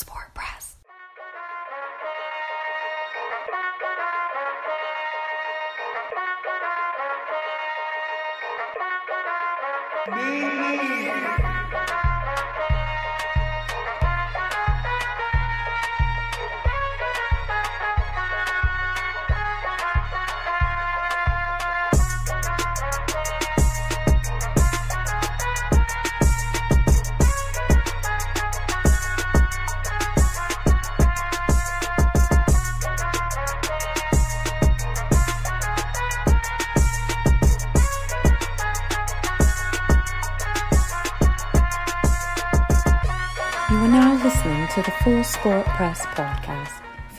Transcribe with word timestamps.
Sport 0.00 0.32
Press. 0.32 0.76
You 10.06 11.29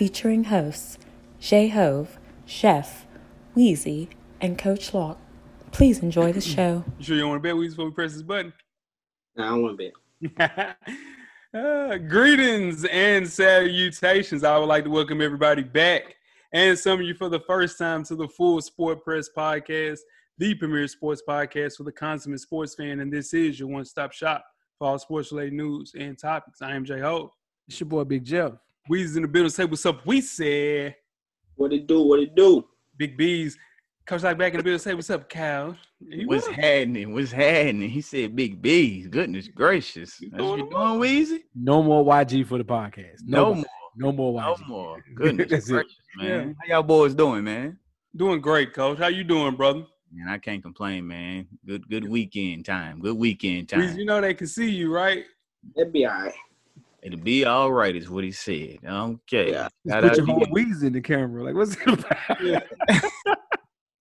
featuring 0.01 0.45
hosts 0.45 0.97
Jay 1.39 1.67
Hove, 1.67 2.17
Chef, 2.43 3.05
Wheezy, 3.53 4.09
and 4.39 4.57
Coach 4.57 4.95
Locke. 4.95 5.19
Please 5.71 5.99
enjoy 5.99 6.33
the 6.33 6.41
show. 6.55 6.83
You 6.97 7.05
sure 7.05 7.15
you 7.17 7.21
don't 7.21 7.29
want 7.29 7.43
to 7.43 7.47
bet 7.47 7.55
Weezy 7.55 7.69
before 7.69 7.85
we 7.85 7.91
press 7.91 8.13
this 8.13 8.23
button? 8.23 8.51
Nah, 9.35 9.45
I 9.45 9.49
don't 9.49 9.61
want 9.61 9.79
to 9.79 10.29
bet. 10.29 10.77
Uh, 11.53 11.97
greetings 11.97 12.85
and 12.85 13.27
salutations. 13.27 14.45
I 14.45 14.57
would 14.57 14.69
like 14.69 14.85
to 14.85 14.89
welcome 14.89 15.21
everybody 15.21 15.63
back 15.63 16.15
and 16.53 16.79
some 16.79 17.01
of 17.01 17.05
you 17.05 17.13
for 17.13 17.27
the 17.27 17.41
first 17.41 17.77
time 17.77 18.05
to 18.05 18.15
the 18.15 18.27
Full 18.29 18.61
Sport 18.61 19.03
Press 19.03 19.29
podcast, 19.37 19.99
the 20.37 20.55
premier 20.55 20.87
sports 20.87 21.21
podcast 21.27 21.75
for 21.75 21.83
the 21.83 21.91
consummate 21.91 22.39
sports 22.39 22.73
fan. 22.73 23.01
And 23.01 23.11
this 23.11 23.33
is 23.33 23.59
your 23.59 23.67
one 23.67 23.83
stop 23.83 24.13
shop 24.13 24.45
for 24.79 24.87
all 24.87 24.97
sports 24.97 25.31
related 25.33 25.53
news 25.53 25.91
and 25.93 26.17
topics. 26.17 26.61
I 26.61 26.73
am 26.73 26.85
Jay 26.85 27.01
Ho. 27.01 27.33
It's 27.67 27.79
your 27.81 27.89
boy 27.89 28.05
Big 28.05 28.23
Jeff. 28.23 28.53
Weezy's 28.89 29.15
in 29.15 29.21
the 29.21 29.27
building. 29.27 29.49
Say 29.49 29.65
what's 29.65 29.85
up. 29.85 30.05
We 30.05 30.21
said 30.21 30.95
What 31.55 31.73
it 31.73 31.87
do? 31.87 32.01
What 32.01 32.19
it 32.19 32.35
do? 32.35 32.65
Big 32.97 33.17
B's. 33.17 33.57
Coach 34.05 34.23
like 34.23 34.37
back 34.37 34.53
in 34.53 34.57
the 34.57 34.63
building. 34.63 34.79
Say 34.79 34.93
what's 34.95 35.09
up, 35.09 35.29
Cal. 35.29 35.77
You 35.99 36.27
What's 36.27 36.47
up? 36.47 36.53
happening? 36.55 37.13
What's 37.13 37.31
happening? 37.31 37.89
He 37.89 38.01
said 38.01 38.35
big 38.35 38.61
B's. 38.61 39.07
Goodness 39.07 39.47
gracious. 39.47 40.19
You 40.19 40.31
That's 40.31 40.43
what 40.43 40.57
you 40.59 40.69
doing 40.69 40.99
doing, 40.99 41.25
Weezy? 41.25 41.39
No 41.55 41.83
more 41.83 42.03
YG 42.03 42.45
for 42.47 42.57
the 42.57 42.63
podcast. 42.63 43.19
No 43.25 43.53
Nobody. 43.53 43.61
more. 43.61 43.65
No 43.97 44.11
more 44.11 44.41
No 44.41 44.53
YG. 44.55 44.67
more. 44.67 45.05
Goodness 45.15 45.47
That's 45.51 45.69
it. 45.69 45.73
gracious, 45.73 45.95
man. 46.17 46.55
How 46.61 46.73
y'all 46.75 46.83
boys 46.83 47.13
doing, 47.13 47.43
man? 47.43 47.77
Doing 48.15 48.41
great, 48.41 48.73
Coach. 48.73 48.97
How 48.97 49.07
you 49.07 49.23
doing, 49.23 49.55
brother? 49.55 49.83
Man, 50.11 50.27
I 50.27 50.39
can't 50.39 50.61
complain, 50.63 51.07
man. 51.07 51.47
Good 51.65 51.87
good 51.87 52.09
weekend 52.09 52.65
time. 52.65 52.99
Good 52.99 53.15
weekend 53.15 53.67
Weezy, 53.67 53.87
time. 53.89 53.97
you 53.97 54.05
know 54.05 54.19
they 54.19 54.33
can 54.33 54.47
see 54.47 54.69
you, 54.69 54.91
right? 54.93 55.23
That'd 55.75 55.93
be 55.93 56.05
all 56.05 56.13
right. 56.23 56.33
It'll 57.03 57.19
be 57.19 57.45
all 57.45 57.71
right, 57.71 57.95
is 57.95 58.09
what 58.09 58.23
he 58.23 58.31
said. 58.31 58.77
Okay. 58.85 59.51
Yeah. 59.51 59.67
Shout 59.89 60.03
Put 60.03 60.11
out 60.11 60.17
your 60.17 60.25
to 60.27 60.31
whole 60.31 60.39
you. 60.47 60.53
wheeze 60.53 60.83
in 60.83 60.93
the 60.93 61.01
camera. 61.01 61.43
Like, 61.43 61.55
what's 61.55 61.75
it 61.75 61.87
about? 61.87 62.41
Yeah. 62.41 62.59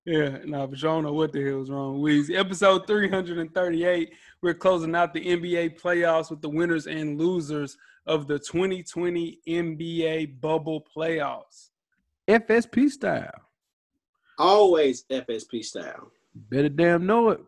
yeah, 0.05 0.39
no, 0.45 0.67
but 0.67 0.77
you 0.79 0.83
don't 0.89 1.05
know 1.05 1.13
what 1.13 1.33
the 1.33 1.45
hell's 1.47 1.71
wrong. 1.71 2.01
with 2.01 2.13
Weezy. 2.29 2.37
Episode 2.39 2.87
338. 2.87 4.13
We're 4.43 4.55
closing 4.55 4.95
out 4.95 5.13
the 5.15 5.25
NBA 5.25 5.81
playoffs 5.81 6.31
with 6.31 6.41
the 6.43 6.49
winners 6.49 6.87
and 6.87 7.19
losers 7.19 7.77
of 8.07 8.27
the 8.27 8.39
2020 8.39 9.39
NBA 9.49 10.41
bubble 10.41 10.87
playoffs. 10.97 11.69
FSP 12.29 12.91
style. 12.91 13.31
Always 14.39 15.05
FSP 15.11 15.65
style. 15.65 16.11
Better 16.35 16.69
damn 16.71 17.07
know 17.07 17.31
it. 17.31 17.41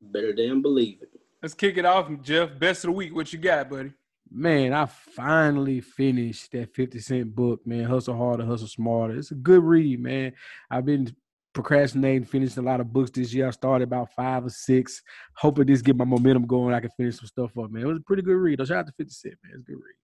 Better 0.00 0.32
damn 0.32 0.62
believe 0.62 1.02
it. 1.02 1.10
Let's 1.42 1.54
kick 1.54 1.76
it 1.78 1.84
off, 1.84 2.08
Jeff. 2.22 2.58
Best 2.58 2.84
of 2.84 2.88
the 2.88 2.92
week. 2.92 3.14
What 3.14 3.32
you 3.32 3.38
got, 3.38 3.68
buddy? 3.70 3.92
Man, 4.30 4.72
I 4.72 4.86
finally 4.86 5.80
finished 5.80 6.52
that 6.52 6.74
50 6.74 6.98
Cent 6.98 7.34
book, 7.34 7.66
man. 7.66 7.84
Hustle 7.84 8.16
Harder, 8.16 8.44
Hustle 8.44 8.68
Smarter. 8.68 9.16
It's 9.16 9.30
a 9.30 9.36
good 9.36 9.62
read, 9.62 10.00
man. 10.00 10.32
I've 10.70 10.84
been 10.84 11.14
procrastinating, 11.52 12.24
finishing 12.24 12.62
a 12.62 12.66
lot 12.66 12.80
of 12.80 12.92
books 12.92 13.10
this 13.10 13.32
year. 13.32 13.46
I 13.46 13.50
started 13.50 13.84
about 13.84 14.12
five 14.14 14.44
or 14.44 14.50
six. 14.50 15.02
Hoping 15.34 15.66
this 15.66 15.80
get 15.80 15.96
my 15.96 16.04
momentum 16.04 16.46
going. 16.46 16.74
I 16.74 16.80
can 16.80 16.90
finish 16.90 17.18
some 17.18 17.26
stuff 17.26 17.56
up, 17.56 17.70
man. 17.70 17.84
It 17.84 17.86
was 17.86 17.98
a 17.98 18.02
pretty 18.02 18.22
good 18.22 18.36
read. 18.36 18.58
Shout 18.58 18.78
out 18.78 18.86
to 18.86 18.92
50 18.92 19.12
Cent, 19.12 19.34
man. 19.44 19.52
It's 19.54 19.62
a 19.62 19.72
good 19.72 19.76
read. 19.76 19.94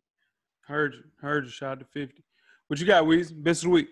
Heard 0.67 0.95
you. 0.95 1.03
Heard 1.21 1.45
you. 1.45 1.51
Shout 1.51 1.73
out 1.73 1.81
to 1.81 1.87
50. 1.87 2.23
What 2.69 2.81
you 2.81 2.87
got, 2.87 3.05
Weezy? 3.05 3.35
Best 3.43 3.65
of 3.65 3.71
the 3.71 3.75
week. 3.75 3.89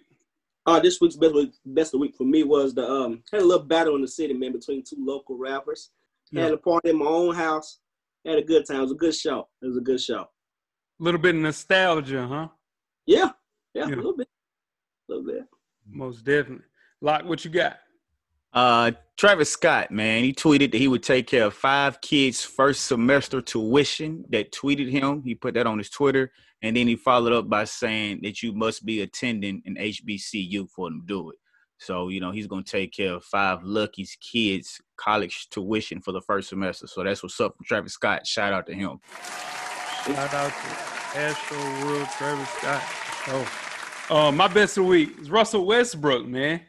Uh, 0.67 0.79
this 0.79 1.01
week's 1.01 1.17
best 1.17 1.35
week, 1.35 1.51
best 1.67 1.89
of 1.89 1.93
the 1.93 1.99
week 1.99 2.15
for 2.15 2.25
me 2.25 2.45
was 2.45 2.75
the 2.75 2.89
um 2.89 3.23
had 3.33 3.41
a 3.41 3.45
little 3.45 3.65
battle 3.65 3.97
in 3.97 4.03
the 4.03 4.09
city, 4.09 4.35
man, 4.35 4.53
between 4.53 4.85
two 4.85 4.97
local 4.99 5.37
rappers. 5.37 5.91
Yeah. 6.31 6.45
Had 6.45 6.53
a 6.53 6.59
party 6.59 6.91
in 6.91 6.99
my 6.99 7.07
own 7.07 7.35
house. 7.35 7.80
Had 8.27 8.39
a 8.39 8.43
good 8.43 8.67
time. 8.67 8.79
It 8.79 8.83
was 8.83 8.93
a 8.93 8.97
good 8.97 9.15
show. 9.15 9.49
It 9.63 9.67
was 9.67 9.77
a 9.77 9.81
good 9.81 10.01
show. 10.01 10.21
A 10.21 11.03
little 11.03 11.21
bit 11.21 11.35
of 11.35 11.41
nostalgia, 11.41 12.27
huh? 12.27 12.49
Yeah, 13.07 13.31
yeah, 13.75 13.87
Yeah. 13.89 13.95
a 13.95 13.97
little 13.97 14.17
bit, 14.17 14.29
a 15.09 15.13
little 15.13 15.27
bit. 15.27 15.43
Most 15.89 16.25
definitely. 16.25 16.67
Lock, 17.01 17.25
what 17.25 17.45
you 17.45 17.51
got? 17.51 17.79
Uh, 18.53 18.91
Travis 19.17 19.51
Scott, 19.51 19.91
man, 19.91 20.25
he 20.25 20.33
tweeted 20.33 20.73
that 20.73 20.79
he 20.79 20.89
would 20.89 21.03
take 21.03 21.27
care 21.27 21.45
of 21.47 21.55
five 21.55 22.01
kids' 22.01 22.45
first 22.45 22.87
semester 22.87 23.41
tuition. 23.41 24.25
That 24.31 24.53
tweeted 24.53 24.91
him. 24.91 25.23
He 25.23 25.35
put 25.35 25.55
that 25.55 25.67
on 25.67 25.79
his 25.79 25.89
Twitter, 25.89 26.31
and 26.63 26.77
then 26.77 26.87
he 26.89 26.97
followed 26.97 27.33
up 27.33 27.49
by 27.49 27.65
saying 27.65 28.21
that 28.23 28.43
you 28.43 28.53
must 28.53 28.85
be 28.85 29.03
attending 29.03 29.63
an 29.67 29.77
HBCU 29.77 30.69
for 30.75 30.91
them 30.91 31.01
to 31.01 31.07
do 31.07 31.31
it. 31.31 31.37
So 31.81 32.09
you 32.09 32.21
know 32.21 32.31
he's 32.31 32.47
gonna 32.47 32.63
take 32.63 32.93
care 32.93 33.15
of 33.15 33.25
five 33.25 33.65
Lucky's 33.65 34.17
kids' 34.21 34.81
college 34.97 35.49
tuition 35.51 36.01
for 36.01 36.13
the 36.13 36.21
first 36.21 36.51
semester. 36.51 36.87
So 36.87 37.03
that's 37.03 37.23
what's 37.23 37.41
up 37.41 37.57
from 37.57 37.65
Travis 37.65 37.95
Scott. 37.95 38.27
Shout 38.27 38.53
out 38.53 38.67
to 38.67 38.75
him. 38.75 39.01
Shout 40.05 40.35
out 40.35 40.53
to 40.53 41.19
Astro 41.19 41.59
World 41.87 42.09
Travis 42.17 42.49
Scott. 42.51 42.83
Oh, 43.29 44.27
uh, 44.29 44.33
my 44.33 44.49
best 44.49 44.77
of 44.77 44.85
the 44.85 44.91
week 44.91 45.19
is 45.21 45.31
Russell 45.31 45.67
Westbrook, 45.67 46.27
man. 46.27 46.61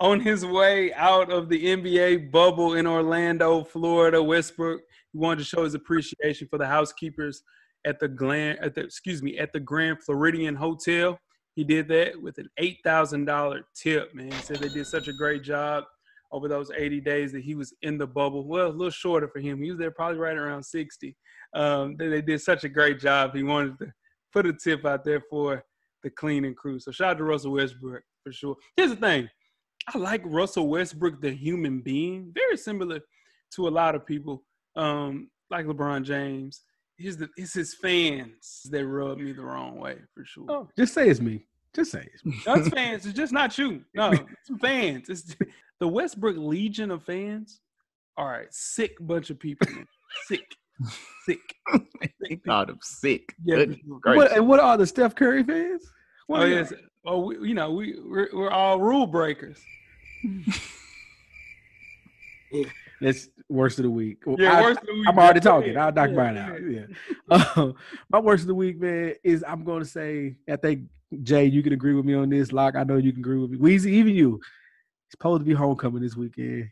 On 0.00 0.20
his 0.20 0.44
way 0.44 0.92
out 0.94 1.30
of 1.30 1.48
the 1.48 1.76
NBA 1.76 2.30
bubble 2.30 2.74
in 2.74 2.86
Orlando, 2.86 3.64
Florida, 3.64 4.22
Westbrook 4.22 4.82
he 5.12 5.18
wanted 5.18 5.38
to 5.38 5.44
show 5.44 5.64
his 5.64 5.74
appreciation 5.74 6.46
for 6.48 6.58
the 6.58 6.66
housekeepers 6.66 7.42
at 7.84 7.98
the 7.98 8.08
Glen, 8.08 8.56
at 8.60 8.74
the 8.74 8.82
excuse 8.82 9.22
me, 9.22 9.38
at 9.38 9.52
the 9.52 9.60
Grand 9.60 10.02
Floridian 10.02 10.54
Hotel. 10.54 11.18
He 11.58 11.64
did 11.64 11.88
that 11.88 12.22
with 12.22 12.38
an 12.38 12.48
eight 12.58 12.78
thousand 12.84 13.24
dollar 13.24 13.62
tip. 13.74 14.14
Man, 14.14 14.30
he 14.30 14.42
said 14.42 14.58
they 14.58 14.68
did 14.68 14.86
such 14.86 15.08
a 15.08 15.12
great 15.12 15.42
job 15.42 15.82
over 16.30 16.46
those 16.46 16.70
eighty 16.76 17.00
days 17.00 17.32
that 17.32 17.42
he 17.42 17.56
was 17.56 17.74
in 17.82 17.98
the 17.98 18.06
bubble. 18.06 18.46
Well, 18.46 18.68
a 18.68 18.70
little 18.70 18.90
shorter 18.90 19.26
for 19.26 19.40
him. 19.40 19.60
He 19.60 19.70
was 19.70 19.78
there 19.80 19.90
probably 19.90 20.18
right 20.18 20.36
around 20.36 20.62
sixty 20.62 21.16
um, 21.54 21.96
they, 21.96 22.08
they 22.08 22.22
did 22.22 22.40
such 22.40 22.62
a 22.64 22.68
great 22.68 23.00
job. 23.00 23.34
He 23.34 23.42
wanted 23.42 23.76
to 23.80 23.92
put 24.32 24.46
a 24.46 24.52
tip 24.52 24.84
out 24.84 25.04
there 25.04 25.22
for 25.28 25.64
the 26.02 26.10
cleaning 26.10 26.54
crew. 26.54 26.78
So 26.78 26.92
shout 26.92 27.10
out 27.10 27.18
to 27.18 27.24
Russell 27.24 27.52
Westbrook 27.52 28.02
for 28.22 28.32
sure. 28.32 28.56
Here's 28.76 28.90
the 28.90 28.96
thing. 28.96 29.28
I 29.92 29.98
like 29.98 30.22
Russell 30.24 30.68
Westbrook, 30.68 31.20
the 31.20 31.32
human 31.32 31.80
being, 31.80 32.30
very 32.34 32.56
similar 32.56 33.00
to 33.54 33.68
a 33.68 33.70
lot 33.70 33.94
of 33.94 34.06
people, 34.06 34.44
um, 34.76 35.30
like 35.50 35.66
LeBron 35.66 36.04
James. 36.04 36.62
It's, 36.98 37.16
the, 37.16 37.28
it's 37.36 37.54
his 37.54 37.74
fans 37.74 38.62
that 38.70 38.86
rub 38.86 39.18
me 39.18 39.32
the 39.32 39.42
wrong 39.42 39.78
way 39.78 39.98
for 40.14 40.24
sure. 40.24 40.46
Oh, 40.48 40.68
just 40.76 40.94
say 40.94 41.08
it's 41.08 41.20
me. 41.20 41.46
Just 41.74 41.92
say 41.92 42.08
it's 42.12 42.24
me. 42.24 42.36
That's 42.44 42.68
fans. 42.70 43.06
It's 43.06 43.16
just 43.16 43.32
not 43.32 43.56
you. 43.56 43.84
No, 43.94 44.10
it's 44.12 44.60
fans. 44.60 45.08
It's 45.08 45.36
the 45.80 45.86
Westbrook 45.88 46.36
Legion 46.36 46.90
of 46.90 47.04
fans. 47.04 47.60
All 48.16 48.26
right, 48.26 48.52
sick 48.52 48.96
bunch 49.00 49.30
of 49.30 49.38
people. 49.38 49.68
man. 49.72 49.86
Sick, 50.26 50.42
sick. 51.24 51.38
he 52.28 52.36
called 52.36 52.70
him 52.70 52.78
sick. 52.82 53.32
Yeah, 53.44 53.56
Goodness 53.56 53.78
for 53.78 53.86
sure. 53.86 53.98
gracious. 54.00 54.16
What, 54.30 54.36
and 54.36 54.48
what 54.48 54.60
are 54.60 54.76
the 54.76 54.86
Steph 54.86 55.14
Curry 55.14 55.44
fans? 55.44 55.82
Oh, 55.84 55.92
what 56.26 56.40
Oh 56.42 56.44
yes. 56.46 56.70
y'all? 56.72 56.80
Oh, 57.06 57.18
we, 57.26 57.48
you 57.48 57.54
know 57.54 57.70
we 57.72 57.98
we're, 58.04 58.28
we're 58.32 58.50
all 58.50 58.80
rule 58.80 59.06
breakers. 59.06 59.58
That's 63.00 63.28
worst 63.48 63.78
of 63.78 63.84
the 63.84 63.90
week. 63.90 64.18
Yeah, 64.38 64.58
I- 64.58 64.62
worst 64.62 64.80
of 64.80 64.86
the 64.86 64.92
week. 64.94 65.04
I'm 65.08 65.18
already 65.18 65.40
talking. 65.40 65.76
ahead. 65.76 65.76
I'll 65.78 65.92
knock 65.92 66.10
Yeah, 66.10 66.16
mine 66.16 66.36
out. 66.36 66.50
ahead. 66.50 66.88
Yeah. 67.30 67.44
Um, 67.56 67.74
my 68.10 68.18
worst 68.20 68.42
of 68.42 68.46
the 68.48 68.54
week, 68.54 68.80
man, 68.80 69.14
is 69.22 69.44
I'm 69.46 69.64
going 69.64 69.80
to 69.82 69.88
say, 69.88 70.36
I 70.50 70.56
think, 70.56 70.84
Jay, 71.22 71.44
you 71.46 71.62
can 71.62 71.72
agree 71.72 71.94
with 71.94 72.04
me 72.04 72.14
on 72.14 72.28
this. 72.30 72.52
Lock, 72.52 72.74
I 72.76 72.84
know 72.84 72.96
you 72.96 73.12
can 73.12 73.20
agree 73.20 73.38
with 73.38 73.50
me. 73.50 73.58
Weezy, 73.58 73.90
even 73.92 74.14
you. 74.14 74.36
It's 75.06 75.12
supposed 75.12 75.40
to 75.40 75.44
be 75.46 75.54
homecoming 75.54 76.02
this 76.02 76.16
weekend. 76.16 76.70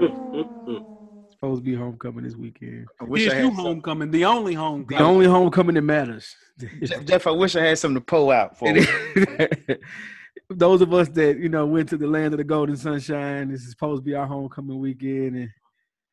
It's 0.00 1.32
supposed 1.32 1.64
to 1.64 1.70
be 1.70 1.74
homecoming 1.74 2.24
this 2.24 2.36
weekend. 2.36 2.86
I 3.00 3.04
wish 3.04 3.28
I 3.28 3.34
had 3.34 3.52
homecoming, 3.52 4.10
the 4.10 4.24
only 4.24 4.54
homecoming. 4.54 4.86
The 4.88 4.96
homecoming. 5.04 5.14
only 5.14 5.26
homecoming 5.26 5.74
that 5.76 5.82
matters. 5.82 6.36
Jeff, 6.82 7.04
Jeff, 7.04 7.26
I 7.26 7.30
wish 7.30 7.56
I 7.56 7.62
had 7.62 7.78
something 7.78 7.96
to 7.96 8.04
pull 8.04 8.30
out 8.30 8.58
for. 8.58 8.68
Those 10.50 10.80
of 10.80 10.94
us 10.94 11.08
that, 11.10 11.38
you 11.38 11.48
know, 11.48 11.66
went 11.66 11.90
to 11.90 11.96
the 11.98 12.06
land 12.06 12.32
of 12.34 12.38
the 12.38 12.44
golden 12.44 12.76
sunshine, 12.76 13.50
this 13.50 13.62
is 13.62 13.70
supposed 13.70 14.02
to 14.02 14.04
be 14.04 14.14
our 14.14 14.26
homecoming 14.26 14.78
weekend. 14.78 15.36
And 15.36 15.50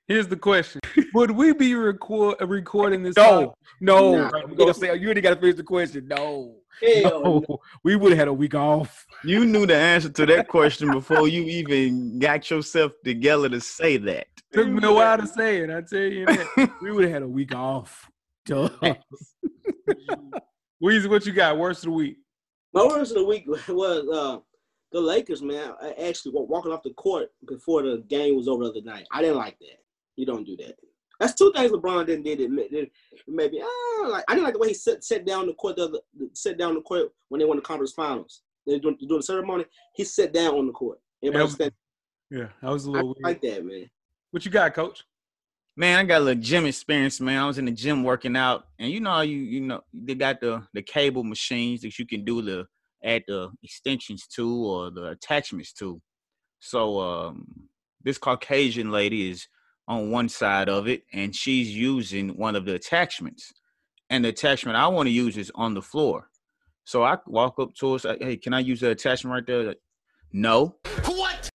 Here's 0.07 0.27
the 0.27 0.35
question: 0.35 0.81
Would 1.15 1.31
we 1.31 1.51
be 1.53 1.73
record 1.73 2.37
recording 2.41 3.01
this? 3.01 3.15
No, 3.15 3.55
no. 3.81 4.15
Nah. 4.15 4.31
I'm 4.35 4.53
gonna 4.53 4.73
say 4.73 4.95
you 4.95 5.05
already 5.05 5.21
got 5.21 5.31
to 5.31 5.35
finish 5.35 5.55
the 5.55 5.63
question. 5.63 6.07
No, 6.07 6.57
Hell 6.79 7.23
no. 7.23 7.43
no. 7.49 7.57
We 7.83 7.95
would 7.95 8.11
have 8.11 8.19
had 8.19 8.27
a 8.27 8.33
week 8.33 8.53
off. 8.53 9.03
You 9.23 9.45
knew 9.45 9.65
the 9.65 9.75
answer 9.75 10.09
to 10.09 10.25
that 10.27 10.47
question 10.47 10.91
before 10.91 11.27
you 11.27 11.41
even 11.45 12.19
got 12.19 12.51
yourself 12.51 12.91
together 13.03 13.49
to 13.49 13.59
say 13.59 13.97
that. 13.97 14.27
Took 14.53 14.67
me 14.67 14.87
a 14.87 14.93
while 14.93 15.17
to 15.17 15.25
say 15.25 15.57
it. 15.57 15.71
I 15.71 15.81
tell 15.81 15.99
you 15.99 16.27
that. 16.27 16.71
We 16.81 16.91
would 16.91 17.05
have 17.05 17.13
had 17.13 17.23
a 17.23 17.27
week 17.27 17.55
off. 17.55 18.07
Duh. 18.45 18.69
Weezy, 20.83 21.09
what 21.09 21.25
you 21.25 21.33
got? 21.33 21.57
Worst 21.57 21.79
of 21.79 21.85
the 21.85 21.91
week. 21.91 22.17
My 22.75 22.85
worst 22.85 23.11
of 23.11 23.17
the 23.19 23.25
week 23.25 23.45
was 23.69 24.07
uh, 24.09 24.39
the 24.91 24.99
Lakers, 24.99 25.41
man. 25.41 25.71
I 25.81 25.91
actually 26.07 26.33
walking 26.35 26.73
off 26.73 26.83
the 26.83 26.93
court 26.93 27.29
before 27.47 27.81
the 27.81 28.03
game 28.09 28.35
was 28.35 28.49
over 28.49 28.65
the 28.65 28.69
other 28.71 28.81
night. 28.81 29.07
I 29.11 29.21
didn't 29.21 29.37
like 29.37 29.57
that. 29.59 29.77
You 30.17 30.25
don't 30.25 30.45
do 30.45 30.57
that. 30.57 30.75
That's 31.19 31.33
two 31.33 31.53
things 31.55 31.71
LeBron 31.71 32.05
didn't 32.05 32.23
did. 32.25 32.41
It 32.41 32.91
maybe 33.27 33.61
ah, 33.63 34.07
like 34.09 34.25
I 34.27 34.33
didn't 34.33 34.43
like 34.43 34.53
the 34.53 34.59
way 34.59 34.67
he 34.67 34.73
sat, 34.73 35.03
sat 35.03 35.25
down 35.25 35.47
the 35.47 35.53
court. 35.53 35.77
The 35.77 35.85
other, 35.85 35.99
sat 36.33 36.57
down 36.57 36.75
the 36.75 36.81
court 36.81 37.13
when 37.29 37.39
they 37.39 37.45
won 37.45 37.55
the 37.55 37.63
conference 37.63 37.93
finals. 37.93 38.41
They 38.67 38.77
doing, 38.79 38.97
doing 38.99 39.19
the 39.19 39.23
ceremony. 39.23 39.63
He 39.93 40.03
sat 40.03 40.33
down 40.33 40.55
on 40.55 40.67
the 40.67 40.73
court. 40.73 40.99
Everybody 41.23 41.45
Yeah. 41.45 41.53
standing. 41.55 41.75
Yeah, 42.31 42.47
that 42.61 42.71
was 42.71 42.85
a 42.87 42.89
I 42.89 42.93
little 42.93 43.07
weird. 43.09 43.23
like 43.23 43.41
that, 43.41 43.65
man. 43.65 43.89
What 44.31 44.43
you 44.43 44.51
got, 44.51 44.73
Coach? 44.73 45.05
Man, 45.77 45.99
I 45.99 46.03
got 46.05 46.21
a 46.21 46.23
little 46.23 46.41
gym 46.41 46.65
experience, 46.65 47.19
man. 47.19 47.37
I 47.37 47.45
was 47.45 47.57
in 47.57 47.65
the 47.65 47.71
gym 47.71 48.05
working 48.05 48.37
out, 48.37 48.67
and 48.79 48.89
you 48.89 49.01
know 49.01 49.19
you 49.21 49.37
you 49.37 49.59
know 49.59 49.81
they 49.93 50.15
got 50.15 50.39
the 50.39 50.63
the 50.73 50.81
cable 50.81 51.23
machines 51.23 51.81
that 51.81 51.99
you 51.99 52.07
can 52.07 52.23
do 52.23 52.41
the 52.41 52.65
add 53.03 53.23
the 53.27 53.51
extensions 53.61 54.25
to 54.27 54.65
or 54.65 54.91
the 54.91 55.07
attachments 55.09 55.73
to. 55.73 56.01
So 56.59 57.01
um 57.01 57.67
this 58.03 58.17
Caucasian 58.17 58.89
lady 58.89 59.29
is 59.29 59.47
on 59.87 60.11
one 60.11 60.29
side 60.29 60.69
of 60.69 60.87
it, 60.87 61.03
and 61.11 61.35
she's 61.35 61.75
using 61.75 62.29
one 62.37 62.55
of 62.55 62.63
the 62.63 62.75
attachments, 62.75 63.51
and 64.09 64.23
the 64.23 64.29
attachment 64.29 64.77
I 64.77 64.87
want 64.87 65.07
to 65.07 65.11
use 65.11 65.35
is 65.35 65.51
on 65.55 65.73
the 65.73 65.81
floor. 65.81 66.29
So 66.85 67.03
I 67.03 67.17
walk 67.27 67.59
up 67.59 67.75
to 67.79 67.93
her, 67.93 67.99
say, 67.99 68.17
"Hey, 68.21 68.37
can 68.37 68.53
I 68.53 68.59
use 68.61 68.79
the 68.79 68.91
attachment 68.91 69.33
right 69.33 69.45
there?" 69.45 69.63
Like, 69.63 69.81
no. 70.31 70.77
What? 71.05 71.49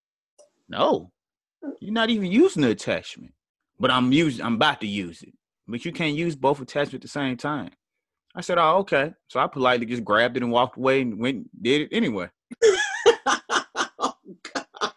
No. 0.69 1.11
You're 1.81 1.95
not 1.95 2.11
even 2.11 2.31
using 2.31 2.63
the 2.63 2.71
attachment 2.71 3.33
but 3.81 3.91
I'm 3.91 4.13
using 4.13 4.45
I'm 4.45 4.55
about 4.55 4.81
to 4.83 4.87
use 4.87 5.23
it. 5.23 5.33
But 5.67 5.85
you 5.85 5.93
can't 5.93 6.15
use 6.15 6.37
both 6.37 6.61
attachments 6.61 6.95
at 6.95 7.01
the 7.01 7.09
same 7.09 7.37
time. 7.37 7.71
I 8.37 8.43
said, 8.43 8.59
Oh, 8.59 8.77
okay. 8.79 9.13
So 9.29 9.41
I 9.41 9.47
politely 9.47 9.87
just 9.87 10.05
grabbed 10.05 10.37
it 10.37 10.43
and 10.43 10.53
walked 10.53 10.77
away 10.77 11.01
and 11.01 11.19
went 11.19 11.37
and 11.37 11.49
did 11.61 11.83
it 11.83 11.89
anyway. 11.93 12.29
oh, 13.99 14.15
God. 14.53 14.93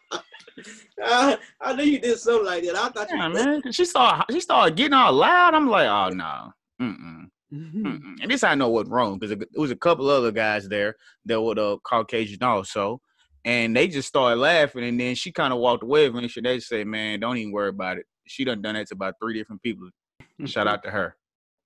I, 1.06 1.38
I 1.62 1.74
knew 1.74 1.83
you 1.83 2.00
did 2.00 2.19
something 2.19 2.45
like 2.45 2.63
that. 2.63 2.75
I 2.75 2.89
thought 2.89 3.09
you 3.09 3.18
man. 3.18 3.62
She 3.71 3.85
started 3.85 4.25
she 4.31 4.41
started 4.41 4.75
getting 4.75 4.94
all 4.94 5.13
loud. 5.13 5.53
I'm 5.56 5.69
like, 5.69 5.88
oh 5.88 6.09
no. 6.09 6.51
Mm-mm. 6.81 7.25
Mm-hmm. 7.53 7.86
Mm-mm. 7.86 8.15
And 8.21 8.31
this 8.31 8.44
I 8.44 8.56
know 8.56 8.69
what's 8.69 8.89
wrong 8.89 9.18
because 9.18 9.31
it 9.31 9.47
was 9.56 9.71
a 9.71 9.75
couple 9.75 10.09
other 10.09 10.31
guys 10.31 10.68
there 10.68 10.95
that 11.25 11.41
were 11.41 11.56
the 11.56 11.77
Caucasian 11.83 12.44
also. 12.44 13.01
And 13.45 13.75
they 13.75 13.89
just 13.89 14.07
started 14.07 14.39
laughing, 14.39 14.86
and 14.86 14.97
then 14.97 15.15
she 15.15 15.33
kind 15.33 15.51
of 15.51 15.59
walked 15.59 15.83
away. 15.83 16.06
And 16.06 16.29
they 16.45 16.59
said, 16.62 16.88
"Man, 16.88 17.19
don't 17.19 17.36
even 17.36 17.51
worry 17.51 17.69
about 17.69 17.97
it. 17.97 18.06
She 18.25 18.43
done 18.43 18.61
done 18.61 18.75
that 18.75 18.87
to 18.87 18.95
about 18.95 19.15
three 19.21 19.33
different 19.33 19.61
people. 19.61 19.89
Mm-hmm. 20.21 20.45
Shout 20.45 20.67
out 20.67 20.83
to 20.83 20.91
her." 20.91 21.15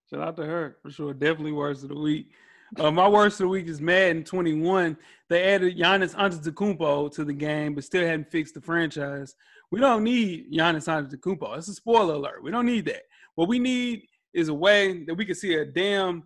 Shout 0.10 0.22
out 0.22 0.38
to 0.38 0.46
her 0.46 0.78
for 0.82 0.90
sure. 0.90 1.14
Definitely 1.14 1.52
worst 1.52 1.84
of 1.84 1.90
the 1.90 2.00
week. 2.00 2.30
Uh, 2.78 2.92
my 2.92 3.08
worst 3.08 3.40
of 3.40 3.46
the 3.46 3.50
week 3.50 3.68
is 3.68 3.82
Madden 3.82 4.24
21. 4.24 4.98
They 5.30 5.44
added 5.44 5.78
Giannis 5.78 6.16
Antetokounmpo 6.16 7.12
to 7.14 7.26
the 7.26 7.34
game, 7.34 7.76
but 7.76 7.84
still 7.84 8.06
hadn't 8.06 8.32
fixed 8.32 8.54
the 8.54 8.62
franchise. 8.62 9.36
We 9.72 9.80
don't 9.80 10.04
need 10.04 10.52
Giannis 10.52 10.88
Antetokounmpo. 10.88 11.58
It's 11.58 11.68
a 11.68 11.74
spoiler 11.74 12.16
alert. 12.16 12.44
We 12.44 12.52
don't 12.52 12.66
need 12.66 12.86
that. 12.86 13.04
What 13.36 13.48
we 13.48 13.60
need 13.60 14.04
is 14.34 14.50
a 14.50 14.54
way 14.54 15.04
that 15.06 15.16
we 15.16 15.26
can 15.26 15.36
see 15.36 15.56
a 15.56 15.66
damn 15.66 16.24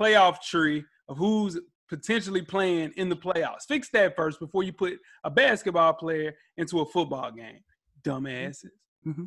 playoff 0.00 0.40
tree 0.40 0.84
of 1.08 1.16
who's 1.18 1.58
potentially 1.88 2.42
playing 2.42 2.92
in 2.96 3.08
the 3.08 3.16
playoffs. 3.16 3.66
Fix 3.68 3.88
that 3.90 4.16
first 4.16 4.40
before 4.40 4.62
you 4.62 4.72
put 4.72 4.98
a 5.22 5.30
basketball 5.30 5.92
player 5.94 6.34
into 6.56 6.80
a 6.80 6.86
football 6.86 7.30
game. 7.30 7.60
Mm-hmm. 8.06 8.10
Dumbasses. 8.10 8.70
Mm-hmm. 9.06 9.24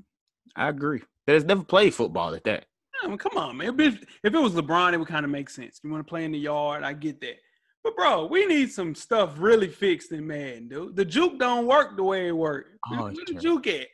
I 0.56 0.70
agree. 0.70 1.02
That 1.26 1.34
has 1.34 1.44
never 1.46 1.64
played 1.64 1.94
football 1.94 2.34
at 2.36 2.44
that. 2.46 2.66
I 3.04 3.08
mean, 3.08 3.18
come 3.18 3.38
on, 3.38 3.58
man. 3.58 3.80
If 3.80 3.96
it, 3.96 4.08
if 4.24 4.34
it 4.34 4.40
was 4.40 4.54
LeBron, 4.54 4.94
it 4.94 4.98
would 4.98 5.08
kind 5.08 5.24
of 5.26 5.30
make 5.32 5.50
sense. 5.50 5.80
You 5.84 5.92
want 5.92 6.06
to 6.06 6.10
play 6.10 6.24
in 6.26 6.32
the 6.32 6.40
yard, 6.40 6.84
I 6.84 6.94
get 6.94 7.22
that. 7.22 7.36
But 7.84 7.96
bro, 7.96 8.26
we 8.26 8.46
need 8.48 8.72
some 8.72 8.96
stuff 8.96 9.36
really 9.38 9.68
fixed 9.68 10.12
in 10.12 10.26
man, 10.26 10.68
dude. 10.68 10.96
The 10.96 11.06
juke 11.06 11.38
don't 11.40 11.68
work 11.68 11.96
the 11.96 12.04
way 12.04 12.28
it 12.28 12.32
worked. 12.36 12.70
Where, 12.90 13.00
Oh, 13.00 13.04
where 13.04 13.12
the 13.14 13.24
terrible. 13.28 13.42
juke 13.42 13.68
at? 13.68 13.88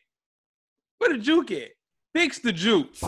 Where 1.00 1.14
the 1.14 1.20
juke 1.20 1.52
at? 1.52 1.70
Fix 2.16 2.40
the 2.40 2.52
juke. 2.54 2.90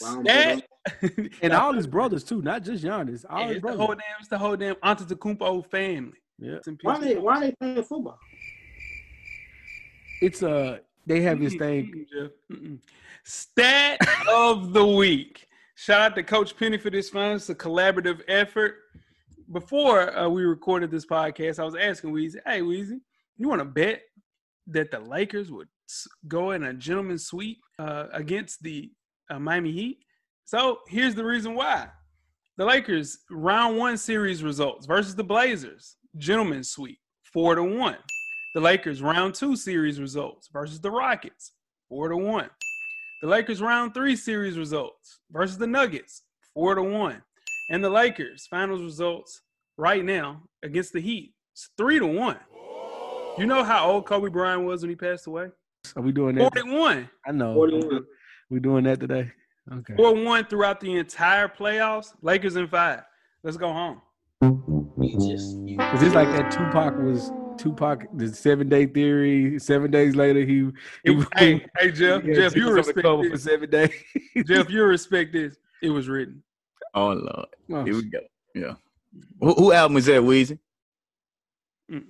Wow, 0.00 0.22
Stat. 0.22 0.64
And 1.42 1.52
all 1.52 1.72
his 1.74 1.86
brothers 1.86 2.24
too, 2.24 2.42
not 2.42 2.62
just 2.64 2.82
Giannis. 2.82 3.24
All 3.28 3.40
Yeah, 3.40 3.46
his 3.48 3.56
it's 3.58 3.66
the 3.66 3.76
whole 3.76 3.88
damn, 3.88 3.98
it's 4.18 4.28
the 4.28 4.38
whole 4.38 4.56
damn 4.56 4.74
Antetokounmpo 4.76 5.70
family. 5.70 6.16
yeah, 6.38 6.54
It's 6.56 6.66
in 6.66 6.78
Why 6.82 6.94
they 6.98 7.06
Pittsburgh. 7.08 7.22
why 7.24 7.40
they 7.40 7.52
playing 7.52 7.82
football? 7.84 8.18
It's 10.22 10.42
a 10.42 10.80
they 11.06 11.20
have 11.22 11.40
this 11.40 11.54
thing. 11.56 12.06
Stat 13.24 13.98
of 14.30 14.72
the 14.72 14.86
week. 14.86 15.48
Shout 15.74 16.00
out 16.00 16.14
to 16.14 16.22
Coach 16.22 16.56
Penny 16.56 16.78
for 16.78 16.90
this 16.90 17.10
fun. 17.10 17.32
It's 17.32 17.48
a 17.48 17.54
collaborative 17.54 18.20
effort. 18.28 18.76
Before 19.50 20.16
uh, 20.16 20.28
we 20.28 20.44
recorded 20.44 20.90
this 20.90 21.04
podcast, 21.04 21.58
I 21.58 21.64
was 21.64 21.74
asking 21.74 22.12
Weezy, 22.12 22.36
"Hey 22.46 22.60
Weezy, 22.60 23.00
you 23.36 23.48
want 23.48 23.60
to 23.60 23.64
bet 23.64 24.02
that 24.68 24.92
the 24.92 25.00
Lakers 25.00 25.50
would 25.50 25.68
go 26.28 26.52
in 26.52 26.62
a 26.62 26.72
gentleman's 26.72 27.26
sweep 27.26 27.58
uh, 27.78 28.06
against 28.12 28.62
the 28.62 28.92
uh, 29.28 29.40
Miami 29.40 29.72
Heat?" 29.72 29.98
So 30.44 30.78
here's 30.86 31.16
the 31.16 31.24
reason 31.24 31.54
why: 31.56 31.88
the 32.56 32.64
Lakers 32.64 33.18
round 33.28 33.76
one 33.76 33.96
series 33.96 34.44
results 34.44 34.86
versus 34.86 35.16
the 35.16 35.24
Blazers, 35.24 35.96
gentleman's 36.16 36.70
sweep, 36.70 36.98
four 37.24 37.56
to 37.56 37.64
one. 37.64 37.98
The 38.54 38.60
Lakers 38.60 39.00
round 39.00 39.34
two 39.34 39.56
series 39.56 39.98
results 39.98 40.50
versus 40.52 40.78
the 40.78 40.90
Rockets, 40.90 41.52
four 41.88 42.10
to 42.10 42.16
one. 42.18 42.50
The 43.22 43.28
Lakers 43.28 43.62
round 43.62 43.94
three 43.94 44.14
series 44.14 44.58
results 44.58 45.20
versus 45.30 45.56
the 45.56 45.66
Nuggets, 45.66 46.24
four 46.52 46.74
to 46.74 46.82
one. 46.82 47.22
And 47.70 47.82
the 47.82 47.88
Lakers 47.88 48.46
finals 48.50 48.82
results 48.82 49.40
right 49.78 50.04
now 50.04 50.42
against 50.62 50.92
the 50.92 51.00
Heat, 51.00 51.32
it's 51.54 51.70
three 51.78 51.98
to 51.98 52.06
one. 52.06 52.36
You 53.38 53.46
know 53.46 53.64
how 53.64 53.90
old 53.90 54.04
Kobe 54.04 54.28
Bryant 54.28 54.64
was 54.64 54.82
when 54.82 54.90
he 54.90 54.96
passed 54.96 55.26
away? 55.26 55.48
Are 55.96 56.02
we 56.02 56.12
doing 56.12 56.34
that? 56.34 56.52
41. 56.54 57.08
I 57.26 57.32
know. 57.32 57.54
41. 57.54 58.04
We 58.50 58.60
doing 58.60 58.84
that 58.84 59.00
today. 59.00 59.30
Okay. 59.72 59.94
4 59.96 60.14
1 60.14 60.44
throughout 60.44 60.78
the 60.78 60.98
entire 60.98 61.48
playoffs. 61.48 62.08
Lakers 62.20 62.56
in 62.56 62.68
five. 62.68 63.00
Let's 63.42 63.56
go 63.56 63.72
home. 63.72 64.02
You 64.42 65.14
just 65.14 65.56
you, 65.60 65.80
Is 65.94 66.00
this 66.00 66.12
like 66.14 66.28
that 66.28 66.50
Tupac 66.50 66.98
was 66.98 67.30
Tupac 67.58 68.06
the 68.14 68.28
seven 68.28 68.68
day 68.68 68.86
theory? 68.86 69.58
Seven 69.58 69.90
days 69.90 70.16
later 70.16 70.40
he, 70.40 70.68
he 71.04 71.22
hey, 71.36 71.64
hey, 71.78 71.92
Jeff, 71.92 72.22
he 72.22 72.28
had 72.28 72.36
Jeff, 72.36 72.56
you 72.56 72.62
Jesus 72.62 72.68
on 72.68 72.74
respect 72.74 73.02
cover 73.02 73.22
for 73.24 73.28
this. 73.30 73.44
seven 73.44 73.70
days. 73.70 73.90
Jeff, 74.46 74.70
you 74.70 74.84
respect 74.84 75.32
this. 75.32 75.56
It 75.82 75.90
was 75.90 76.08
written. 76.08 76.42
Oh 76.94 77.08
Lord. 77.12 77.46
Oh, 77.72 77.84
Here 77.84 77.94
we 77.94 78.04
go. 78.04 78.20
Yeah. 78.54 78.74
Who, 79.40 79.54
who 79.54 79.72
album 79.72 79.96
is 79.96 80.06
that, 80.06 80.22
Weezy? 80.22 80.58
Mm-mm. 81.90 82.04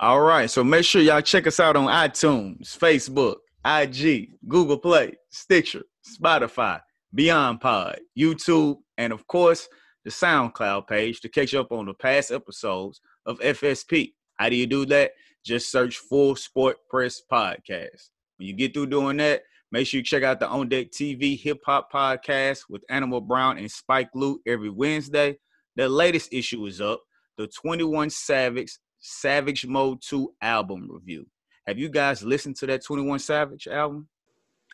All 0.00 0.20
right. 0.20 0.50
So 0.50 0.64
make 0.64 0.84
sure 0.84 1.02
y'all 1.02 1.20
check 1.20 1.46
us 1.46 1.60
out 1.60 1.76
on 1.76 1.86
iTunes, 1.86 2.76
Facebook, 2.76 3.36
IG, 3.64 4.30
Google 4.48 4.78
Play, 4.78 5.14
Stitcher, 5.30 5.82
Spotify, 6.06 6.80
Beyond 7.14 7.60
Pod, 7.60 8.00
YouTube, 8.18 8.78
and 8.98 9.12
of 9.12 9.26
course, 9.26 9.68
the 10.04 10.10
SoundCloud 10.10 10.86
page 10.86 11.20
to 11.20 11.28
catch 11.28 11.54
up 11.54 11.72
on 11.72 11.86
the 11.86 11.94
past 11.94 12.30
episodes 12.30 13.00
of 13.26 13.38
FSP. 13.38 14.13
How 14.36 14.48
do 14.48 14.56
you 14.56 14.66
do 14.66 14.84
that? 14.86 15.12
Just 15.44 15.70
search 15.70 15.98
Full 15.98 16.36
Sport 16.36 16.76
Press 16.88 17.20
Podcast. 17.30 18.08
When 18.38 18.48
you 18.48 18.52
get 18.54 18.74
through 18.74 18.86
doing 18.86 19.18
that, 19.18 19.42
make 19.70 19.86
sure 19.86 19.98
you 19.98 20.04
check 20.04 20.22
out 20.22 20.40
the 20.40 20.48
On 20.48 20.68
Deck 20.68 20.90
TV 20.90 21.38
Hip 21.40 21.60
Hop 21.66 21.92
Podcast 21.92 22.62
with 22.68 22.82
Animal 22.88 23.20
Brown 23.20 23.58
and 23.58 23.70
Spike 23.70 24.08
Lee 24.14 24.36
every 24.46 24.70
Wednesday. 24.70 25.36
The 25.76 25.88
latest 25.88 26.32
issue 26.32 26.64
is 26.66 26.80
up, 26.80 27.02
the 27.36 27.46
21 27.48 28.10
Savage 28.10 28.78
Savage 29.00 29.66
Mode 29.66 29.98
2 30.02 30.32
album 30.40 30.88
review. 30.90 31.26
Have 31.66 31.78
you 31.78 31.88
guys 31.90 32.22
listened 32.22 32.56
to 32.56 32.66
that 32.68 32.84
21 32.84 33.18
Savage 33.18 33.68
album? 33.68 34.08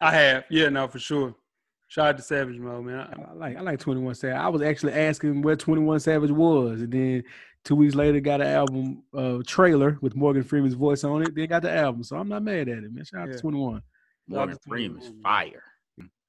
I 0.00 0.12
have. 0.12 0.45
Yeah, 0.50 0.69
no, 0.69 0.87
for 0.88 0.99
sure. 0.99 1.35
Shout 1.88 2.07
out 2.07 2.17
to 2.19 2.23
Savage 2.23 2.59
Mode, 2.59 2.85
man. 2.85 2.99
I- 3.00 3.31
I 3.31 3.35
like 3.35 3.57
I 3.57 3.61
like 3.62 3.81
Twenty 3.81 4.00
One 4.00 4.14
Savage. 4.14 4.37
I 4.37 4.49
was 4.49 4.62
actually 4.62 4.93
asking 4.93 5.43
where 5.43 5.57
Twenty 5.57 5.83
One 5.83 5.99
Savage 5.99 6.31
was, 6.31 6.83
and 6.83 6.93
then 6.93 7.25
two 7.64 7.76
weeks 7.76 7.95
later 7.95 8.21
got 8.21 8.40
an 8.40 8.47
album 8.49 9.02
uh, 9.17 9.38
trailer 9.47 9.99
with 10.00 10.17
Morgan 10.17 10.43
Freeman's 10.43 10.75
voice 10.75 11.05
on 11.05 11.23
it. 11.23 11.35
Then 11.35 11.47
got 11.49 11.62
the 11.62 11.73
album, 11.75 12.02
so 12.05 12.17
I'm 12.17 12.29
not 12.29 12.43
mad 12.43 12.69
at 12.69 12.79
it, 12.79 12.93
man. 12.93 13.05
Shout 13.05 13.23
out 13.23 13.29
Yeah. 13.29 13.35
to 13.35 13.40
Twenty 13.40 13.59
One. 13.59 13.83
Morgan 14.29 14.55
Shout 14.55 14.57
out 14.57 14.62
Freeman's 14.69 15.12
fire. 15.23 15.62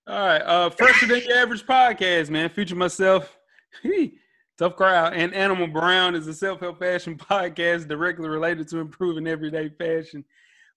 All 0.08 0.16
right. 0.26 0.42
Uh 0.42 0.70
fresher 0.70 1.06
than 1.08 1.22
your 1.28 1.38
average 1.38 1.66
podcast, 1.66 2.30
man. 2.30 2.50
Feature 2.50 2.76
myself. 2.76 3.38
Tough 4.58 4.76
crowd. 4.76 5.14
And 5.14 5.34
Animal 5.34 5.68
Brown 5.68 6.14
is 6.16 6.28
a 6.28 6.34
self-help 6.34 6.78
fashion 6.80 7.18
podcast 7.30 7.88
directly 7.88 8.28
related 8.30 8.68
to 8.70 8.80
improving 8.80 9.26
everyday 9.28 9.70
fashion. 9.70 10.24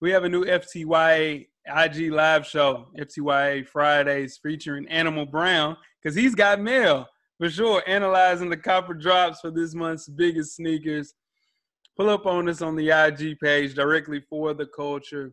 We 0.01 0.11
have 0.13 0.25
a 0.25 0.29
new 0.29 0.45
FTYA 0.45 1.47
IG 1.67 2.13
live 2.13 2.47
show, 2.47 2.89
FTYA 2.99 3.67
Fridays, 3.67 4.39
featuring 4.39 4.87
Animal 4.89 5.27
Brown, 5.27 5.77
because 6.03 6.15
he's 6.15 6.35
got 6.35 6.61
mail 6.61 7.07
for 7.39 7.51
sure, 7.51 7.83
analyzing 7.87 8.49
the 8.49 8.57
copper 8.57 8.95
drops 8.95 9.41
for 9.41 9.51
this 9.51 9.75
month's 9.75 10.09
biggest 10.09 10.57
sneakers. 10.57 11.15
Pull 11.97 12.11
up 12.11 12.27
on 12.27 12.49
us 12.49 12.63
on 12.63 12.77
the 12.77 12.91
IG 12.91 13.39
page 13.41 13.75
directly 13.75 14.21
for 14.29 14.55
the 14.55 14.67
culture. 14.67 15.33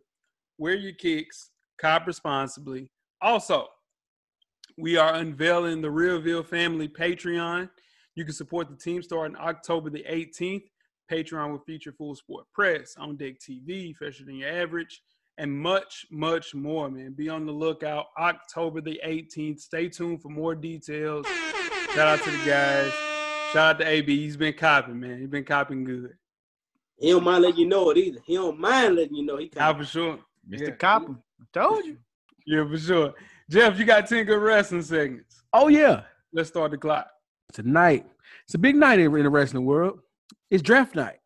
Wear 0.58 0.74
your 0.74 0.92
kicks, 0.92 1.50
cop 1.80 2.06
responsibly. 2.06 2.88
Also, 3.20 3.66
we 4.78 4.96
are 4.96 5.14
unveiling 5.14 5.80
the 5.80 5.88
Realville 5.88 6.46
Family 6.46 6.88
Patreon. 6.88 7.68
You 8.14 8.24
can 8.24 8.34
support 8.34 8.68
the 8.68 8.76
team 8.76 9.02
starting 9.02 9.36
October 9.36 9.90
the 9.90 10.04
18th. 10.08 10.64
Patreon 11.10 11.50
will 11.50 11.58
feature 11.58 11.92
full 11.92 12.14
sport 12.14 12.46
press, 12.54 12.94
on 12.98 13.16
deck 13.16 13.34
TV, 13.38 13.94
fresher 13.94 14.24
than 14.24 14.36
your 14.36 14.50
average, 14.50 15.02
and 15.38 15.52
much, 15.52 16.06
much 16.10 16.54
more, 16.54 16.90
man. 16.90 17.12
Be 17.12 17.28
on 17.28 17.46
the 17.46 17.52
lookout 17.52 18.06
October 18.18 18.80
the 18.80 19.00
18th. 19.04 19.60
Stay 19.60 19.88
tuned 19.88 20.22
for 20.22 20.28
more 20.28 20.54
details. 20.54 21.26
Shout 21.94 22.08
out 22.08 22.24
to 22.24 22.30
the 22.30 22.38
guys. 22.46 22.92
Shout 23.52 23.74
out 23.74 23.78
to 23.80 23.86
AB. 23.86 24.16
He's 24.16 24.36
been 24.36 24.54
copying, 24.54 24.98
man. 24.98 25.18
He's 25.18 25.28
been 25.28 25.44
copying 25.44 25.84
good. 25.84 26.14
He 26.98 27.10
don't 27.10 27.22
mind 27.24 27.42
letting 27.42 27.58
you 27.60 27.66
know 27.66 27.90
it 27.90 27.98
either. 27.98 28.20
He 28.24 28.34
don't 28.34 28.58
mind 28.58 28.96
letting 28.96 29.14
you 29.14 29.24
know 29.26 29.36
he 29.36 29.46
Out 29.58 29.74
copy. 29.74 29.78
for 29.80 29.84
sure. 29.90 30.18
Mr. 30.48 30.68
Yeah. 30.68 30.70
Copper. 30.76 31.16
Told 31.52 31.84
you. 31.84 31.98
Yeah, 32.46 32.66
for 32.66 32.78
sure. 32.78 33.14
Jeff, 33.50 33.78
you 33.78 33.84
got 33.84 34.06
10 34.06 34.24
good 34.24 34.38
wrestling 34.38 34.82
segments. 34.82 35.42
Oh 35.52 35.68
yeah, 35.68 36.02
Let's 36.32 36.48
start 36.48 36.70
the 36.70 36.78
clock. 36.78 37.08
tonight. 37.52 38.06
It's 38.44 38.54
a 38.54 38.58
big 38.58 38.74
night 38.76 38.98
in 38.98 39.14
in 39.14 39.24
the 39.24 39.28
wrestling 39.30 39.66
world. 39.66 40.00
It's 40.50 40.62
draft 40.62 40.94
night. 40.94 41.18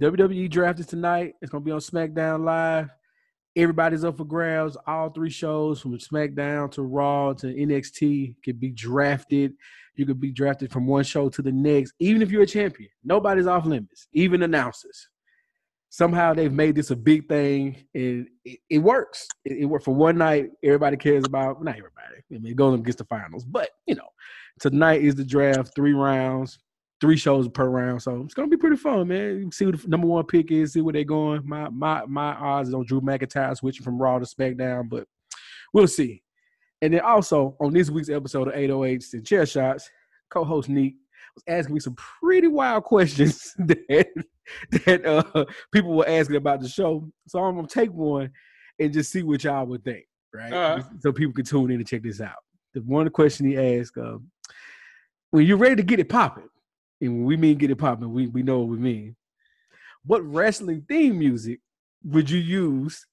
WWE 0.00 0.48
draft 0.50 0.80
is 0.80 0.86
tonight. 0.86 1.34
It's 1.42 1.50
gonna 1.50 1.64
be 1.64 1.70
on 1.70 1.80
SmackDown 1.80 2.44
Live. 2.44 2.88
Everybody's 3.56 4.04
up 4.04 4.18
for 4.18 4.24
grabs. 4.24 4.76
All 4.86 5.08
three 5.08 5.30
shows 5.30 5.80
from 5.80 5.96
SmackDown 5.96 6.70
to 6.72 6.82
Raw 6.82 7.32
to 7.34 7.46
NXT 7.46 8.36
can 8.42 8.56
be 8.56 8.70
drafted. 8.70 9.54
You 9.94 10.04
could 10.04 10.20
be 10.20 10.30
drafted 10.30 10.70
from 10.70 10.86
one 10.86 11.04
show 11.04 11.30
to 11.30 11.40
the 11.40 11.52
next, 11.52 11.94
even 11.98 12.20
if 12.20 12.30
you're 12.30 12.42
a 12.42 12.46
champion. 12.46 12.90
Nobody's 13.02 13.46
off 13.46 13.64
limits, 13.64 14.08
even 14.12 14.42
announcers. 14.42 15.08
Somehow 15.88 16.34
they've 16.34 16.52
made 16.52 16.74
this 16.74 16.90
a 16.90 16.96
big 16.96 17.28
thing, 17.28 17.86
and 17.94 18.28
it, 18.44 18.58
it 18.68 18.78
works. 18.78 19.26
It, 19.46 19.58
it 19.60 19.64
worked 19.64 19.86
for 19.86 19.94
one 19.94 20.18
night. 20.18 20.50
Everybody 20.62 20.98
cares 20.98 21.24
about 21.24 21.64
not 21.64 21.78
everybody. 21.78 22.16
I 22.30 22.38
mean, 22.38 22.52
it 22.52 22.56
goes 22.56 22.78
against 22.78 22.98
the 22.98 23.04
finals, 23.04 23.46
but 23.46 23.70
you 23.86 23.94
know, 23.94 24.08
tonight 24.60 25.00
is 25.00 25.14
the 25.14 25.24
draft. 25.24 25.74
Three 25.74 25.94
rounds, 25.94 26.58
three 27.00 27.16
shows 27.16 27.48
per 27.48 27.68
round, 27.68 28.02
so 28.02 28.22
it's 28.22 28.34
gonna 28.34 28.48
be 28.48 28.56
pretty 28.56 28.76
fun, 28.76 29.08
man. 29.08 29.38
You 29.38 29.50
see 29.50 29.66
what 29.66 29.80
the 29.80 29.88
number 29.88 30.06
one 30.06 30.24
pick 30.24 30.50
is, 30.50 30.72
see 30.72 30.80
where 30.80 30.92
they're 30.92 31.04
going. 31.04 31.42
My 31.44 31.68
my 31.68 32.04
my 32.06 32.34
odds 32.34 32.68
is 32.68 32.74
on 32.74 32.86
Drew 32.86 33.00
McIntyre 33.00 33.56
switching 33.56 33.84
from 33.84 33.98
Raw 33.98 34.18
to 34.18 34.26
SmackDown, 34.26 34.88
but 34.88 35.06
we'll 35.72 35.88
see. 35.88 36.22
And 36.82 36.92
then 36.92 37.00
also 37.00 37.56
on 37.60 37.72
this 37.72 37.90
week's 37.90 38.10
episode 38.10 38.48
of 38.48 38.54
808s 38.54 39.14
and 39.14 39.26
Chair 39.26 39.46
Shots, 39.46 39.90
co-host 40.30 40.68
Neek 40.68 40.96
was 41.34 41.44
asking 41.46 41.74
me 41.74 41.80
some 41.80 41.94
pretty 41.94 42.48
wild 42.48 42.84
questions 42.84 43.54
that 43.58 44.08
that 44.84 45.06
uh, 45.06 45.44
people 45.72 45.94
were 45.94 46.08
asking 46.08 46.36
about 46.36 46.60
the 46.60 46.68
show. 46.68 47.08
So 47.28 47.38
I'm 47.38 47.56
gonna 47.56 47.68
take 47.68 47.92
one 47.92 48.30
and 48.78 48.92
just 48.92 49.10
see 49.10 49.22
what 49.22 49.44
y'all 49.44 49.66
would 49.66 49.84
think, 49.84 50.04
right? 50.34 50.52
Uh-huh. 50.52 50.82
So 51.00 51.12
people 51.12 51.34
can 51.34 51.44
tune 51.44 51.70
in 51.70 51.78
and 51.78 51.86
check 51.86 52.02
this 52.02 52.20
out. 52.20 52.36
The 52.74 52.80
one 52.80 53.08
question 53.10 53.46
he 53.46 53.56
asked, 53.56 53.96
uh, 53.96 54.18
when 55.30 55.46
you're 55.46 55.56
ready 55.56 55.76
to 55.76 55.82
get 55.82 56.00
it 56.00 56.08
popping, 56.08 56.48
and 57.00 57.12
when 57.18 57.24
we 57.24 57.36
mean 57.36 57.58
get 57.58 57.70
it 57.70 57.76
popping, 57.76 58.12
we, 58.12 58.26
we 58.26 58.42
know 58.42 58.60
what 58.60 58.68
we 58.68 58.78
mean. 58.78 59.16
What 60.04 60.24
wrestling 60.24 60.84
theme 60.88 61.18
music 61.18 61.60
would 62.04 62.30
you 62.30 62.38
use 62.38 63.06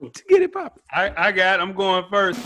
to 0.00 0.22
get 0.28 0.42
it 0.42 0.52
popping? 0.52 0.82
I, 0.92 1.28
I 1.28 1.32
got. 1.32 1.60
I'm 1.60 1.72
going 1.72 2.04
first. 2.10 2.40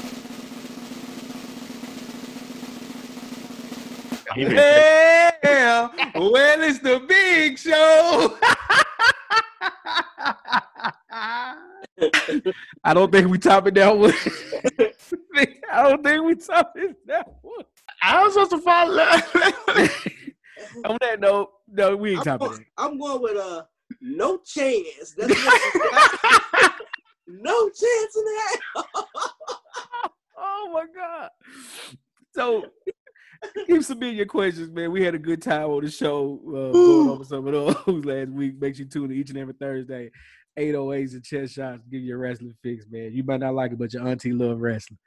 He 4.35 4.45
Hell, 4.45 5.93
well, 6.15 6.63
it's 6.63 6.79
the 6.79 7.01
big 7.07 7.59
show. 7.59 8.39
I 12.85 12.95
don't 12.95 13.13
think 13.13 13.29
we 13.29 13.39
top 13.39 13.67
it 13.67 13.75
that 13.75 13.97
one. 13.97 14.13
I 15.73 15.83
don't 15.89 16.03
think 16.03 16.25
we 16.25 16.35
top 16.37 16.73
it 16.77 16.97
that 17.07 17.27
one. 17.43 17.65
I 18.03 18.23
was 18.23 18.33
supposed 18.33 18.53
to 18.53 18.59
follow. 18.59 19.05
On 20.85 20.99
that 21.01 21.21
note, 21.21 21.51
no, 21.69 21.97
we 21.97 22.11
ain't 22.11 22.21
I'm 22.21 22.25
topping 22.25 22.49
going, 22.49 22.59
that. 22.59 22.67
I'm 22.79 22.99
going 22.99 23.23
with 23.23 23.37
uh 23.37 23.65
no 24.01 24.39
chance. 24.39 25.15
That's 25.17 25.33
what 25.45 26.73
no 27.27 27.69
chance 27.69 28.17
in 28.17 28.25
that. 28.25 28.57
Oh 30.45 30.71
my 30.73 30.87
god! 30.93 31.31
So 32.35 32.65
keep 33.67 33.83
submitting 33.85 34.17
your 34.17 34.27
questions, 34.27 34.71
man. 34.73 34.91
We 34.91 35.05
had 35.05 35.15
a 35.15 35.19
good 35.19 35.41
time 35.41 35.69
on 35.71 35.85
the 35.85 35.91
show 35.91 36.41
uh, 36.49 36.73
going 36.73 37.09
over 37.11 37.25
some 37.25 37.47
of 37.47 37.53
those 37.87 38.05
last 38.05 38.31
week. 38.31 38.61
Make 38.61 38.75
sure 38.75 38.85
you 38.85 38.91
tune 38.91 39.13
in 39.13 39.19
each 39.19 39.31
and 39.31 39.39
every 39.39 39.55
Thursday. 39.55 40.11
808s 40.59 41.13
and 41.13 41.25
chest 41.25 41.55
shots. 41.55 41.83
Give 41.91 42.03
you 42.03 42.15
a 42.15 42.19
wrestling 42.19 42.55
fix, 42.63 42.87
man. 42.91 43.13
You 43.13 43.23
might 43.25 43.41
not 43.41 43.55
like 43.55 43.73
it, 43.73 43.79
but 43.79 43.93
your 43.93 44.07
auntie 44.07 44.33
love 44.33 44.61
wrestling. 44.61 44.99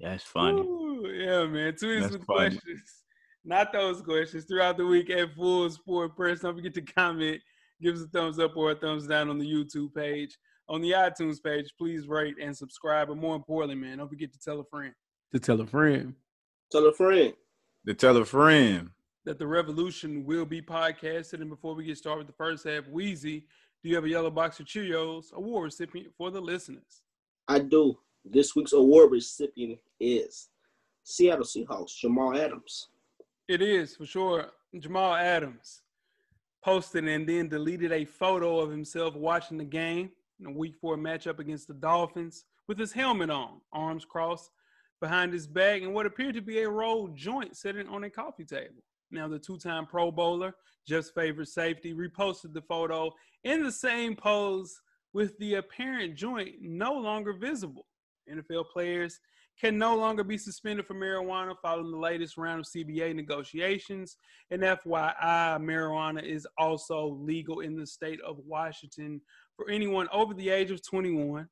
That's 0.00 0.24
funny. 0.24 0.60
Ooh, 0.60 1.06
yeah, 1.12 1.46
man. 1.46 1.74
Tweet 1.74 1.98
us 1.98 2.02
That's 2.02 2.12
with 2.18 2.26
funny. 2.26 2.50
questions. 2.50 3.03
Not 3.44 3.72
those 3.72 4.00
questions 4.00 4.44
throughout 4.44 4.76
the 4.78 4.86
week 4.86 5.10
at 5.10 5.34
Full 5.34 5.68
Sport 5.70 6.16
Press. 6.16 6.40
Don't 6.40 6.54
forget 6.56 6.74
to 6.74 6.82
comment, 6.82 7.40
give 7.82 7.94
us 7.94 8.02
a 8.02 8.06
thumbs 8.08 8.38
up 8.38 8.56
or 8.56 8.70
a 8.70 8.74
thumbs 8.74 9.06
down 9.06 9.28
on 9.28 9.38
the 9.38 9.46
YouTube 9.46 9.94
page. 9.94 10.36
On 10.68 10.80
the 10.80 10.92
iTunes 10.92 11.42
page, 11.42 11.66
please 11.76 12.06
rate 12.08 12.36
and 12.40 12.56
subscribe. 12.56 13.08
But 13.08 13.18
more 13.18 13.36
importantly, 13.36 13.74
man, 13.76 13.98
don't 13.98 14.08
forget 14.08 14.32
to 14.32 14.38
tell 14.38 14.60
a 14.60 14.64
friend 14.64 14.94
To 15.32 15.38
tell 15.38 15.60
a 15.60 15.66
friend. 15.66 16.14
Tell 16.72 16.86
a 16.86 16.92
friend. 16.94 17.34
To 17.86 17.94
tell 17.94 18.16
a 18.16 18.24
friend. 18.24 18.88
that 19.26 19.38
the 19.38 19.46
revolution 19.46 20.24
will 20.24 20.46
be 20.46 20.62
podcasted. 20.62 21.42
And 21.42 21.50
before 21.50 21.74
we 21.74 21.84
get 21.84 21.98
started 21.98 22.20
with 22.20 22.26
the 22.28 22.32
first 22.44 22.66
half, 22.66 22.86
Wheezy, 22.88 23.40
do 23.82 23.90
you 23.90 23.94
have 23.94 24.04
a 24.04 24.08
yellow 24.08 24.30
box 24.30 24.58
of 24.60 24.64
Cheerios 24.66 25.32
award 25.34 25.64
recipient 25.64 26.14
for 26.16 26.30
the 26.30 26.40
listeners? 26.40 27.02
I 27.48 27.58
do. 27.58 27.98
This 28.24 28.56
week's 28.56 28.72
award 28.72 29.12
recipient 29.12 29.78
is 30.00 30.48
Seattle 31.02 31.44
Seahawks, 31.44 31.94
Jamal 31.98 32.34
Adams. 32.38 32.88
It 33.46 33.60
is 33.60 33.94
for 33.94 34.06
sure. 34.06 34.46
Jamal 34.78 35.14
Adams 35.14 35.82
posted 36.64 37.06
and 37.06 37.28
then 37.28 37.48
deleted 37.48 37.92
a 37.92 38.06
photo 38.06 38.58
of 38.58 38.70
himself 38.70 39.14
watching 39.14 39.58
the 39.58 39.64
game 39.64 40.10
in 40.40 40.46
a 40.46 40.50
week 40.50 40.74
four 40.80 40.96
matchup 40.96 41.38
against 41.38 41.68
the 41.68 41.74
Dolphins 41.74 42.44
with 42.68 42.78
his 42.78 42.92
helmet 42.92 43.28
on, 43.28 43.60
arms 43.72 44.06
crossed 44.06 44.50
behind 45.00 45.34
his 45.34 45.46
back, 45.46 45.82
and 45.82 45.92
what 45.92 46.06
appeared 46.06 46.34
to 46.34 46.40
be 46.40 46.62
a 46.62 46.68
rolled 46.68 47.14
joint 47.14 47.54
sitting 47.54 47.86
on 47.86 48.04
a 48.04 48.10
coffee 48.10 48.44
table. 48.44 48.82
Now, 49.10 49.28
the 49.28 49.38
two 49.38 49.58
time 49.58 49.84
Pro 49.84 50.10
Bowler, 50.10 50.54
just 50.88 51.14
favorite 51.14 51.48
safety, 51.48 51.92
reposted 51.92 52.54
the 52.54 52.62
photo 52.62 53.10
in 53.44 53.62
the 53.62 53.70
same 53.70 54.16
pose 54.16 54.80
with 55.12 55.36
the 55.38 55.56
apparent 55.56 56.16
joint 56.16 56.54
no 56.62 56.94
longer 56.94 57.34
visible. 57.34 57.86
NFL 58.30 58.70
players 58.72 59.20
can 59.60 59.78
no 59.78 59.96
longer 59.96 60.24
be 60.24 60.36
suspended 60.36 60.86
for 60.86 60.94
marijuana 60.94 61.54
following 61.62 61.90
the 61.90 61.96
latest 61.96 62.36
round 62.36 62.60
of 62.60 62.66
CBA 62.66 63.14
negotiations. 63.14 64.16
And 64.50 64.62
FYI, 64.62 65.58
marijuana 65.60 66.22
is 66.22 66.46
also 66.58 67.18
legal 67.20 67.60
in 67.60 67.76
the 67.76 67.86
state 67.86 68.20
of 68.26 68.38
Washington 68.44 69.20
for 69.56 69.70
anyone 69.70 70.08
over 70.12 70.34
the 70.34 70.50
age 70.50 70.70
of 70.70 70.86
21 70.86 71.48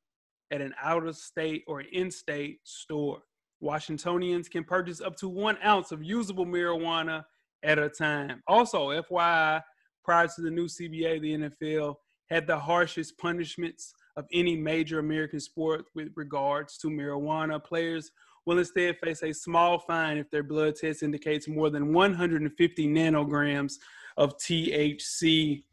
at 0.51 0.61
an 0.61 0.73
out 0.81 1.07
of 1.07 1.15
state 1.15 1.63
or 1.67 1.81
in 1.81 2.11
state 2.11 2.59
store. 2.63 3.21
Washingtonians 3.61 4.49
can 4.49 4.65
purchase 4.65 4.99
up 4.99 5.15
to 5.17 5.29
one 5.29 5.57
ounce 5.65 5.91
of 5.91 6.03
usable 6.03 6.45
marijuana 6.45 7.23
at 7.63 7.79
a 7.79 7.89
time. 7.89 8.43
Also, 8.47 8.89
FYI, 8.89 9.61
prior 10.03 10.27
to 10.27 10.41
the 10.41 10.51
new 10.51 10.65
CBA, 10.65 11.21
the 11.21 11.37
NFL 11.37 11.95
had 12.29 12.45
the 12.45 12.59
harshest 12.59 13.17
punishments 13.17 13.93
of 14.15 14.25
any 14.31 14.55
major 14.55 14.99
American 14.99 15.39
sport 15.39 15.85
with 15.95 16.09
regards 16.15 16.77
to 16.79 16.87
marijuana. 16.87 17.63
Players 17.63 18.11
will 18.45 18.59
instead 18.59 18.97
face 18.99 19.23
a 19.23 19.33
small 19.33 19.79
fine 19.79 20.17
if 20.17 20.29
their 20.29 20.43
blood 20.43 20.75
test 20.75 21.03
indicates 21.03 21.47
more 21.47 21.69
than 21.69 21.93
150 21.93 22.87
nanograms 22.87 23.75
of 24.17 24.37
THC. 24.37 25.63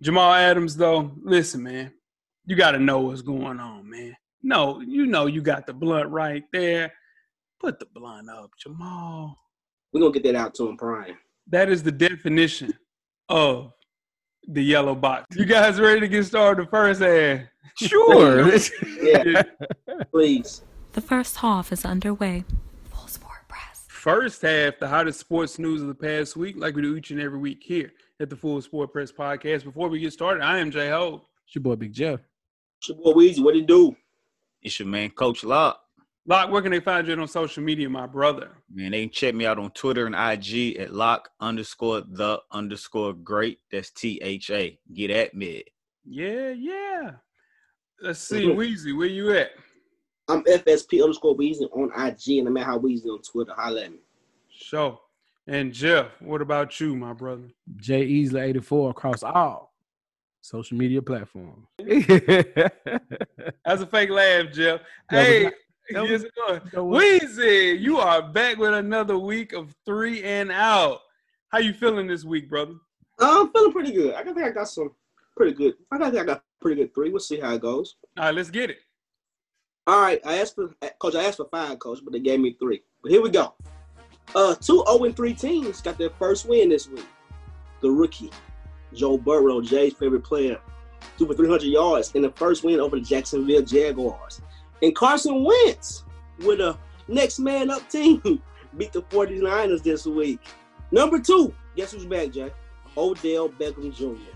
Jamal 0.00 0.34
Adams, 0.34 0.76
though, 0.76 1.12
listen, 1.22 1.62
man, 1.62 1.92
you 2.46 2.56
got 2.56 2.72
to 2.72 2.78
know 2.78 3.00
what's 3.00 3.22
going 3.22 3.60
on, 3.60 3.88
man. 3.88 4.16
No, 4.42 4.80
you 4.80 5.06
know 5.06 5.26
you 5.26 5.40
got 5.40 5.66
the 5.66 5.72
blunt 5.72 6.10
right 6.10 6.44
there. 6.52 6.92
Put 7.60 7.78
the 7.78 7.86
blunt 7.86 8.28
up, 8.28 8.50
Jamal. 8.58 9.38
We're 9.92 10.00
gonna 10.00 10.12
get 10.12 10.24
that 10.24 10.34
out 10.34 10.54
to 10.56 10.68
him, 10.68 10.76
Brian. 10.76 11.16
That 11.46 11.70
is 11.70 11.82
the 11.82 11.92
definition 11.92 12.74
of 13.30 13.72
the 14.46 14.62
yellow 14.62 14.94
box. 14.94 15.24
You 15.34 15.46
guys 15.46 15.80
ready 15.80 16.00
to 16.00 16.08
get 16.08 16.26
started 16.26 16.66
the 16.66 16.70
first 16.70 17.00
half? 17.00 17.40
Sure. 17.76 18.50
Yeah, 19.02 19.42
please. 20.10 20.62
The 20.92 21.00
first 21.00 21.36
half 21.36 21.72
is 21.72 21.84
underway. 21.84 22.44
Full 22.84 23.06
Sport 23.08 23.48
Press. 23.48 23.84
First 23.88 24.42
half, 24.42 24.78
the 24.78 24.88
hottest 24.88 25.20
sports 25.20 25.58
news 25.58 25.82
of 25.82 25.88
the 25.88 25.94
past 25.94 26.36
week, 26.36 26.56
like 26.56 26.74
we 26.74 26.82
do 26.82 26.96
each 26.96 27.10
and 27.10 27.20
every 27.20 27.38
week 27.38 27.62
here 27.62 27.92
at 28.20 28.30
the 28.30 28.36
Full 28.36 28.60
Sport 28.62 28.92
Press 28.92 29.12
Podcast. 29.12 29.64
Before 29.64 29.88
we 29.88 29.98
get 30.00 30.12
started, 30.12 30.42
I 30.42 30.58
am 30.58 30.70
Jay 30.70 30.88
Ho. 30.90 31.26
it's 31.46 31.54
your 31.54 31.62
boy 31.62 31.76
Big 31.76 31.92
Jeff. 31.92 32.20
It's 32.78 32.88
your 32.88 32.98
boy 32.98 33.12
Weezy, 33.12 33.42
what 33.42 33.56
it 33.56 33.66
do? 33.66 33.94
It's 34.62 34.78
your 34.78 34.88
man, 34.88 35.10
Coach 35.10 35.44
Lock. 35.44 35.80
Lock, 36.26 36.50
where 36.50 36.62
can 36.62 36.70
they 36.72 36.80
find 36.80 37.06
you 37.06 37.20
on 37.20 37.28
social 37.28 37.62
media, 37.62 37.90
my 37.90 38.06
brother? 38.06 38.52
Man, 38.72 38.92
they 38.92 39.02
can 39.02 39.10
check 39.10 39.34
me 39.34 39.44
out 39.44 39.58
on 39.58 39.70
Twitter 39.72 40.06
and 40.06 40.14
IG 40.14 40.76
at 40.78 40.94
lock 40.94 41.28
underscore 41.40 42.00
the 42.00 42.40
underscore 42.50 43.12
great. 43.12 43.58
That's 43.70 43.90
T 43.90 44.18
H 44.22 44.50
A. 44.50 44.78
Get 44.94 45.10
at 45.10 45.34
me. 45.34 45.64
Yeah, 46.06 46.48
yeah. 46.50 47.10
Let's 48.04 48.20
see, 48.20 48.42
Weezy, 48.44 48.94
where 48.94 49.06
you 49.06 49.32
at? 49.32 49.52
I'm 50.28 50.44
FSP 50.44 51.02
underscore 51.02 51.34
Weezy 51.34 51.62
on 51.72 51.90
IG 52.06 52.38
and 52.38 52.48
I'm 52.48 52.56
at 52.58 52.66
How 52.66 52.78
Weezy 52.78 53.06
on 53.06 53.22
Twitter. 53.22 53.54
Holla 53.56 53.84
at 53.84 53.92
me. 53.92 53.98
Sure. 54.50 55.00
And 55.46 55.72
Jeff, 55.72 56.08
what 56.20 56.42
about 56.42 56.78
you, 56.80 56.94
my 56.96 57.14
brother? 57.14 57.48
Jay 57.76 58.06
Easley 58.06 58.42
84 58.42 58.90
across 58.90 59.22
all 59.22 59.72
social 60.42 60.76
media 60.76 61.00
platforms. 61.00 61.66
That's 61.78 63.80
a 63.80 63.86
fake 63.90 64.10
laugh, 64.10 64.52
Jeff. 64.52 64.80
That 65.10 65.26
hey, 65.26 65.42
not- 65.44 65.52
that 65.92 66.00
was- 66.02 66.10
here's 66.10 66.24
it 66.24 66.34
going. 66.74 66.88
was- 66.90 67.02
Weezy, 67.22 67.80
you 67.80 67.96
are 68.00 68.20
back 68.20 68.58
with 68.58 68.74
another 68.74 69.16
week 69.16 69.54
of 69.54 69.74
three 69.86 70.22
and 70.24 70.52
out. 70.52 71.00
How 71.48 71.56
you 71.58 71.72
feeling 71.72 72.06
this 72.06 72.22
week, 72.24 72.50
brother? 72.50 72.74
I'm 73.18 73.50
feeling 73.50 73.72
pretty 73.72 73.92
good. 73.92 74.12
I 74.14 74.22
think 74.24 74.36
I 74.36 74.50
got 74.50 74.68
some 74.68 74.92
pretty 75.34 75.52
good. 75.54 75.72
I 75.90 75.96
think 75.98 76.16
I 76.18 76.24
got 76.24 76.42
pretty 76.64 76.80
good 76.80 76.94
three. 76.94 77.10
We'll 77.10 77.20
see 77.20 77.38
how 77.38 77.52
it 77.52 77.60
goes. 77.60 77.96
All 78.16 78.24
right, 78.24 78.34
let's 78.34 78.48
get 78.48 78.70
it. 78.70 78.78
All 79.86 80.00
right, 80.00 80.18
I 80.24 80.38
asked 80.38 80.54
for 80.54 80.70
coach. 80.98 81.14
I 81.14 81.24
asked 81.24 81.36
for 81.36 81.48
five, 81.50 81.78
coach, 81.78 82.00
but 82.02 82.14
they 82.14 82.20
gave 82.20 82.40
me 82.40 82.56
three. 82.58 82.82
But 83.02 83.12
here 83.12 83.20
we 83.20 83.28
go. 83.28 83.52
Uh, 84.34 84.54
two 84.54 84.82
zero 84.88 85.04
and 85.04 85.14
3 85.14 85.34
teams 85.34 85.82
got 85.82 85.98
their 85.98 86.08
first 86.08 86.48
win 86.48 86.70
this 86.70 86.88
week. 86.88 87.06
The 87.82 87.90
rookie, 87.90 88.30
Joe 88.94 89.18
Burrow, 89.18 89.60
Jay's 89.60 89.92
favorite 89.92 90.24
player, 90.24 90.58
threw 91.18 91.26
for 91.26 91.34
300 91.34 91.64
yards 91.64 92.12
in 92.12 92.22
the 92.22 92.30
first 92.30 92.64
win 92.64 92.80
over 92.80 92.96
the 92.98 93.04
Jacksonville 93.04 93.60
Jaguars. 93.60 94.40
And 94.80 94.96
Carson 94.96 95.44
Wentz, 95.44 96.04
with 96.38 96.60
a 96.60 96.78
next 97.06 97.38
man 97.38 97.70
up 97.70 97.86
team, 97.90 98.22
beat 98.78 98.94
the 98.94 99.02
49ers 99.02 99.82
this 99.82 100.06
week. 100.06 100.40
Number 100.90 101.20
two, 101.20 101.54
guess 101.76 101.92
who's 101.92 102.06
back, 102.06 102.30
Jay? 102.30 102.50
Odell 102.96 103.50
Beckham 103.50 103.94
Jr. 103.94 104.33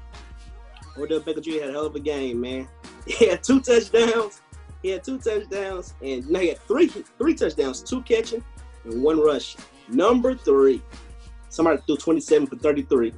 Odell 1.00 1.20
Beckham 1.20 1.42
Jr. 1.42 1.60
had 1.60 1.70
a 1.70 1.72
hell 1.72 1.86
of 1.86 1.94
a 1.94 2.00
game, 2.00 2.40
man. 2.40 2.68
He 3.06 3.26
had 3.26 3.42
two 3.42 3.60
touchdowns. 3.60 4.42
He 4.82 4.90
had 4.90 5.02
two 5.02 5.18
touchdowns, 5.18 5.94
and 6.02 6.28
no, 6.28 6.40
he 6.40 6.48
had 6.48 6.58
three 6.58 6.88
three 6.88 7.34
touchdowns, 7.34 7.82
two 7.82 8.02
catching 8.02 8.44
and 8.84 9.02
one 9.02 9.18
rush. 9.20 9.56
Number 9.88 10.34
three, 10.34 10.82
somebody 11.48 11.80
threw 11.86 11.96
27 11.96 12.46
for 12.46 12.56
33, 12.56 13.12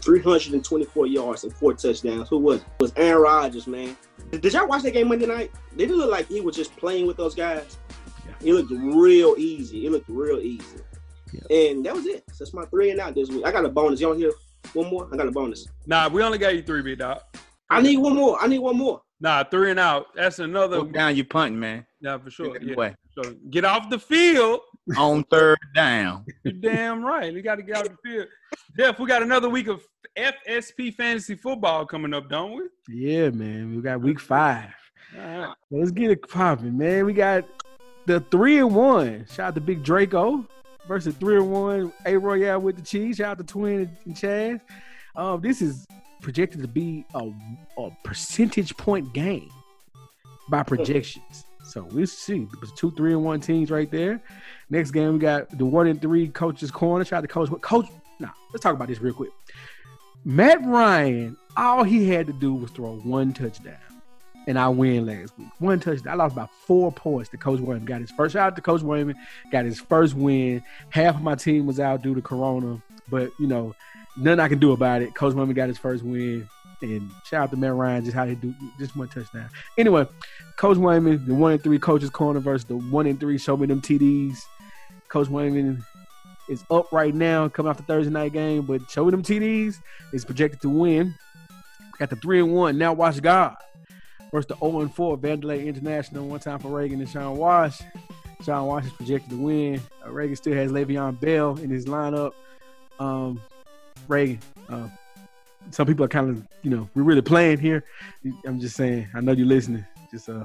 324 0.00 1.06
yards 1.06 1.44
and 1.44 1.52
four 1.54 1.74
touchdowns. 1.74 2.28
Who 2.28 2.38
was 2.38 2.60
it? 2.60 2.66
It 2.78 2.82
was 2.82 2.92
Aaron 2.96 3.22
Rodgers, 3.22 3.66
man. 3.66 3.96
Did, 4.30 4.40
did 4.40 4.52
y'all 4.52 4.68
watch 4.68 4.82
that 4.82 4.92
game 4.92 5.08
Monday 5.08 5.26
night? 5.26 5.50
They 5.72 5.86
didn't 5.86 5.98
look 5.98 6.10
like 6.10 6.28
he 6.28 6.40
was 6.40 6.56
just 6.56 6.76
playing 6.76 7.06
with 7.06 7.16
those 7.16 7.34
guys. 7.34 7.76
Yeah. 8.24 8.32
He 8.40 8.52
looked 8.52 8.70
real 8.70 9.34
easy. 9.38 9.86
It 9.86 9.92
looked 9.92 10.08
real 10.08 10.38
easy. 10.38 10.78
Yeah. 11.32 11.56
And 11.56 11.84
that 11.84 11.94
was 11.94 12.06
it. 12.06 12.24
So 12.30 12.44
that's 12.44 12.54
my 12.54 12.64
three 12.66 12.90
and 12.90 13.00
out 13.00 13.14
this 13.14 13.28
week. 13.28 13.44
I 13.44 13.50
got 13.50 13.64
a 13.64 13.68
bonus. 13.68 14.00
Y'all 14.00 14.14
hear 14.14 14.32
one 14.74 14.88
more? 14.90 15.08
I 15.12 15.16
got 15.16 15.26
a 15.28 15.30
bonus. 15.30 15.66
Nah, 15.86 16.08
we 16.08 16.22
only 16.22 16.38
got 16.38 16.54
you 16.54 16.62
three, 16.62 16.82
big 16.82 16.98
dog. 16.98 17.20
I 17.70 17.80
need 17.82 17.98
one 17.98 18.14
more. 18.14 18.38
I 18.40 18.46
need 18.46 18.58
one 18.60 18.76
more. 18.76 19.00
Nah, 19.20 19.44
three 19.44 19.70
and 19.70 19.80
out. 19.80 20.06
That's 20.14 20.38
another. 20.38 20.78
Go 20.78 20.86
down, 20.86 21.16
you 21.16 21.24
punting, 21.24 21.58
man. 21.58 21.86
Yeah, 22.00 22.18
for 22.18 22.30
sure. 22.30 22.52
Get 22.52 22.62
Yeah, 22.62 22.74
away. 22.74 22.94
so 23.10 23.34
get 23.50 23.64
off 23.64 23.88
the 23.90 23.98
field. 23.98 24.60
On 24.96 25.24
third 25.24 25.58
down. 25.74 26.24
You're 26.44 26.52
damn 26.52 27.02
right. 27.04 27.32
We 27.34 27.42
got 27.42 27.56
to 27.56 27.62
get 27.62 27.76
off 27.78 27.84
the 27.88 27.96
field. 28.04 28.28
Jeff, 28.78 29.00
we 29.00 29.06
got 29.06 29.22
another 29.22 29.48
week 29.48 29.66
of 29.66 29.82
FSP 30.16 30.94
fantasy 30.94 31.34
football 31.34 31.84
coming 31.86 32.14
up, 32.14 32.28
don't 32.28 32.52
we? 32.56 32.62
yeah, 32.88 33.30
man. 33.30 33.74
We 33.74 33.82
got 33.82 34.00
week 34.00 34.20
five. 34.20 34.70
All 35.18 35.24
right. 35.38 35.54
Let's 35.72 35.90
get 35.90 36.10
it 36.12 36.28
popping, 36.28 36.78
man. 36.78 37.04
We 37.04 37.14
got 37.14 37.44
the 38.06 38.20
three 38.30 38.58
and 38.58 38.72
one. 38.74 39.26
Shout 39.28 39.48
out 39.48 39.54
to 39.56 39.60
Big 39.60 39.82
Draco 39.82 40.46
versus 40.86 41.14
three 41.16 41.36
and 41.36 41.50
one. 41.50 41.92
A 42.04 42.16
Royale 42.16 42.60
with 42.60 42.76
the 42.76 42.82
cheese. 42.82 43.16
Shout 43.16 43.32
out 43.32 43.38
to 43.38 43.44
Twin 43.44 43.96
and 44.04 44.14
Chaz. 44.14 44.60
Um, 45.14 45.40
this 45.40 45.62
is 45.62 45.86
projected 46.20 46.62
to 46.62 46.68
be 46.68 47.04
a, 47.14 47.30
a 47.78 47.90
percentage 48.04 48.76
point 48.76 49.12
game 49.12 49.50
by 50.48 50.62
projections. 50.62 51.44
So 51.64 51.82
we'll 51.90 52.06
see. 52.06 52.46
There's 52.60 52.72
two 52.72 52.92
three 52.92 53.12
and 53.12 53.24
one 53.24 53.40
teams 53.40 53.70
right 53.70 53.90
there. 53.90 54.22
Next 54.70 54.92
game 54.92 55.14
we 55.14 55.18
got 55.18 55.56
the 55.56 55.64
one 55.64 55.86
and 55.86 56.00
three 56.00 56.28
coaches 56.28 56.70
corner. 56.70 57.04
Shout 57.04 57.18
out 57.18 57.20
to 57.22 57.28
coach. 57.28 57.50
Coach. 57.60 57.86
Nah, 58.20 58.30
let's 58.52 58.62
talk 58.62 58.74
about 58.74 58.88
this 58.88 59.00
real 59.00 59.14
quick. 59.14 59.30
Matt 60.24 60.64
Ryan, 60.64 61.36
all 61.56 61.84
he 61.84 62.08
had 62.08 62.26
to 62.26 62.32
do 62.32 62.54
was 62.54 62.70
throw 62.70 62.96
one 62.98 63.32
touchdown 63.32 63.76
and 64.46 64.58
I 64.58 64.68
win 64.68 65.06
last 65.06 65.36
week. 65.38 65.48
One 65.58 65.80
touchdown. 65.80 66.12
I 66.12 66.16
lost 66.16 66.34
by 66.36 66.46
four 66.66 66.92
points 66.92 67.30
to 67.30 67.36
Coach 67.36 67.60
Wayman. 67.60 67.84
Got 67.84 68.00
his 68.00 68.10
first 68.12 68.34
shout 68.34 68.48
out 68.48 68.56
to 68.56 68.62
Coach 68.62 68.82
Wayman. 68.82 69.16
Got 69.50 69.64
his 69.64 69.80
first 69.80 70.14
win. 70.14 70.62
Half 70.90 71.16
of 71.16 71.22
my 71.22 71.34
team 71.34 71.66
was 71.66 71.80
out 71.80 72.02
due 72.02 72.14
to 72.14 72.22
Corona, 72.22 72.80
but 73.10 73.30
you 73.40 73.46
know, 73.46 73.74
nothing 74.16 74.40
I 74.40 74.48
can 74.48 74.58
do 74.58 74.72
about 74.72 75.02
it. 75.02 75.14
Coach 75.14 75.34
Wayman 75.34 75.54
got 75.54 75.68
his 75.68 75.78
first 75.78 76.04
win. 76.04 76.48
And 76.82 77.10
shout 77.24 77.44
out 77.44 77.50
to 77.52 77.56
Matt 77.56 77.72
Ryan, 77.72 78.04
just 78.04 78.14
how 78.14 78.26
they 78.26 78.34
do 78.34 78.54
just 78.78 78.94
one 78.96 79.08
touchdown. 79.08 79.48
Anyway, 79.78 80.06
Coach 80.56 80.76
Wayman, 80.76 81.26
the 81.26 81.34
one 81.34 81.52
and 81.52 81.62
three 81.62 81.78
coaches 81.78 82.10
corner 82.10 82.38
versus 82.38 82.66
the 82.66 82.76
one 82.76 83.06
and 83.06 83.18
three 83.18 83.38
show 83.38 83.56
me 83.56 83.66
them 83.66 83.80
TDs. 83.80 84.36
Coach 85.08 85.28
Wayman 85.28 85.82
is 86.50 86.64
up 86.70 86.92
right 86.92 87.14
now, 87.14 87.48
coming 87.48 87.70
off 87.70 87.78
the 87.78 87.82
Thursday 87.82 88.12
night 88.12 88.34
game, 88.34 88.66
but 88.66 88.82
show 88.90 89.06
me 89.06 89.10
them 89.10 89.22
TDs 89.22 89.76
is 90.12 90.24
projected 90.24 90.60
to 90.60 90.68
win. 90.68 91.14
Got 91.98 92.10
the 92.10 92.16
three 92.16 92.40
and 92.40 92.52
one. 92.52 92.76
Now 92.76 92.92
watch 92.92 93.22
God 93.22 93.56
versus 94.30 94.46
the 94.48 94.56
0 94.56 94.80
and 94.80 94.94
4 94.94 95.18
Vandelay 95.18 95.66
International. 95.66 96.26
One 96.26 96.40
time 96.40 96.58
for 96.58 96.68
Reagan 96.68 97.00
and 97.00 97.08
Sean 97.08 97.36
Wash. 97.36 97.80
Sean 98.44 98.66
Wash 98.66 98.86
is 98.86 98.92
projected 98.92 99.30
to 99.30 99.36
win. 99.36 99.80
Uh, 100.04 100.10
Reagan 100.10 100.36
still 100.36 100.54
has 100.54 100.70
Le'Veon 100.70 101.18
Bell 101.20 101.56
in 101.58 101.70
his 101.70 101.86
lineup. 101.86 102.32
Um, 102.98 103.40
Reagan, 104.08 104.38
uh, 104.68 104.88
some 105.70 105.86
people 105.86 106.04
are 106.04 106.08
kind 106.08 106.30
of, 106.30 106.46
you 106.62 106.70
know, 106.70 106.88
we're 106.94 107.02
really 107.02 107.22
playing 107.22 107.58
here. 107.58 107.84
I'm 108.44 108.60
just 108.60 108.76
saying, 108.76 109.08
I 109.14 109.20
know 109.20 109.32
you're 109.32 109.46
listening. 109.46 109.84
Just, 110.10 110.28
uh, 110.28 110.44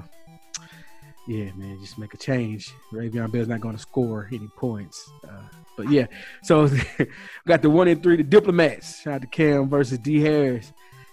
yeah, 1.28 1.52
man, 1.54 1.78
just 1.80 1.98
make 1.98 2.14
a 2.14 2.16
change. 2.16 2.72
Le'Veon 2.92 3.30
Bell's 3.30 3.48
not 3.48 3.60
going 3.60 3.76
to 3.76 3.80
score 3.80 4.28
any 4.32 4.48
points. 4.56 5.08
Uh, 5.22 5.42
but 5.76 5.90
yeah, 5.90 6.06
so 6.42 6.68
got 7.46 7.62
the 7.62 7.70
one 7.70 7.88
and 7.88 8.02
three, 8.02 8.16
the 8.16 8.22
diplomats. 8.22 9.00
Shout 9.00 9.14
out 9.14 9.20
to 9.22 9.26
Cam 9.28 9.68
versus 9.68 9.98
D 9.98 10.20
Harris. 10.20 10.72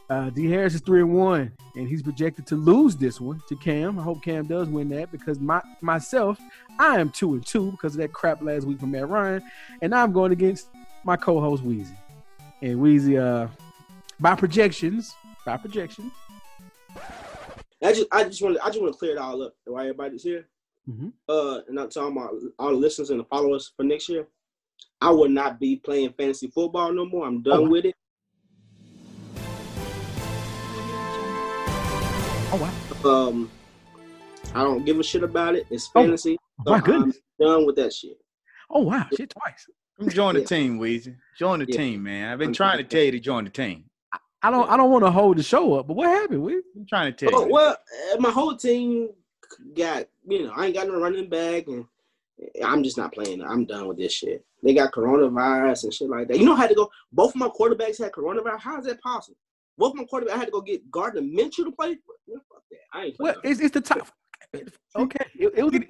Uh, 0.10 0.30
D 0.32 0.50
Harris 0.50 0.74
is 0.74 0.82
three 0.82 1.02
and 1.02 1.14
one, 1.14 1.52
and 1.76 1.88
he's 1.88 2.02
projected 2.02 2.48
to 2.48 2.56
lose 2.56 2.96
this 2.96 3.22
one 3.22 3.42
to 3.48 3.56
Cam. 3.56 4.00
I 4.00 4.02
hope 4.04 4.24
Cam 4.24 4.48
does 4.48 4.68
win 4.68 4.90
that 4.90 5.12
because 5.12 5.40
my 5.40 5.62
myself, 5.82 6.40
I 6.80 7.00
am 7.00 7.12
two 7.12 7.34
and 7.36 7.46
two 7.46 7.72
because 7.72 7.94
of 7.94 8.00
that 8.02 8.12
crap 8.12 8.42
last 8.42 8.66
week 8.66 8.80
from 8.80 8.92
Matt 8.92 9.08
Ryan, 9.08 9.44
and 9.84 9.94
I'm 9.94 10.12
going 10.12 10.32
against 10.32 10.70
my 11.04 11.16
co-host 11.16 11.62
Wheezy. 11.64 11.94
And 12.64 12.80
Wheezy, 12.80 13.20
uh, 13.20 13.48
by 14.20 14.34
projections, 14.34 15.14
by 15.46 15.58
projections, 15.58 16.12
I 17.84 17.94
just, 17.94 18.08
I 18.12 18.24
just 18.24 18.42
want, 18.42 18.56
to, 18.58 18.64
I 18.64 18.68
just 18.70 18.82
want 18.82 18.94
to 18.94 18.98
clear 18.98 19.12
it 19.12 19.18
all 19.20 19.44
up 19.44 19.54
while 19.66 19.82
everybody's 19.82 20.24
here. 20.24 20.48
Mhm. 20.90 21.14
Uh, 21.30 21.60
and 21.68 21.80
I'm 21.80 21.90
talking 21.90 22.18
about 22.18 22.34
all 22.58 22.72
the 22.72 22.76
listeners 22.76 23.12
and 23.12 23.20
the 23.20 23.26
followers 23.26 23.72
for 23.78 23.84
next 23.84 24.10
year. 24.10 24.28
I 25.02 25.12
will 25.12 25.30
not 25.30 25.60
be 25.60 25.76
playing 25.78 26.14
fantasy 26.18 26.48
football 26.48 26.92
no 26.92 27.06
more. 27.06 27.28
I'm 27.28 27.44
done 27.44 27.60
Oh, 27.60 27.70
with 27.70 27.86
it. 27.86 27.96
Um, 33.06 33.50
I 34.54 34.64
don't 34.64 34.86
give 34.86 35.00
a 35.00 35.04
shit 35.04 35.24
about 35.24 35.56
it. 35.56 35.66
It's 35.70 35.90
Oh, 35.96 36.02
fantasy. 36.04 36.38
so 36.66 36.72
my 36.72 36.80
goodness, 36.80 37.18
I'm 37.40 37.46
done 37.48 37.66
with 37.66 37.76
that 37.78 37.94
shit. 37.94 38.18
oh 38.70 38.82
wow, 38.82 39.06
shit 39.16 39.30
twice. 39.30 39.68
Come 40.00 40.10
join 40.10 40.34
the 40.36 40.42
Yeah. 40.42 40.46
team, 40.48 40.80
Weezy. 40.80 41.16
Join 41.38 41.60
the 41.60 41.66
Yeah. 41.68 41.78
team, 41.78 42.04
man. 42.04 42.32
I've 42.32 42.40
been 42.40 42.48
I'm- 42.50 42.54
trying 42.54 42.78
to 42.78 42.84
tell 42.84 43.02
you 43.04 43.12
to 43.12 43.20
join 43.20 43.44
the 43.46 43.50
team. 43.50 43.86
I 44.42 44.52
don't, 44.52 44.70
I 44.70 44.78
don't 44.78 44.90
want 44.90 45.04
to 45.04 45.12
hold 45.12 45.38
the 45.38 45.44
show 45.44 45.74
up, 45.74 45.88
but 45.88 45.96
what 45.98 46.08
happened? 46.08 46.42
We 46.44 46.56
I'm 46.76 46.86
trying 46.88 47.14
to 47.14 47.26
tell 47.30 47.38
Oh, 47.42 47.46
you. 47.46 47.52
well, 47.52 47.76
uh, 48.14 48.18
my 48.20 48.32
whole 48.32 48.56
team 48.56 49.10
got, 49.76 50.06
you 50.26 50.44
know, 50.46 50.54
I 50.56 50.68
ain't 50.68 50.76
got 50.76 50.88
no 50.88 50.98
running 51.00 51.28
back, 51.30 51.68
and 51.68 51.86
I'm 52.64 52.82
just 52.82 52.98
not 52.98 53.12
playing. 53.12 53.42
I'm 53.44 53.66
done 53.66 53.88
with 53.88 53.98
this 53.98 54.14
shit. 54.14 54.46
They 54.64 54.74
got 54.74 54.94
coronavirus 54.94 55.84
and 55.84 55.94
shit 55.94 56.10
like 56.10 56.30
that. 56.30 56.38
You 56.40 56.46
know, 56.46 56.56
how 56.56 56.68
to 56.68 56.74
go. 56.76 56.90
Both 57.12 57.32
of 57.32 57.36
my 57.36 57.50
quarterbacks 57.50 58.00
had 58.02 58.14
coronavirus. 58.14 58.60
How 58.62 58.80
is 58.80 58.86
that 58.86 59.02
possible? 59.02 59.38
Both 59.80 59.94
of 59.94 59.98
my 59.98 60.04
quarterbacks, 60.04 60.30
I 60.32 60.38
had 60.38 60.46
to 60.46 60.52
go 60.52 60.62
get 60.62 60.92
Gardner 60.92 61.22
Minshew 61.22 61.64
to 61.66 61.72
play. 61.72 61.98
Well, 62.28 62.42
fuck 62.52 62.62
that. 62.70 62.78
I 62.94 63.06
ain't. 63.06 63.16
Well, 63.18 63.34
playing. 63.36 63.52
it's, 63.54 63.62
it's 63.62 63.74
the 63.74 63.82
top. 63.82 64.08
Okay, 64.96 65.26
it, 65.36 65.54
it 65.56 65.64
was. 65.64 65.74
See- 65.74 65.88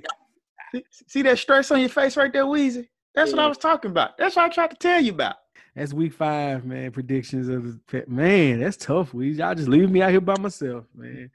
See 1.08 1.22
that 1.24 1.40
stress 1.40 1.72
on 1.72 1.80
your 1.80 1.90
face 1.90 2.16
right 2.16 2.32
there, 2.32 2.46
Weezy? 2.46 2.88
That's 3.16 3.32
what 3.32 3.40
I 3.40 3.48
was 3.48 3.58
talking 3.58 3.90
about. 3.90 4.20
That's 4.20 4.36
what 4.36 4.46
I 4.46 4.50
tried 4.50 4.70
to 4.70 4.76
tell 4.76 5.02
you 5.02 5.12
about. 5.14 5.38
That's 5.76 5.94
week 5.94 6.14
five, 6.14 6.64
man. 6.64 6.92
Predictions 6.92 7.48
of 7.48 7.64
the. 7.88 8.04
Man, 8.08 8.60
that's 8.60 8.78
tough, 8.78 9.12
Weezy. 9.14 9.40
Y'all 9.40 9.56
just 9.56 9.68
leave 9.68 9.90
me 9.90 10.04
out 10.04 10.12
here 10.12 10.22
by 10.22 10.38
myself, 10.38 10.86
man. 10.94 11.32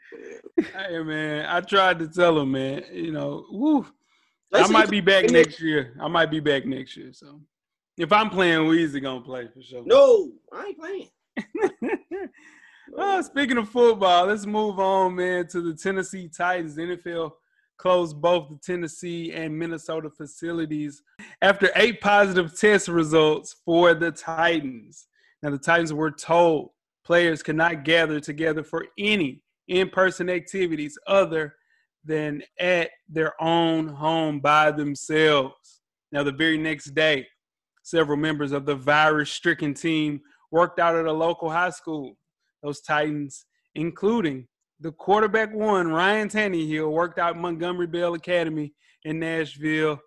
Hey 0.57 0.99
man, 1.03 1.47
I 1.47 1.61
tried 1.63 1.99
to 1.99 2.07
tell 2.09 2.39
him, 2.39 2.53
man. 2.53 2.85
You 2.93 3.11
know, 3.11 3.45
woo. 3.51 3.85
I 4.53 4.69
might 4.69 4.89
be 4.89 5.01
back 5.01 5.29
next 5.31 5.61
year. 5.61 5.95
I 6.01 6.07
might 6.07 6.31
be 6.31 6.39
back 6.39 6.65
next 6.65 6.97
year. 6.97 7.13
So 7.13 7.41
if 7.99 8.13
I'm 8.13 8.31
playing, 8.31 8.61
Weezy 8.69 9.03
gonna 9.03 9.21
play 9.21 9.49
for 9.53 9.63
sure. 9.63 9.83
No, 9.85 10.31
I 10.53 10.67
ain't 10.67 10.79
playing. 10.79 11.09
oh, 12.97 13.23
speaking 13.23 13.59
of 13.59 13.69
football, 13.69 14.27
let's 14.27 14.47
move 14.47 14.79
on, 14.79 15.15
man, 15.17 15.47
to 15.49 15.61
the 15.61 15.75
Tennessee 15.75 16.29
Titans 16.29 16.77
NFL 16.77 17.33
closed 17.77 18.21
both 18.21 18.49
the 18.49 18.57
Tennessee 18.57 19.33
and 19.33 19.59
Minnesota 19.59 20.09
facilities 20.09 21.03
after 21.43 21.71
eight 21.77 22.01
positive 22.01 22.57
test 22.59 22.89
results 22.89 23.57
for 23.65 23.95
the 23.95 24.11
Titans. 24.11 25.07
Now, 25.43 25.51
the 25.51 25.59
Titans 25.59 25.93
were 25.93 26.11
told 26.11 26.71
players 27.05 27.43
cannot 27.43 27.85
gather 27.85 28.21
together 28.21 28.63
for 28.63 28.87
any 28.99 29.43
in 29.69 29.91
person 29.91 30.31
activities 30.31 30.99
other 31.07 31.55
than 32.05 32.43
at 32.59 32.91
their 33.09 33.41
own 33.43 33.89
home 33.89 34.41
by 34.41 34.71
themselves. 34.71 35.81
Now, 36.13 36.23
the 36.23 36.33
very 36.33 36.59
next 36.59 36.95
day, 36.95 37.27
several 37.83 38.17
members 38.17 38.53
of 38.53 38.67
the 38.67 38.77
virus 38.77 39.31
stricken 39.31 39.75
team 39.75 40.21
worked 40.55 40.79
out 40.79 40.95
at 40.95 41.07
a 41.07 41.13
local 41.13 41.51
high 41.51 41.71
school. 41.71 42.17
Those 42.63 42.81
Titans, 42.81 43.45
including 43.75 44.47
the 44.79 44.93
quarterback 44.93 45.53
one, 45.53 45.89
Ryan 45.89 46.29
Tannehill, 46.29 46.93
worked 46.93 47.19
out 47.19 47.37
Montgomery 47.37 47.89
Bell 47.89 48.15
Academy 48.15 48.73
in 49.03 49.19
Nashville 49.19 49.99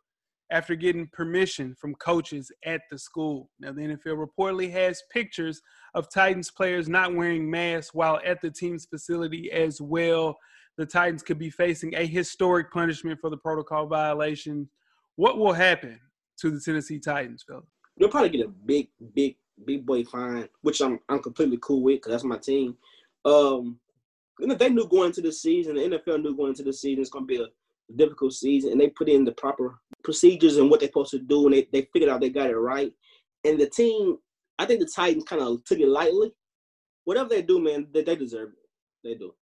after 0.50 0.74
getting 0.74 1.10
permission 1.12 1.76
from 1.76 1.94
coaches 1.96 2.50
at 2.64 2.80
the 2.90 2.98
school. 2.98 3.50
Now, 3.60 3.74
the 3.74 3.82
NFL 3.82 4.26
reportedly 4.26 4.72
has 4.72 5.04
pictures 5.12 5.62
of 5.96 6.10
Titans 6.10 6.50
players 6.50 6.88
not 6.88 7.14
wearing 7.14 7.52
masks 7.52 7.94
while 7.94 8.22
at 8.26 8.40
the 8.40 8.50
team's 8.50 8.86
facility 8.86 9.52
as 9.52 9.82
well. 9.82 10.38
The 10.78 10.86
Titans 10.86 11.24
could 11.24 11.40
be 11.40 11.50
facing 11.50 11.94
a 11.94 12.06
historic 12.06 12.72
punishment 12.72 13.20
for 13.20 13.30
the 13.30 13.36
protocol 13.36 13.86
violation. 13.86 14.70
What 15.18 15.40
will 15.40 15.52
happen 15.52 16.00
to 16.40 16.52
the 16.52 16.62
Tennessee 16.62 17.00
Titans, 17.00 17.44
Phil? 17.46 17.68
They'll 17.98 18.08
probably 18.08 18.30
get 18.30 18.46
a 18.46 18.50
big, 18.66 18.88
big, 19.14 19.36
big 19.66 19.86
boy 19.86 20.04
fine, 20.04 20.48
which 20.62 20.82
I'm 20.82 21.00
I'm 21.10 21.22
completely 21.22 21.58
cool 21.62 21.82
with 21.82 21.98
because 21.98 22.12
that's 22.12 22.24
my 22.24 22.38
team. 22.38 22.78
Um, 23.26 23.80
they 24.40 24.70
knew 24.70 24.88
going 24.88 25.08
into 25.08 25.22
the 25.22 25.32
season, 25.32 25.76
the 25.76 25.82
NFL 25.82 26.22
knew 26.22 26.36
going 26.36 26.50
into 26.50 26.64
the 26.64 26.74
season 26.74 27.02
it's 27.02 27.10
to 27.10 27.22
be 27.22 27.42
a 27.42 27.48
difficult 27.96 28.34
season, 28.34 28.72
and 28.72 28.80
they 28.80 28.90
put 28.90 29.10
in 29.10 29.26
the 29.26 29.32
proper 29.32 29.80
procedures 30.04 30.58
and 30.58 30.70
what 30.70 30.80
they're 30.80 30.90
supposed 30.90 31.12
to 31.12 31.20
do, 31.20 31.46
and 31.46 31.56
they, 31.56 31.68
they 31.72 31.90
figured 31.94 32.10
out 32.10 32.22
they 32.22 32.30
got 32.30 32.50
it 32.50 32.56
right. 32.56 32.94
And 33.44 33.60
the 33.60 33.70
team, 33.70 34.18
I 34.60 34.66
think 34.66 34.80
the 34.80 34.92
Titans 34.94 35.24
kind 35.24 35.42
of 35.42 35.64
took 35.64 35.80
it 35.80 35.88
lightly. 35.88 36.32
Whatever 37.06 37.30
they 37.30 37.42
do, 37.42 37.60
man, 37.60 37.88
they, 37.92 38.04
they 38.04 38.16
deserve 38.16 38.50
it. 38.50 38.70
They 39.04 39.16
do. 39.16 39.34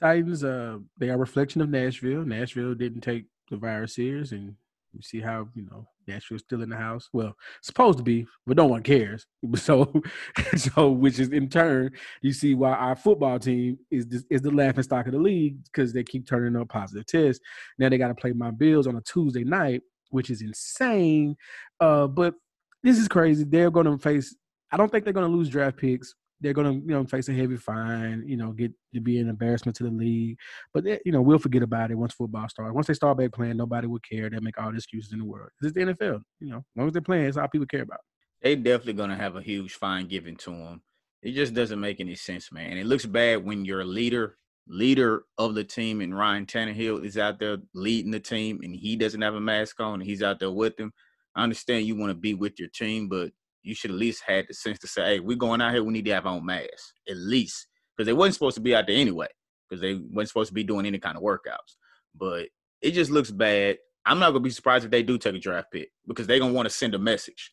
Titans, 0.00 0.44
uh, 0.44 0.78
they 0.96 1.10
are 1.10 1.14
a 1.14 1.18
reflection 1.18 1.60
of 1.60 1.68
Nashville. 1.68 2.24
Nashville 2.24 2.74
didn't 2.74 3.02
take 3.02 3.26
the 3.50 3.56
virus 3.56 3.96
serious, 3.96 4.32
and 4.32 4.54
you 4.94 5.02
see 5.02 5.20
how 5.20 5.48
you 5.54 5.62
know 5.70 5.86
Nashville's 6.10 6.42
still 6.42 6.62
in 6.62 6.68
the 6.68 6.76
house. 6.76 7.08
Well, 7.12 7.34
supposed 7.62 7.98
to 7.98 8.04
be, 8.04 8.26
but 8.46 8.56
no 8.56 8.66
one 8.66 8.82
cares. 8.82 9.26
So, 9.56 9.92
so 10.56 10.90
which 10.90 11.18
is 11.18 11.28
in 11.30 11.48
turn, 11.48 11.92
you 12.22 12.32
see 12.32 12.54
why 12.54 12.72
our 12.72 12.96
football 12.96 13.38
team 13.38 13.78
is 13.90 14.24
is 14.30 14.42
the 14.42 14.50
laughing 14.50 14.82
stock 14.82 15.06
of 15.06 15.12
the 15.12 15.18
league 15.18 15.62
because 15.64 15.92
they 15.92 16.02
keep 16.02 16.26
turning 16.26 16.60
up 16.60 16.68
positive 16.68 17.06
tests. 17.06 17.42
Now 17.78 17.88
they 17.88 17.98
got 17.98 18.08
to 18.08 18.14
play 18.14 18.32
my 18.32 18.50
Bills 18.50 18.86
on 18.86 18.96
a 18.96 19.00
Tuesday 19.00 19.44
night, 19.44 19.82
which 20.10 20.30
is 20.30 20.42
insane. 20.42 21.36
Uh, 21.80 22.06
but 22.06 22.34
this 22.82 22.98
is 22.98 23.08
crazy. 23.08 23.44
They're 23.44 23.70
going 23.70 23.86
to 23.86 23.98
face. 23.98 24.34
I 24.72 24.76
don't 24.76 24.90
think 24.90 25.04
they're 25.04 25.12
going 25.12 25.30
to 25.30 25.36
lose 25.36 25.48
draft 25.48 25.76
picks 25.76 26.14
they're 26.40 26.54
going 26.54 26.66
to 26.66 26.86
you 26.86 26.94
know 26.94 27.04
face 27.04 27.28
a 27.28 27.32
heavy 27.32 27.56
fine, 27.56 28.24
you 28.26 28.36
know, 28.36 28.52
get 28.52 28.72
to 28.94 29.00
be 29.00 29.18
an 29.18 29.28
embarrassment 29.28 29.76
to 29.76 29.84
the 29.84 29.90
league. 29.90 30.36
But 30.72 30.84
they, 30.84 30.98
you 31.04 31.12
know, 31.12 31.22
we'll 31.22 31.38
forget 31.38 31.62
about 31.62 31.90
it 31.90 31.96
once 31.96 32.14
football 32.14 32.48
starts. 32.48 32.74
Once 32.74 32.86
they 32.86 32.94
start 32.94 33.18
back 33.18 33.32
playing, 33.32 33.56
nobody 33.56 33.86
will 33.86 34.00
care. 34.00 34.30
They'll 34.30 34.40
make 34.40 34.60
all 34.60 34.70
the 34.70 34.76
excuses 34.76 35.12
in 35.12 35.18
the 35.18 35.24
world. 35.24 35.50
It's 35.62 35.72
the 35.72 35.80
NFL. 35.80 36.22
You 36.40 36.50
know, 36.50 36.58
as 36.58 36.76
long 36.76 36.86
as 36.86 36.92
they're 36.92 37.02
playing, 37.02 37.26
it's 37.26 37.36
all 37.36 37.48
people 37.48 37.66
care 37.66 37.82
about. 37.82 38.00
They 38.42 38.56
definitely 38.56 38.94
going 38.94 39.10
to 39.10 39.16
have 39.16 39.36
a 39.36 39.42
huge 39.42 39.74
fine 39.74 40.06
given 40.06 40.36
to 40.36 40.50
them. 40.50 40.82
It 41.22 41.32
just 41.32 41.52
doesn't 41.52 41.80
make 41.80 42.00
any 42.00 42.14
sense, 42.14 42.50
man. 42.50 42.70
And 42.70 42.78
it 42.78 42.86
looks 42.86 43.04
bad 43.04 43.44
when 43.44 43.66
your 43.66 43.84
leader, 43.84 44.38
leader 44.66 45.24
of 45.36 45.54
the 45.54 45.64
team, 45.64 46.00
and 46.00 46.16
Ryan 46.16 46.46
Tannehill 46.46 47.04
is 47.04 47.18
out 47.18 47.38
there 47.38 47.58
leading 47.74 48.10
the 48.10 48.20
team, 48.20 48.60
and 48.62 48.74
he 48.74 48.96
doesn't 48.96 49.20
have 49.20 49.34
a 49.34 49.40
mask 49.40 49.78
on, 49.80 50.00
and 50.00 50.02
he's 50.02 50.22
out 50.22 50.40
there 50.40 50.50
with 50.50 50.76
them. 50.76 50.92
I 51.36 51.42
understand 51.42 51.84
you 51.84 51.96
want 51.96 52.10
to 52.10 52.14
be 52.14 52.32
with 52.32 52.58
your 52.58 52.70
team, 52.70 53.08
but 53.08 53.30
you 53.62 53.74
should 53.74 53.90
at 53.90 53.96
least 53.96 54.22
had 54.26 54.46
the 54.48 54.54
sense 54.54 54.78
to 54.78 54.86
say, 54.86 55.02
hey, 55.02 55.20
we're 55.20 55.36
going 55.36 55.60
out 55.60 55.72
here, 55.72 55.84
we 55.84 55.92
need 55.92 56.04
to 56.06 56.14
have 56.14 56.26
our 56.26 56.34
own 56.34 56.46
masks, 56.46 56.92
at 57.08 57.16
least. 57.16 57.66
Because 57.96 58.06
they 58.06 58.12
wasn't 58.12 58.34
supposed 58.34 58.56
to 58.56 58.62
be 58.62 58.74
out 58.74 58.86
there 58.86 58.96
anyway, 58.96 59.26
because 59.68 59.80
they 59.80 59.94
weren't 59.94 60.28
supposed 60.28 60.48
to 60.48 60.54
be 60.54 60.64
doing 60.64 60.86
any 60.86 60.98
kind 60.98 61.16
of 61.16 61.22
workouts. 61.22 61.76
But 62.14 62.48
it 62.80 62.92
just 62.92 63.10
looks 63.10 63.30
bad. 63.30 63.78
I'm 64.06 64.18
not 64.18 64.30
gonna 64.30 64.40
be 64.40 64.50
surprised 64.50 64.84
if 64.84 64.90
they 64.90 65.02
do 65.02 65.18
take 65.18 65.34
a 65.34 65.38
draft 65.38 65.70
pick 65.70 65.90
because 66.06 66.26
they're 66.26 66.38
gonna 66.38 66.54
want 66.54 66.66
to 66.66 66.74
send 66.74 66.94
a 66.94 66.98
message. 66.98 67.52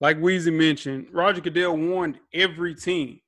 Like 0.00 0.18
Weezy 0.18 0.52
mentioned, 0.52 1.08
Roger 1.12 1.40
Goodell 1.40 1.76
warned 1.76 2.20
every 2.32 2.74
team 2.74 3.20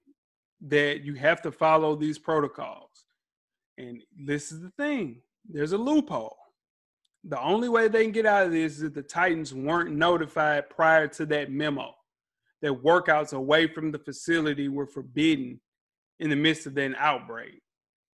that 0.68 1.02
you 1.02 1.14
have 1.14 1.42
to 1.42 1.50
follow 1.50 1.96
these 1.96 2.18
protocols. 2.18 3.04
And 3.76 4.02
this 4.16 4.52
is 4.52 4.60
the 4.60 4.70
thing: 4.70 5.22
there's 5.48 5.72
a 5.72 5.78
loophole. 5.78 6.36
The 7.24 7.40
only 7.40 7.68
way 7.68 7.88
they 7.88 8.04
can 8.04 8.12
get 8.12 8.26
out 8.26 8.46
of 8.46 8.52
this 8.52 8.76
is 8.76 8.84
if 8.84 8.94
the 8.94 9.02
Titans 9.02 9.52
weren't 9.52 9.90
notified 9.90 10.70
prior 10.70 11.08
to 11.08 11.26
that 11.26 11.50
memo 11.50 11.94
that 12.62 12.82
workouts 12.82 13.32
away 13.32 13.66
from 13.66 13.90
the 13.90 13.98
facility 13.98 14.68
were 14.68 14.86
forbidden 14.86 15.60
in 16.18 16.30
the 16.30 16.36
midst 16.36 16.66
of 16.66 16.76
an 16.76 16.94
outbreak. 16.98 17.60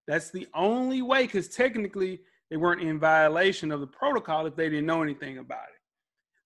That's 0.08 0.30
the 0.30 0.48
only 0.54 1.02
way, 1.02 1.22
because 1.22 1.48
technically 1.48 2.20
they 2.50 2.56
weren't 2.56 2.82
in 2.82 2.98
violation 2.98 3.70
of 3.70 3.80
the 3.80 3.86
protocol 3.86 4.46
if 4.46 4.56
they 4.56 4.68
didn't 4.68 4.86
know 4.86 5.02
anything 5.02 5.38
about 5.38 5.64
it. 5.64 5.80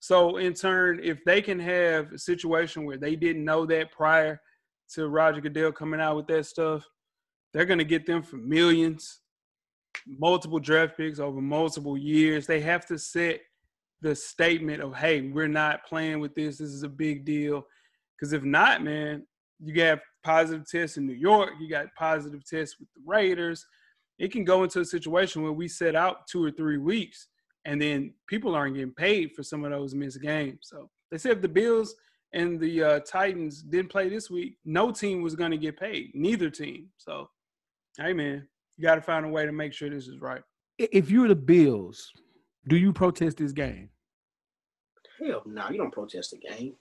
So, 0.01 0.37
in 0.37 0.53
turn, 0.53 1.01
if 1.03 1.25
they 1.25 1.41
can 1.41 1.59
have 1.59 2.13
a 2.13 2.19
situation 2.19 2.85
where 2.85 2.99
they 2.99 3.17
didn't 3.17 3.45
know 3.45 3.67
that 3.67 3.91
prior 3.93 4.41
to 4.95 5.09
Roger 5.09 5.41
Goodell 5.41 5.73
coming 5.73 6.01
out 6.01 6.17
with 6.17 6.27
that 6.29 6.47
stuff, 6.47 6.85
they're 7.53 7.65
going 7.65 7.79
to 7.79 7.85
get 7.85 8.07
them 8.07 8.23
for 8.23 8.37
millions, 8.37 9.21
multiple 10.07 10.59
draft 10.59 10.97
picks 10.97 11.19
over 11.19 11.41
multiple 11.41 11.97
years. 11.97 12.47
They 12.47 12.61
have 12.61 12.87
to 12.87 12.99
set 12.99 13.41
the 14.03 14.15
statement 14.15 14.83
of, 14.83 14.95
hey, 14.95 15.23
we're 15.23 15.49
not 15.49 15.87
playing 15.87 16.21
with 16.21 16.35
this. 16.35 16.59
This 16.59 16.69
is 16.69 16.83
a 16.83 16.89
big 16.89 17.25
deal. 17.25 17.65
Because 18.19 18.33
if 18.33 18.43
not, 18.43 18.83
man, 18.83 19.27
you 19.63 19.75
got 19.75 20.01
positive 20.25 20.69
tests 20.69 20.97
in 20.97 21.07
New 21.07 21.15
York, 21.15 21.51
you 21.61 21.69
got 21.69 21.87
positive 21.97 22.45
tests 22.45 22.77
with 22.79 22.89
the 22.95 23.03
Raiders. 23.05 23.65
It 24.19 24.33
can 24.33 24.45
go 24.45 24.65
into 24.65 24.81
a 24.81 24.85
situation 24.85 25.43
where 25.43 25.53
we 25.53 25.69
set 25.69 25.95
out 25.95 26.27
two 26.27 26.43
or 26.43 26.51
three 26.51 26.79
weeks 26.79 27.29
and 27.67 27.81
then 27.81 28.15
people 28.29 28.55
aren't 28.55 28.77
getting 28.77 28.95
paid 28.95 29.33
for 29.35 29.43
some 29.43 29.65
of 29.65 29.71
those 29.71 29.95
missed 29.95 30.23
games. 30.23 30.61
So 30.63 30.89
they 31.11 31.19
said 31.19 31.33
if 31.33 31.43
the 31.43 31.49
Bills 31.49 31.95
and 32.33 32.59
the 32.61 32.83
uh, 32.83 33.01
Titans 33.01 33.63
didn't 33.63 33.91
play 33.91 34.09
this 34.09 34.31
week, 34.31 34.57
no 34.65 34.91
team 34.91 35.21
was 35.21 35.35
going 35.35 35.51
to 35.51 35.59
get 35.59 35.79
paid, 35.79 36.13
neither 36.15 36.49
team. 36.49 36.89
So, 36.97 37.29
hey, 37.99 38.13
man, 38.13 38.47
you 38.77 38.85
got 38.85 38.95
to 38.95 39.03
find 39.03 39.27
a 39.27 39.29
way 39.29 39.47
to 39.47 39.53
make 39.53 39.73
sure 39.73 39.91
this 39.91 40.07
is 40.07 40.21
right. 40.21 40.43
If 40.79 41.11
you're 41.11 41.29
the 41.29 41.35
Bills, 41.35 42.11
do 42.69 42.77
you 42.77 42.93
protest 42.93 43.39
this 43.39 43.53
game? 43.53 43.91
Hell 45.21 45.43
no, 45.47 45.69
you 45.71 45.79
don't 45.79 45.93
protest 45.93 46.33
the 46.33 46.39
game 46.39 46.75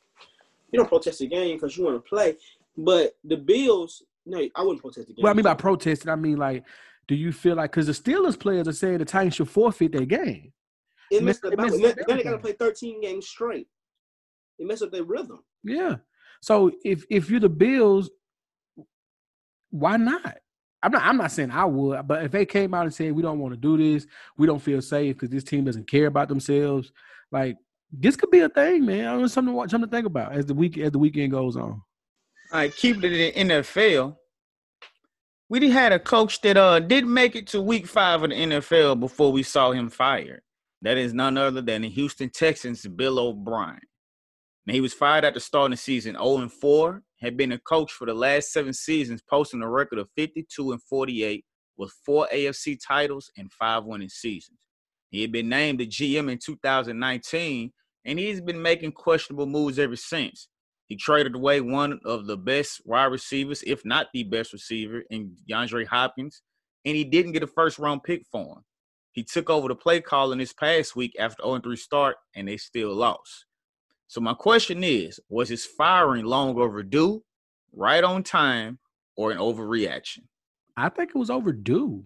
you 0.75 0.81
don't 0.81 0.89
protest 0.89 1.19
the 1.19 1.27
game 1.27 1.55
because 1.55 1.77
you 1.77 1.85
want 1.85 1.95
to 1.95 2.09
play. 2.09 2.35
But 2.77 3.15
the 3.23 3.37
Bills, 3.37 4.03
no, 4.25 4.45
I 4.55 4.61
wouldn't 4.61 4.81
protest 4.81 5.07
the 5.07 5.13
game. 5.13 5.23
Well, 5.23 5.31
I 5.31 5.33
mean 5.33 5.43
by 5.43 5.53
protesting, 5.53 6.09
I 6.09 6.15
mean 6.15 6.37
like, 6.37 6.63
do 7.07 7.15
you 7.15 7.31
feel 7.31 7.55
like 7.55 7.71
because 7.71 7.87
the 7.87 7.93
Steelers 7.93 8.39
players 8.39 8.67
are 8.67 8.73
saying 8.73 8.97
the 8.97 9.05
Titans 9.05 9.35
should 9.35 9.49
forfeit 9.49 9.91
their 9.91 10.05
game? 10.05 10.51
It 11.11 11.23
messed 11.23 11.45
up. 11.45 11.53
Then 11.55 11.79
they 12.07 12.23
got 12.23 12.31
to 12.31 12.37
play 12.39 12.53
13 12.53 13.01
games 13.01 13.27
straight. 13.27 13.67
It 14.57 14.67
messed 14.67 14.83
up 14.83 14.91
their 14.91 15.03
rhythm. 15.03 15.43
Yeah. 15.63 15.97
So 16.41 16.71
if 16.83 17.05
if 17.09 17.29
you're 17.29 17.39
the 17.39 17.49
Bills, 17.49 18.09
why 19.69 19.97
not? 19.97 20.37
I'm 20.83 20.91
not. 20.91 21.03
I'm 21.03 21.17
not 21.17 21.31
saying 21.31 21.51
I 21.51 21.65
would, 21.65 22.07
but 22.07 22.23
if 22.25 22.31
they 22.31 22.45
came 22.45 22.73
out 22.73 22.83
and 22.83 22.93
said 22.93 23.11
we 23.11 23.21
don't 23.21 23.39
want 23.39 23.53
to 23.53 23.59
do 23.59 23.77
this, 23.77 24.05
we 24.37 24.47
don't 24.47 24.61
feel 24.61 24.81
safe 24.81 25.15
because 25.15 25.29
this 25.29 25.43
team 25.43 25.63
doesn't 25.63 25.89
care 25.89 26.07
about 26.07 26.27
themselves, 26.27 26.91
like 27.31 27.57
this 27.91 28.15
could 28.15 28.31
be 28.31 28.39
a 28.39 28.49
thing, 28.49 28.85
man. 28.85 29.07
I 29.07 29.17
mean, 29.17 29.27
something 29.27 29.53
to 29.53 29.57
watch, 29.57 29.71
something 29.71 29.89
to 29.89 29.95
think 29.95 30.05
about 30.05 30.33
as 30.33 30.45
the 30.45 30.53
week 30.53 30.77
as 30.77 30.91
the 30.91 30.99
weekend 30.99 31.31
goes 31.31 31.55
on. 31.55 31.63
All 31.71 31.81
right, 32.53 32.75
keep 32.75 33.03
it 33.03 33.13
in 33.13 33.47
the 33.49 33.53
NFL. 33.53 34.15
We 35.49 35.69
had 35.69 35.91
a 35.91 35.99
coach 35.99 36.41
that 36.41 36.57
uh 36.57 36.79
did 36.79 37.05
make 37.05 37.35
it 37.35 37.47
to 37.47 37.61
week 37.61 37.87
five 37.87 38.23
of 38.23 38.29
the 38.29 38.35
NFL 38.35 38.99
before 38.99 39.31
we 39.31 39.43
saw 39.43 39.71
him 39.71 39.89
fired. 39.89 40.41
That 40.81 40.97
is 40.97 41.13
none 41.13 41.37
other 41.37 41.61
than 41.61 41.81
the 41.81 41.89
Houston 41.89 42.29
Texans' 42.29 42.85
Bill 42.85 43.19
O'Brien. 43.19 43.79
Now, 44.65 44.73
he 44.73 44.81
was 44.81 44.93
fired 44.93 45.25
at 45.25 45.33
the 45.33 45.39
start 45.39 45.71
of 45.71 45.71
the 45.71 45.77
season 45.77 46.13
0 46.13 46.37
and 46.37 46.51
4, 46.51 47.01
had 47.21 47.37
been 47.37 47.51
a 47.51 47.59
coach 47.59 47.91
for 47.91 48.05
the 48.05 48.13
last 48.13 48.51
seven 48.51 48.73
seasons, 48.73 49.21
posting 49.29 49.61
a 49.61 49.69
record 49.69 49.99
of 49.99 50.09
52 50.15 50.71
and 50.71 50.81
48 50.83 51.45
with 51.77 51.93
four 52.05 52.27
AFC 52.33 52.77
titles 52.85 53.31
and 53.37 53.51
five 53.51 53.83
winning 53.83 54.09
seasons. 54.09 54.57
He 55.15 55.21
had 55.21 55.31
been 55.31 55.47
named 55.47 55.79
the 55.79 55.87
GM 55.87 56.29
in 56.29 56.37
2019 56.37 57.71
and 58.03 58.19
he's 58.19 58.41
been 58.41 58.61
making 58.61 58.91
questionable 58.91 59.45
moves 59.45 59.79
ever 59.79 59.95
since. 59.95 60.49
He 60.87 60.97
traded 60.97 61.35
away 61.35 61.61
one 61.61 62.01
of 62.03 62.27
the 62.27 62.35
best 62.35 62.81
wide 62.83 63.05
receivers, 63.05 63.63
if 63.65 63.85
not 63.85 64.07
the 64.13 64.23
best 64.23 64.51
receiver, 64.51 65.03
in 65.09 65.33
DeAndre 65.49 65.87
Hopkins, 65.87 66.41
and 66.83 66.97
he 66.97 67.05
didn't 67.05 67.31
get 67.31 67.43
a 67.43 67.47
first 67.47 67.79
round 67.79 68.03
pick 68.03 68.25
for 68.29 68.57
him. 68.57 68.65
He 69.13 69.23
took 69.23 69.49
over 69.49 69.69
the 69.69 69.75
play 69.75 70.01
calling 70.01 70.39
this 70.39 70.51
past 70.51 70.97
week 70.97 71.15
after 71.17 71.43
0 71.43 71.61
3 71.61 71.77
start, 71.77 72.17
and 72.35 72.49
they 72.49 72.57
still 72.57 72.93
lost. 72.93 73.45
So, 74.07 74.19
my 74.19 74.33
question 74.33 74.83
is 74.83 75.17
was 75.29 75.47
his 75.47 75.65
firing 75.65 76.25
long 76.25 76.59
overdue, 76.59 77.23
right 77.71 78.03
on 78.03 78.21
time, 78.21 78.79
or 79.15 79.31
an 79.31 79.37
overreaction? 79.37 80.23
I 80.75 80.89
think 80.89 81.11
it 81.11 81.17
was 81.17 81.29
overdue. 81.29 82.03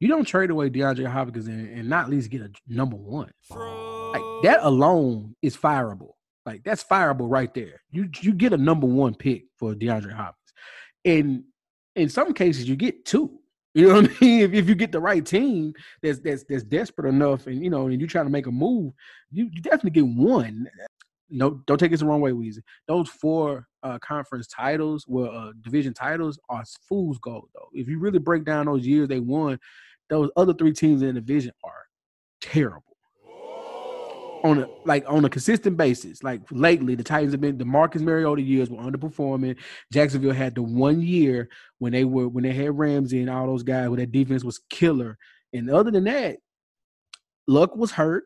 You 0.00 0.08
don't 0.08 0.24
trade 0.24 0.50
away 0.50 0.70
DeAndre 0.70 1.06
Hopkins 1.06 1.46
and, 1.46 1.68
and 1.68 1.88
not 1.88 2.04
at 2.04 2.10
least 2.10 2.30
get 2.30 2.42
a 2.42 2.50
number 2.68 2.96
one. 2.96 3.30
Like 3.50 4.42
that 4.42 4.58
alone 4.62 5.34
is 5.42 5.56
fireable. 5.56 6.12
Like 6.46 6.62
that's 6.62 6.84
fireable 6.84 7.30
right 7.30 7.52
there. 7.54 7.80
You 7.90 8.08
you 8.20 8.32
get 8.32 8.52
a 8.52 8.58
number 8.58 8.86
one 8.86 9.14
pick 9.14 9.44
for 9.58 9.74
DeAndre 9.74 10.12
Hopkins, 10.12 10.52
and 11.04 11.44
in 11.96 12.08
some 12.08 12.34
cases 12.34 12.68
you 12.68 12.76
get 12.76 13.04
two. 13.04 13.38
You 13.76 13.88
know 13.88 14.02
what 14.02 14.04
I 14.08 14.24
mean? 14.24 14.40
If, 14.42 14.52
if 14.54 14.68
you 14.68 14.76
get 14.76 14.92
the 14.92 15.00
right 15.00 15.26
team 15.26 15.74
that's 16.00 16.20
that's 16.20 16.44
that's 16.48 16.62
desperate 16.62 17.08
enough, 17.08 17.48
and 17.48 17.60
you 17.60 17.70
know, 17.70 17.88
and 17.88 18.00
you 18.00 18.06
trying 18.06 18.26
to 18.26 18.30
make 18.30 18.46
a 18.46 18.52
move, 18.52 18.92
you, 19.32 19.50
you 19.52 19.60
definitely 19.60 19.90
get 19.90 20.06
one. 20.06 20.70
No, 21.28 21.60
don't 21.66 21.78
take 21.78 21.90
this 21.90 21.98
the 21.98 22.06
wrong 22.06 22.20
way, 22.20 22.30
Weezy. 22.30 22.62
Those 22.86 23.08
four 23.08 23.66
uh, 23.84 23.98
conference 24.00 24.46
titles, 24.48 25.04
well, 25.06 25.30
uh, 25.30 25.52
division 25.60 25.94
titles, 25.94 26.38
are 26.48 26.64
fool's 26.88 27.18
gold. 27.18 27.48
Though, 27.54 27.68
if 27.72 27.88
you 27.88 27.98
really 27.98 28.18
break 28.18 28.44
down 28.44 28.66
those 28.66 28.86
years 28.86 29.08
they 29.08 29.20
won, 29.20 29.58
those 30.10 30.30
other 30.36 30.54
three 30.54 30.72
teams 30.72 31.02
in 31.02 31.14
the 31.14 31.20
division 31.20 31.52
are 31.62 31.84
terrible 32.40 32.94
on 34.44 34.58
a 34.58 34.68
like 34.84 35.04
on 35.08 35.24
a 35.24 35.28
consistent 35.28 35.76
basis. 35.76 36.22
Like 36.22 36.42
lately, 36.50 36.94
the 36.94 37.02
Titans 37.02 37.32
have 37.32 37.40
been 37.40 37.58
the 37.58 37.64
Marcus 37.64 38.02
Mariota 38.02 38.42
years 38.42 38.70
were 38.70 38.78
underperforming. 38.78 39.56
Jacksonville 39.92 40.34
had 40.34 40.54
the 40.54 40.62
one 40.62 41.00
year 41.00 41.48
when 41.78 41.92
they 41.92 42.04
were 42.04 42.28
when 42.28 42.44
they 42.44 42.52
had 42.52 42.78
Ramsey 42.78 43.20
and 43.20 43.30
all 43.30 43.46
those 43.46 43.62
guys 43.62 43.88
where 43.88 43.98
that 43.98 44.12
defense 44.12 44.44
was 44.44 44.60
killer. 44.70 45.18
And 45.52 45.70
other 45.70 45.90
than 45.90 46.04
that, 46.04 46.38
Luck 47.46 47.74
was 47.74 47.90
hurt, 47.90 48.24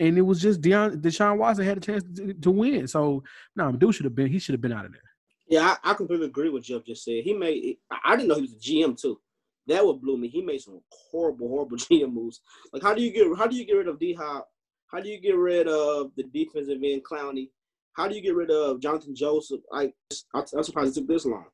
and 0.00 0.18
it 0.18 0.22
was 0.22 0.40
just 0.40 0.60
Deion 0.60 1.00
Deshaun 1.00 1.38
Watson 1.38 1.64
had 1.64 1.78
a 1.78 1.80
chance 1.80 2.04
to, 2.16 2.34
to 2.34 2.50
win. 2.50 2.86
So 2.86 3.22
no, 3.56 3.70
nah, 3.70 3.76
dude 3.76 3.94
should 3.94 4.04
have 4.04 4.14
been 4.14 4.28
he 4.28 4.38
should 4.38 4.54
have 4.54 4.60
been 4.60 4.72
out 4.72 4.86
of 4.86 4.92
there. 4.92 5.00
Yeah, 5.46 5.76
I, 5.84 5.90
I 5.90 5.94
completely 5.94 6.26
agree 6.26 6.48
with 6.48 6.64
Jeff 6.64 6.84
just 6.84 7.04
said. 7.04 7.22
He 7.24 7.32
made 7.32 7.76
I 8.04 8.16
didn't 8.16 8.28
know 8.28 8.36
he 8.36 8.42
was 8.42 8.54
a 8.54 8.56
GM 8.56 9.00
too. 9.00 9.20
That 9.66 9.84
would 9.84 10.02
blew 10.02 10.18
me. 10.18 10.28
He 10.28 10.42
made 10.42 10.60
some 10.60 10.80
horrible, 10.90 11.48
horrible 11.48 11.76
GM 11.78 12.12
moves. 12.12 12.40
Like 12.72 12.82
how 12.82 12.94
do 12.94 13.02
you 13.02 13.12
get 13.12 13.26
how 13.38 13.46
do 13.46 13.56
you 13.56 13.64
get 13.64 13.74
rid 13.74 13.88
of 13.88 13.98
D 13.98 14.14
Hop 14.14 14.48
how 14.94 15.00
do 15.00 15.08
you 15.08 15.20
get 15.20 15.36
rid 15.36 15.66
of 15.66 16.12
the 16.16 16.22
defensive 16.22 16.78
end 16.84 17.02
Clowney? 17.04 17.50
How 17.94 18.06
do 18.06 18.14
you 18.14 18.22
get 18.22 18.36
rid 18.36 18.50
of 18.52 18.78
Johnathan 18.78 19.14
Joseph? 19.14 19.60
I, 19.72 19.92
I'm 20.32 20.46
surprised 20.62 20.96
it 20.96 21.00
took 21.00 21.08
this 21.08 21.26
long. 21.26 21.46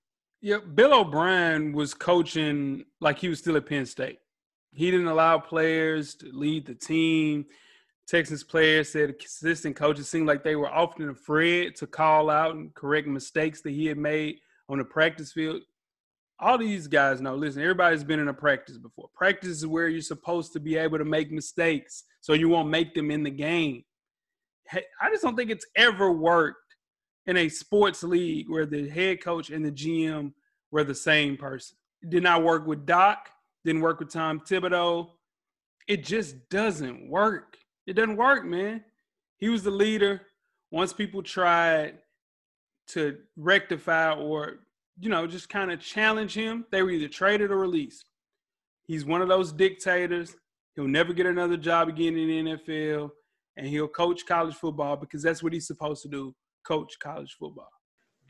Yeah, 0.42 0.58
Bill 0.58 0.92
O'Brien 0.92 1.72
was 1.72 1.94
coaching 1.94 2.84
like 3.00 3.18
he 3.18 3.28
was 3.28 3.38
still 3.38 3.56
at 3.56 3.64
Penn 3.64 3.86
State. 3.86 4.18
He 4.72 4.90
didn't 4.90 5.06
allow 5.06 5.38
players 5.38 6.14
to 6.16 6.30
lead 6.32 6.66
the 6.66 6.74
team. 6.74 7.46
Texas 8.10 8.42
players 8.42 8.90
said 8.90 9.20
consistent 9.20 9.76
coaches 9.76 10.08
seemed 10.08 10.26
like 10.26 10.42
they 10.42 10.56
were 10.56 10.68
often 10.68 11.08
afraid 11.10 11.76
to 11.76 11.86
call 11.86 12.28
out 12.28 12.56
and 12.56 12.74
correct 12.74 13.06
mistakes 13.06 13.60
that 13.60 13.70
he 13.70 13.86
had 13.86 13.98
made 13.98 14.40
on 14.68 14.78
the 14.78 14.84
practice 14.84 15.30
field. 15.32 15.62
All 16.40 16.58
these 16.58 16.88
guys 16.88 17.20
know 17.20 17.36
listen 17.36 17.62
everybody's 17.62 18.02
been 18.02 18.18
in 18.18 18.26
a 18.26 18.34
practice 18.34 18.78
before. 18.78 19.10
Practice 19.14 19.50
is 19.50 19.66
where 19.66 19.86
you're 19.86 20.00
supposed 20.00 20.52
to 20.54 20.60
be 20.60 20.76
able 20.76 20.98
to 20.98 21.04
make 21.04 21.30
mistakes 21.30 22.02
so 22.20 22.32
you 22.32 22.48
won't 22.48 22.68
make 22.68 22.94
them 22.94 23.12
in 23.12 23.22
the 23.22 23.30
game. 23.30 23.84
I 24.72 25.10
just 25.10 25.22
don't 25.22 25.36
think 25.36 25.50
it's 25.50 25.66
ever 25.76 26.10
worked 26.10 26.74
in 27.26 27.36
a 27.36 27.48
sports 27.48 28.02
league 28.02 28.50
where 28.50 28.66
the 28.66 28.88
head 28.88 29.22
coach 29.22 29.50
and 29.50 29.64
the 29.64 29.70
gm 29.70 30.32
were 30.72 30.82
the 30.82 30.96
same 30.96 31.36
person. 31.36 31.76
It 32.02 32.10
did 32.10 32.24
not 32.24 32.42
work 32.42 32.66
with 32.66 32.86
doc 32.86 33.28
didn't 33.64 33.82
work 33.82 34.00
with 34.00 34.12
tom 34.12 34.40
thibodeau. 34.40 35.10
It 35.86 36.04
just 36.04 36.48
doesn't 36.48 37.08
work 37.08 37.56
it 37.90 37.94
doesn't 37.94 38.16
work 38.16 38.44
man 38.44 38.82
he 39.38 39.48
was 39.48 39.62
the 39.62 39.70
leader 39.70 40.22
once 40.70 40.92
people 40.92 41.22
tried 41.22 41.98
to 42.86 43.18
rectify 43.36 44.12
or 44.14 44.60
you 45.00 45.08
know, 45.08 45.26
just 45.26 45.48
kind 45.48 45.72
of 45.72 45.80
challenge 45.80 46.34
him, 46.34 46.66
they 46.70 46.82
were 46.82 46.90
either 46.90 47.08
traded 47.08 47.50
or 47.50 47.58
released. 47.58 48.04
He's 48.86 49.06
one 49.06 49.22
of 49.22 49.28
those 49.28 49.50
dictators. 49.50 50.36
He'll 50.76 50.86
never 50.86 51.14
get 51.14 51.26
another 51.26 51.56
job 51.56 51.88
again 51.88 52.16
in 52.16 52.46
the 52.46 52.52
NFL, 52.52 53.10
and 53.56 53.66
he'll 53.66 53.88
coach 53.88 54.26
college 54.26 54.54
football 54.54 54.96
because 54.96 55.22
that's 55.22 55.42
what 55.42 55.54
he's 55.54 55.66
supposed 55.66 56.02
to 56.02 56.08
do 56.08 56.34
coach 56.66 56.98
college 57.02 57.34
football. 57.38 57.70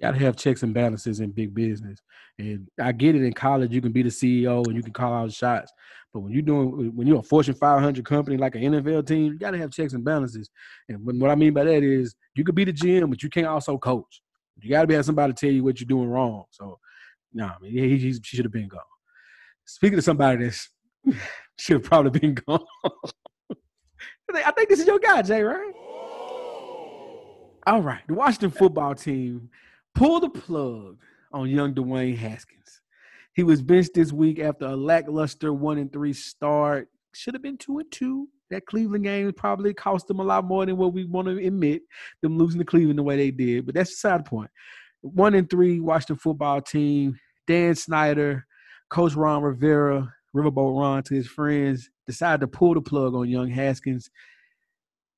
Got 0.00 0.12
to 0.12 0.18
have 0.18 0.36
checks 0.36 0.62
and 0.62 0.72
balances 0.72 1.20
in 1.20 1.30
big 1.30 1.54
business. 1.54 1.98
And 2.38 2.68
I 2.80 2.92
get 2.92 3.14
it 3.14 3.22
in 3.22 3.32
college, 3.32 3.72
you 3.72 3.82
can 3.82 3.92
be 3.92 4.02
the 4.02 4.08
CEO 4.08 4.66
and 4.66 4.74
you 4.74 4.82
can 4.82 4.92
call 4.92 5.12
out 5.12 5.32
shots. 5.32 5.72
But 6.12 6.20
when 6.20 6.32
you're 6.32 6.42
doing, 6.42 6.96
when 6.96 7.06
you're 7.06 7.20
a 7.20 7.22
Fortune 7.22 7.54
500 7.54 8.04
company 8.04 8.36
like 8.36 8.54
an 8.54 8.62
NFL 8.62 9.06
team, 9.06 9.32
you 9.32 9.38
got 9.38 9.52
to 9.52 9.58
have 9.58 9.70
checks 9.70 9.92
and 9.92 10.04
balances. 10.04 10.50
And 10.88 10.98
what 11.20 11.30
I 11.30 11.34
mean 11.34 11.52
by 11.52 11.64
that 11.64 11.82
is 11.82 12.14
you 12.34 12.44
could 12.44 12.54
be 12.54 12.64
the 12.64 12.72
GM, 12.72 13.10
but 13.10 13.22
you 13.22 13.28
can't 13.28 13.46
also 13.46 13.78
coach. 13.78 14.22
You 14.60 14.70
got 14.70 14.82
to 14.82 14.86
be 14.86 14.94
have 14.94 15.04
somebody 15.04 15.32
to 15.32 15.38
tell 15.38 15.52
you 15.52 15.62
what 15.62 15.80
you're 15.80 15.86
doing 15.86 16.08
wrong. 16.08 16.44
So, 16.50 16.78
no, 17.32 17.46
nah, 17.46 17.52
I 17.54 17.58
mean, 17.62 17.72
he, 17.72 17.96
he, 17.96 18.18
should 18.22 18.44
have 18.44 18.52
been 18.52 18.68
gone. 18.68 18.80
Speaking 19.64 19.98
of 19.98 20.04
somebody 20.04 20.46
that 20.46 21.14
should 21.58 21.74
have 21.74 21.84
probably 21.84 22.18
been 22.18 22.34
gone, 22.34 22.64
I 24.34 24.50
think 24.52 24.68
this 24.68 24.80
is 24.80 24.86
your 24.86 24.98
guy, 24.98 25.22
Jay, 25.22 25.42
right? 25.42 25.72
All 27.66 27.82
right, 27.82 28.00
the 28.08 28.14
Washington 28.14 28.50
football 28.50 28.94
team 28.94 29.50
pulled 29.94 30.22
the 30.22 30.30
plug 30.30 30.98
on 31.32 31.48
young 31.48 31.74
Dwayne 31.74 32.16
Haskins. 32.16 32.80
He 33.34 33.42
was 33.42 33.62
benched 33.62 33.94
this 33.94 34.12
week 34.12 34.38
after 34.38 34.66
a 34.66 34.76
lackluster 34.76 35.52
one 35.52 35.78
and 35.78 35.92
three 35.92 36.12
start. 36.12 36.88
Should 37.14 37.34
have 37.34 37.42
been 37.42 37.58
two 37.58 37.78
and 37.78 37.90
two 37.90 38.28
that 38.50 38.66
Cleveland 38.66 39.04
game 39.04 39.32
probably 39.32 39.72
cost 39.72 40.06
them 40.08 40.20
a 40.20 40.24
lot 40.24 40.44
more 40.44 40.66
than 40.66 40.76
what 40.76 40.92
we 40.92 41.04
want 41.04 41.28
to 41.28 41.38
admit, 41.38 41.82
them 42.20 42.36
losing 42.36 42.58
to 42.58 42.64
Cleveland 42.64 42.98
the 42.98 43.02
way 43.02 43.16
they 43.16 43.30
did. 43.30 43.66
But 43.66 43.74
that's 43.74 43.90
the 43.90 43.96
side 43.96 44.24
point. 44.24 44.50
One 45.02 45.34
and 45.34 45.48
three, 45.48 45.80
Washington 45.80 46.16
football 46.16 46.60
team, 46.60 47.18
Dan 47.46 47.74
Snyder, 47.74 48.46
Coach 48.90 49.14
Ron 49.14 49.42
Rivera, 49.42 50.12
Riverboat 50.34 50.78
Ron 50.78 51.02
to 51.04 51.14
his 51.14 51.26
friends, 51.26 51.88
decided 52.06 52.40
to 52.40 52.48
pull 52.48 52.74
the 52.74 52.80
plug 52.80 53.14
on 53.14 53.28
young 53.28 53.48
Haskins. 53.48 54.10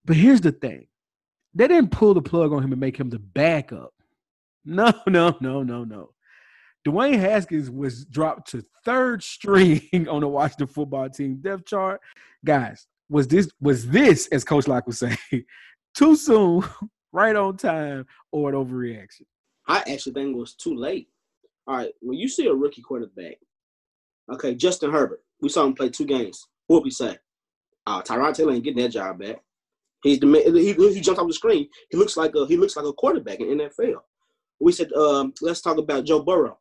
But 0.05 0.17
here's 0.17 0.41
the 0.41 0.53
thing. 0.53 0.87
They 1.55 1.69
didn't 1.69 1.91
pull 1.91 2.15
the 2.15 2.23
plug 2.23 2.53
on 2.53 2.63
him 2.63 2.73
and 2.73 2.81
make 2.81 2.97
him 2.97 3.11
the 3.11 3.19
backup. 3.19 3.93
No, 4.64 4.92
no, 5.07 5.37
no, 5.40 5.62
no, 5.62 5.85
no. 5.85 6.11
Dwayne 6.87 7.18
Haskins 7.18 7.70
was 7.70 8.05
dropped 8.07 8.51
to 8.51 8.64
third 8.85 9.22
string 9.22 10.09
on 10.09 10.20
the 10.20 10.29
Washington 10.29 10.66
football 10.66 11.09
team 11.09 11.37
depth 11.40 11.66
chart. 11.66 12.01
Guys, 12.44 12.87
was 13.09 13.29
this 13.29 13.51
was 13.61 13.87
this 13.87 14.27
as 14.29 14.44
Coach 14.44 14.66
Lock 14.66 14.87
was 14.87 14.98
saying 14.98 15.16
too 15.94 16.16
soon, 16.16 16.64
right 17.12 17.37
on 17.37 17.57
time, 17.57 18.07
or 18.33 18.51
an 18.51 18.57
overreaction? 18.57 19.22
I 19.68 19.79
actually 19.79 20.12
think 20.12 20.35
it 20.35 20.38
was 20.38 20.55
too 20.55 20.75
late. 20.75 21.09
All 21.68 21.77
right, 21.77 21.92
when 22.01 22.18
you 22.18 22.29
see 22.29 22.46
a 22.46 22.53
rookie 22.53 22.83
quarterback, 22.83 23.37
okay, 24.33 24.57
Justin 24.57 24.90
Herbert, 24.90 25.22
we 25.40 25.48
saw 25.48 25.64
him 25.64 25.75
play 25.75 25.90
two 25.90 26.07
games. 26.07 26.48
What 26.66 26.83
we 26.83 26.90
say? 26.90 27.18
Uh, 27.87 28.03
Tyrod 28.03 28.35
Taylor 28.35 28.53
ain't 28.53 28.64
getting 28.64 28.83
that 28.83 28.88
job 28.88 29.20
back. 29.20 29.40
He's 30.03 30.18
the 30.18 30.27
man. 30.27 30.42
He, 30.55 30.72
he 30.72 31.01
jumps 31.01 31.20
off 31.20 31.29
the 31.29 31.33
screen. 31.33 31.68
He 31.90 31.96
looks 31.96 32.16
like 32.16 32.35
a 32.35 32.46
he 32.46 32.57
looks 32.57 32.77
like 32.77 32.87
a 32.87 32.92
quarterback 32.92 33.38
in 33.38 33.59
NFL. 33.59 34.01
We 34.62 34.70
said, 34.70 34.92
um, 34.92 35.35
let's 35.40 35.61
talk 35.61 35.77
about 35.77 36.05
Joe 36.05 36.22
Burrow. 36.22 36.57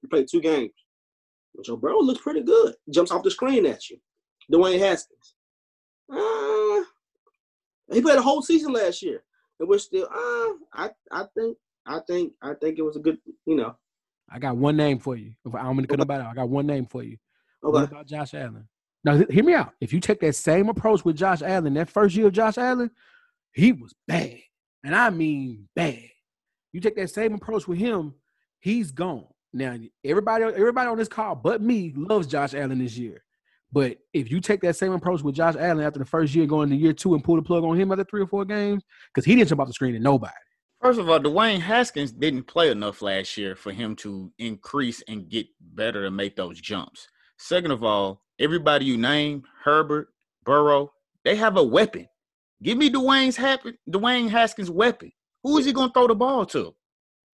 He 0.00 0.08
played 0.08 0.26
two 0.26 0.40
games. 0.40 0.72
Joe 1.62 1.76
Burrow 1.76 2.00
looks 2.00 2.22
pretty 2.22 2.42
good. 2.42 2.74
Jumps 2.90 3.10
off 3.10 3.22
the 3.22 3.30
screen 3.30 3.66
at 3.66 3.90
you. 3.90 3.98
Dwayne 4.50 4.78
Haskins. 4.78 5.34
Uh, 6.10 6.82
he 7.92 8.00
played 8.00 8.18
a 8.18 8.22
whole 8.22 8.40
season 8.40 8.72
last 8.72 9.02
year, 9.02 9.22
and 9.60 9.68
we're 9.68 9.78
still. 9.78 10.04
Uh, 10.04 10.54
I 10.72 10.90
I 11.10 11.24
think 11.36 11.58
I 11.86 12.00
think 12.06 12.32
I 12.40 12.54
think 12.54 12.78
it 12.78 12.82
was 12.82 12.96
a 12.96 13.00
good. 13.00 13.18
You 13.44 13.56
know. 13.56 13.76
I 14.30 14.38
got 14.38 14.56
one 14.56 14.76
name 14.76 14.98
for 14.98 15.14
you. 15.14 15.34
If 15.44 15.54
I'm 15.54 15.74
gonna 15.74 15.86
cut 15.86 16.00
about 16.00 16.22
it, 16.22 16.26
I 16.26 16.34
got 16.34 16.48
one 16.48 16.66
name 16.66 16.86
for 16.86 17.02
you. 17.02 17.18
Okay. 17.62 17.72
What 17.72 17.84
about 17.84 18.06
Josh 18.06 18.32
Allen? 18.32 18.66
Now, 19.04 19.22
hear 19.28 19.44
me 19.44 19.52
out. 19.52 19.74
If 19.80 19.92
you 19.92 20.00
take 20.00 20.20
that 20.20 20.36
same 20.36 20.70
approach 20.70 21.04
with 21.04 21.16
Josh 21.16 21.42
Allen, 21.42 21.74
that 21.74 21.90
first 21.90 22.16
year 22.16 22.28
of 22.28 22.32
Josh 22.32 22.56
Allen, 22.56 22.90
he 23.52 23.72
was 23.72 23.92
bad, 24.08 24.38
and 24.84 24.96
I 24.96 25.10
mean 25.10 25.68
bad. 25.76 26.11
You 26.72 26.80
take 26.80 26.96
that 26.96 27.10
same 27.10 27.34
approach 27.34 27.68
with 27.68 27.78
him, 27.78 28.14
he's 28.60 28.90
gone. 28.90 29.26
Now, 29.52 29.76
everybody, 30.04 30.44
everybody 30.44 30.88
on 30.88 30.96
this 30.96 31.08
call, 31.08 31.34
but 31.34 31.60
me, 31.60 31.92
loves 31.94 32.26
Josh 32.26 32.54
Allen 32.54 32.78
this 32.78 32.96
year. 32.96 33.22
But 33.70 33.98
if 34.12 34.30
you 34.30 34.40
take 34.40 34.60
that 34.62 34.76
same 34.76 34.92
approach 34.92 35.22
with 35.22 35.34
Josh 35.34 35.56
Allen 35.58 35.84
after 35.84 35.98
the 35.98 36.04
first 36.04 36.34
year, 36.34 36.46
going 36.46 36.70
to 36.70 36.76
year 36.76 36.92
two 36.92 37.14
and 37.14 37.24
pull 37.24 37.36
the 37.36 37.42
plug 37.42 37.64
on 37.64 37.78
him 37.78 37.90
after 37.90 38.04
three 38.04 38.22
or 38.22 38.26
four 38.26 38.44
games, 38.44 38.82
because 39.12 39.24
he 39.24 39.34
didn't 39.34 39.48
jump 39.48 39.60
off 39.60 39.66
the 39.66 39.72
screen 39.72 39.94
at 39.94 40.02
nobody. 40.02 40.32
First 40.80 40.98
of 40.98 41.08
all, 41.08 41.20
Dwayne 41.20 41.60
Haskins 41.60 42.12
didn't 42.12 42.44
play 42.44 42.70
enough 42.70 43.02
last 43.02 43.36
year 43.36 43.54
for 43.54 43.70
him 43.70 43.94
to 43.96 44.32
increase 44.38 45.02
and 45.06 45.28
get 45.28 45.46
better 45.60 46.02
to 46.02 46.10
make 46.10 46.34
those 46.34 46.60
jumps. 46.60 47.08
Second 47.38 47.70
of 47.70 47.84
all, 47.84 48.22
everybody 48.38 48.84
you 48.84 48.96
name, 48.96 49.44
Herbert, 49.62 50.08
Burrow, 50.44 50.92
they 51.24 51.36
have 51.36 51.56
a 51.56 51.62
weapon. 51.62 52.08
Give 52.62 52.76
me 52.76 52.90
Dwayne's 52.90 53.36
Dwayne 53.88 54.28
Haskins' 54.28 54.70
weapon. 54.70 55.12
Who 55.42 55.58
is 55.58 55.66
he 55.66 55.72
going 55.72 55.88
to 55.88 55.92
throw 55.92 56.06
the 56.06 56.14
ball 56.14 56.46
to? 56.46 56.74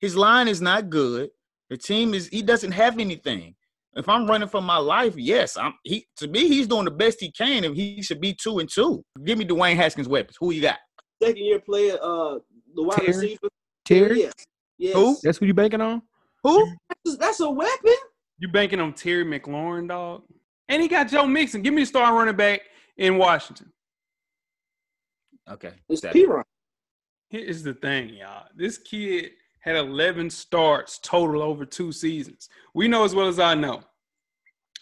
His 0.00 0.16
line 0.16 0.48
is 0.48 0.60
not 0.60 0.90
good. 0.90 1.30
The 1.70 1.76
team 1.76 2.14
is 2.14 2.28
he 2.28 2.42
doesn't 2.42 2.72
have 2.72 2.98
anything. 2.98 3.54
If 3.94 4.08
I'm 4.08 4.26
running 4.26 4.48
for 4.48 4.62
my 4.62 4.76
life, 4.78 5.16
yes, 5.16 5.56
I'm. 5.56 5.74
He 5.82 6.06
to 6.16 6.28
me, 6.28 6.48
he's 6.48 6.66
doing 6.66 6.84
the 6.84 6.90
best 6.90 7.20
he 7.20 7.32
can, 7.32 7.64
and 7.64 7.76
he 7.76 8.00
should 8.02 8.20
be 8.20 8.32
two 8.32 8.60
and 8.60 8.68
two. 8.70 9.04
Give 9.24 9.36
me 9.36 9.44
Dwayne 9.44 9.76
Haskins 9.76 10.08
weapons. 10.08 10.36
Who 10.38 10.52
you 10.52 10.62
got? 10.62 10.78
Second 11.22 11.44
year 11.44 11.58
player, 11.58 11.98
uh, 12.00 12.38
the 12.74 12.82
wide 12.82 12.98
Terry. 12.98 13.08
receiver. 13.08 13.48
Terry. 13.84 14.20
Yes. 14.20 14.32
yes. 14.78 14.94
Who? 14.94 15.16
That's 15.22 15.38
who 15.38 15.46
you 15.46 15.54
banking 15.54 15.80
on? 15.80 16.02
Who? 16.44 16.72
That's 17.18 17.40
a 17.40 17.50
weapon. 17.50 17.94
You 18.38 18.48
banking 18.48 18.80
on 18.80 18.92
Terry 18.92 19.24
McLaurin, 19.24 19.88
dog? 19.88 20.22
And 20.68 20.80
he 20.80 20.86
got 20.86 21.08
Joe 21.08 21.26
Mixon. 21.26 21.62
Give 21.62 21.74
me 21.74 21.82
a 21.82 21.86
star 21.86 22.14
running 22.14 22.36
back 22.36 22.60
in 22.96 23.18
Washington. 23.18 23.72
Okay. 25.50 25.72
It's 25.88 26.02
P 26.12 26.26
Ryan. 26.26 26.44
Here's 27.30 27.62
the 27.62 27.74
thing, 27.74 28.08
y'all. 28.08 28.46
This 28.56 28.78
kid 28.78 29.32
had 29.60 29.76
11 29.76 30.30
starts 30.30 30.98
total 30.98 31.42
over 31.42 31.66
two 31.66 31.92
seasons. 31.92 32.48
We 32.72 32.88
know 32.88 33.04
as 33.04 33.14
well 33.14 33.28
as 33.28 33.38
I 33.38 33.54
know. 33.54 33.82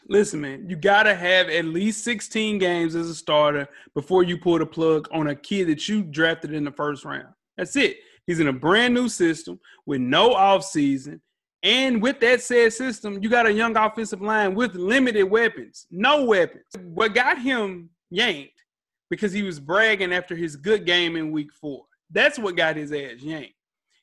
Listen, 0.09 0.41
man, 0.43 0.71
you 0.71 0.77
got 0.77 1.05
to 1.05 1.15
have 1.17 1.49
at 1.49 1.65
least 1.65 2.05
16 2.05 2.59
games 2.59 2.95
as 2.95 3.11
a 3.11 3.15
starter 3.17 3.69
before 3.95 4.23
you 4.23 4.39
pull 4.39 4.61
the 4.61 4.67
plug 4.67 5.09
on 5.11 5.27
a 5.27 5.35
kid 5.35 5.67
that 5.67 5.89
you 5.89 6.03
drafted 6.03 6.53
in 6.55 6.63
the 6.63 6.71
first 6.71 7.05
round. 7.05 7.35
That's 7.57 7.75
it. 7.75 7.97
He's 8.29 8.39
in 8.39 8.47
a 8.47 8.53
brand 8.53 8.95
new 8.95 9.09
system 9.09 9.59
with 9.85 10.01
no 10.01 10.35
offseason. 10.35 11.21
And 11.65 12.01
with 12.01 12.21
that 12.21 12.43
said 12.43 12.73
system, 12.73 13.21
you 13.21 13.29
got 13.29 13.47
a 13.47 13.53
young 13.53 13.77
offensive 13.77 14.23
line 14.23 14.55
with 14.55 14.77
limited 14.77 15.25
weapons, 15.25 15.89
no 15.91 16.25
weapons. 16.25 16.67
What 16.81 17.13
got 17.13 17.41
him 17.41 17.91
yanked 18.09 18.63
because 19.11 19.33
he 19.33 19.43
was 19.43 19.59
bragging 19.59 20.13
after 20.13 20.37
his 20.37 20.55
good 20.55 20.87
game 20.87 21.17
in 21.17 21.33
week 21.33 21.53
four. 21.53 21.86
That's 22.11 22.38
what 22.38 22.57
got 22.57 22.77
his 22.77 22.92
ass 22.92 23.21
yanked. 23.21 23.55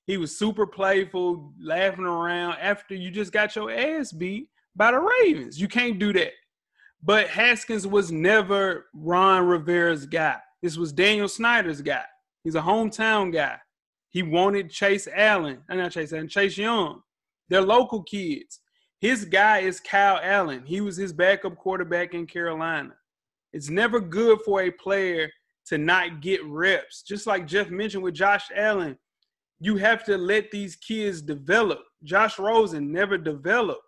He 0.06 0.18
was 0.18 0.38
super 0.38 0.68
playful, 0.68 1.54
laughing 1.60 2.06
around 2.06 2.58
after 2.60 2.94
you 2.94 3.10
just 3.10 3.32
got 3.32 3.56
your 3.56 3.72
ass 3.72 4.12
beat 4.12 4.50
by 4.76 4.92
the 4.92 5.00
Ravens. 5.00 5.60
You 5.60 5.68
can't 5.68 6.00
do 6.00 6.12
that. 6.13 6.34
But 7.02 7.28
Haskins 7.30 7.88
was 7.88 8.12
never 8.12 8.88
Ron 8.94 9.46
Rivera's 9.46 10.06
guy. 10.06 10.38
This 10.62 10.78
was 10.78 10.92
Daniel 10.94 11.28
Snyder's 11.28 11.82
guy. 11.82 12.04
He's 12.44 12.56
a 12.56 12.62
hometown 12.62 13.32
guy. 13.32 13.58
He 14.10 14.24
wanted 14.24 14.70
Chase 14.70 15.08
Allen, 15.13 15.60
uh, 15.70 15.76
not 15.76 15.92
Chase 15.92 16.13
Allen, 16.13 16.28
Chase 16.28 16.58
Young. 16.58 17.02
They're 17.50 17.62
local 17.62 18.04
kids. 18.04 18.60
His 19.00 19.26
guy 19.26 19.60
is 19.60 19.80
Kyle 19.80 20.20
Allen. 20.22 20.63
He 20.66 20.80
was 20.80 20.96
his 20.96 21.12
backup 21.12 21.58
quarterback 21.58 22.13
in 22.13 22.26
Carolina. 22.26 22.94
It's 23.52 23.70
never 23.70 24.00
good 24.00 24.39
for 24.46 24.62
a 24.62 24.72
player 24.72 25.30
to 25.67 25.78
not 25.78 26.21
get 26.21 26.43
reps. 26.45 27.02
Just 27.04 27.28
like 27.28 27.47
Jeff 27.47 27.69
mentioned 27.69 28.04
with 28.04 28.13
Josh 28.13 28.49
Allen, 28.56 28.97
you 29.60 29.78
have 29.78 30.04
to 30.06 30.17
let 30.17 30.52
these 30.52 30.76
kids 30.76 31.21
develop. 31.21 31.80
Josh 32.04 32.38
Rosen 32.38 32.91
never 32.91 33.17
developed. 33.17 33.82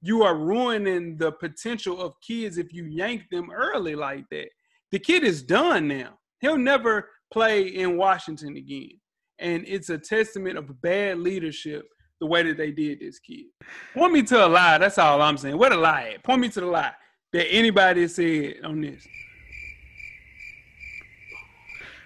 You 0.00 0.22
are 0.22 0.36
ruining 0.36 1.16
the 1.16 1.32
potential 1.32 2.00
of 2.00 2.14
kids 2.26 2.58
if 2.58 2.72
you 2.72 2.84
yank 2.84 3.22
them 3.30 3.50
early 3.50 3.94
like 3.94 4.24
that. 4.30 4.48
The 4.92 4.98
kid 4.98 5.24
is 5.24 5.42
done 5.42 5.88
now. 5.88 6.18
He'll 6.40 6.58
never 6.58 7.08
play 7.32 7.66
in 7.68 7.96
Washington 7.96 8.56
again. 8.56 9.00
And 9.38 9.64
it's 9.66 9.88
a 9.90 9.98
testament 9.98 10.58
of 10.58 10.80
bad 10.82 11.18
leadership 11.18 11.86
the 12.20 12.26
way 12.26 12.42
that 12.42 12.56
they 12.56 12.70
did 12.70 13.00
this 13.00 13.18
kid. 13.18 13.46
Point 13.92 14.12
me 14.12 14.22
to 14.22 14.46
a 14.46 14.48
lie. 14.48 14.78
That's 14.78 14.98
all 14.98 15.20
I'm 15.20 15.36
saying. 15.36 15.58
What 15.58 15.72
a 15.72 15.76
lie? 15.76 16.16
Point 16.22 16.40
me 16.42 16.48
to 16.50 16.60
the 16.60 16.66
lie 16.66 16.92
that 17.32 17.50
anybody 17.50 18.06
said 18.06 18.56
on 18.62 18.80
this. 18.80 19.06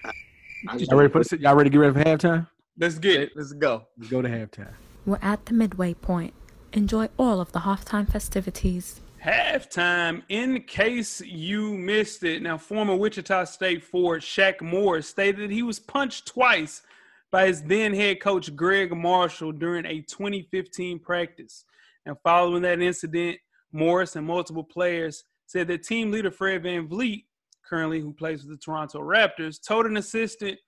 I 0.05 0.09
just 0.09 0.17
Y'all 0.65 0.99
ready 0.99 1.13
for 1.13 1.37
y'all 1.37 1.55
ready 1.55 1.71
to 1.71 1.73
get 1.73 1.79
ready 1.79 1.95
for 1.95 2.05
halftime? 2.05 2.49
Let's 2.79 2.99
get 2.99 3.21
it. 3.21 3.33
Let's 3.37 3.53
go. 3.53 3.87
Let's 3.97 4.11
go 4.11 4.23
to 4.23 4.29
halftime. 4.29 4.73
We're 5.07 5.19
at 5.23 5.47
the 5.47 5.55
midway 5.55 5.95
point. 5.95 6.35
Enjoy 6.73 7.09
all 7.19 7.41
of 7.41 7.53
the 7.53 7.61
halftime 7.61 8.11
festivities. 8.11 9.01
Halftime, 9.25 10.23
in 10.29 10.63
case 10.63 11.21
you 11.21 11.75
missed 11.75 12.23
it. 12.25 12.43
Now, 12.43 12.57
former 12.57 12.95
Wichita 12.95 13.45
State 13.45 13.83
forward 13.83 14.23
Shaq 14.23 14.61
Morris 14.61 15.09
stated 15.09 15.43
that 15.43 15.55
he 15.55 15.63
was 15.63 15.81
punched 15.81 16.27
twice 16.27 16.83
by 17.31 17.47
his 17.47 17.63
then 17.63 17.95
head 17.95 18.21
coach 18.21 18.55
Gregg 18.55 18.97
Marshall 18.97 19.53
during 19.53 19.87
a 19.87 20.01
2015 20.03 20.99
practice. 20.99 21.65
And 22.07 22.17
following 22.23 22.63
that 22.63 22.81
incident, 22.81 23.39
Morris 23.73 24.17
and 24.17 24.27
multiple 24.27 24.65
players 24.65 25.25
said 25.47 25.69
that 25.69 25.83
team 25.83 26.11
leader 26.11 26.31
Fred 26.31 26.63
VanVleet, 26.63 27.25
currently 27.69 28.01
who 28.01 28.13
plays 28.13 28.43
with 28.43 28.51
the 28.51 28.63
Toronto 28.63 29.01
Raptors, 29.01 29.61
told 29.61 29.87
an 29.87 29.97
assistant 29.97 30.59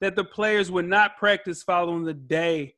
that 0.00 0.16
the 0.16 0.24
players 0.24 0.70
would 0.70 0.86
not 0.86 1.16
practice 1.16 1.62
following 1.62 2.04
the 2.04 2.14
day 2.14 2.74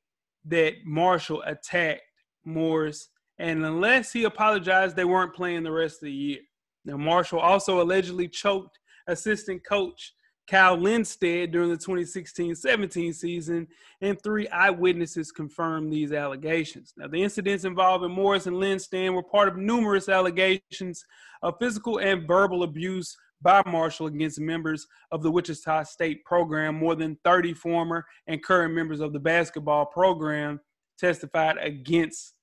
that 0.46 0.74
Marshall 0.84 1.42
attacked 1.46 2.02
Morris. 2.44 3.08
And 3.38 3.64
unless 3.64 4.12
he 4.12 4.24
apologized, 4.24 4.96
they 4.96 5.04
weren't 5.04 5.34
playing 5.34 5.62
the 5.62 5.72
rest 5.72 5.96
of 5.96 6.06
the 6.06 6.12
year. 6.12 6.40
Now, 6.84 6.96
Marshall 6.96 7.40
also 7.40 7.82
allegedly 7.82 8.28
choked 8.28 8.78
assistant 9.06 9.64
coach 9.64 10.14
Kyle 10.48 10.76
Lindsted 10.76 11.50
during 11.52 11.68
the 11.68 11.76
2016-17 11.76 13.14
season, 13.14 13.68
and 14.00 14.20
three 14.22 14.48
eyewitnesses 14.48 15.30
confirmed 15.30 15.92
these 15.92 16.12
allegations. 16.12 16.94
Now, 16.96 17.06
the 17.06 17.22
incidents 17.22 17.64
involving 17.64 18.12
Morris 18.12 18.46
and 18.46 18.56
Lindsted 18.56 19.10
were 19.10 19.22
part 19.22 19.48
of 19.48 19.58
numerous 19.58 20.08
allegations 20.08 21.04
of 21.42 21.56
physical 21.60 21.98
and 21.98 22.26
verbal 22.26 22.62
abuse 22.62 23.16
by 23.40 23.62
Marshall 23.66 24.07
against 24.07 24.40
members 24.40 24.87
of 25.12 25.22
the 25.22 25.31
Wichita 25.31 25.85
State 25.85 26.24
program. 26.24 26.77
More 26.77 26.94
than 26.94 27.18
30 27.24 27.55
former 27.55 28.05
and 28.27 28.42
current 28.42 28.74
members 28.74 29.01
of 29.01 29.12
the 29.12 29.20
basketball 29.20 29.87
program 29.87 30.61
testified 30.98 31.57
against 31.59 32.35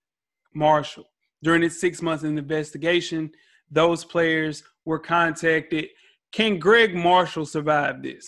Marshall. 0.53 1.05
During 1.43 1.63
its 1.63 1.79
six 1.79 2.01
months 2.01 2.23
investigation, 2.23 3.31
those 3.69 4.05
players 4.05 4.63
were 4.85 4.99
contacted. 4.99 5.87
Can 6.31 6.59
Gregg 6.59 6.95
Marshall 6.95 7.45
survive 7.45 8.01
this? 8.01 8.25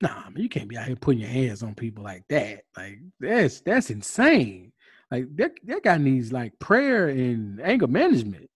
Nah, 0.00 0.30
man, 0.30 0.42
you 0.42 0.48
can't 0.48 0.68
be 0.68 0.76
out 0.76 0.86
here 0.86 0.96
putting 0.96 1.20
your 1.20 1.30
hands 1.30 1.62
on 1.62 1.74
people 1.74 2.02
like 2.02 2.24
that. 2.28 2.64
Like 2.76 2.98
that's 3.20 3.60
that's 3.60 3.90
insane. 3.90 4.72
Like 5.10 5.26
that 5.36 5.52
that 5.64 5.84
guy 5.84 5.96
needs 5.98 6.32
like 6.32 6.58
prayer 6.58 7.08
and 7.08 7.60
anger 7.60 7.86
management. 7.86 8.48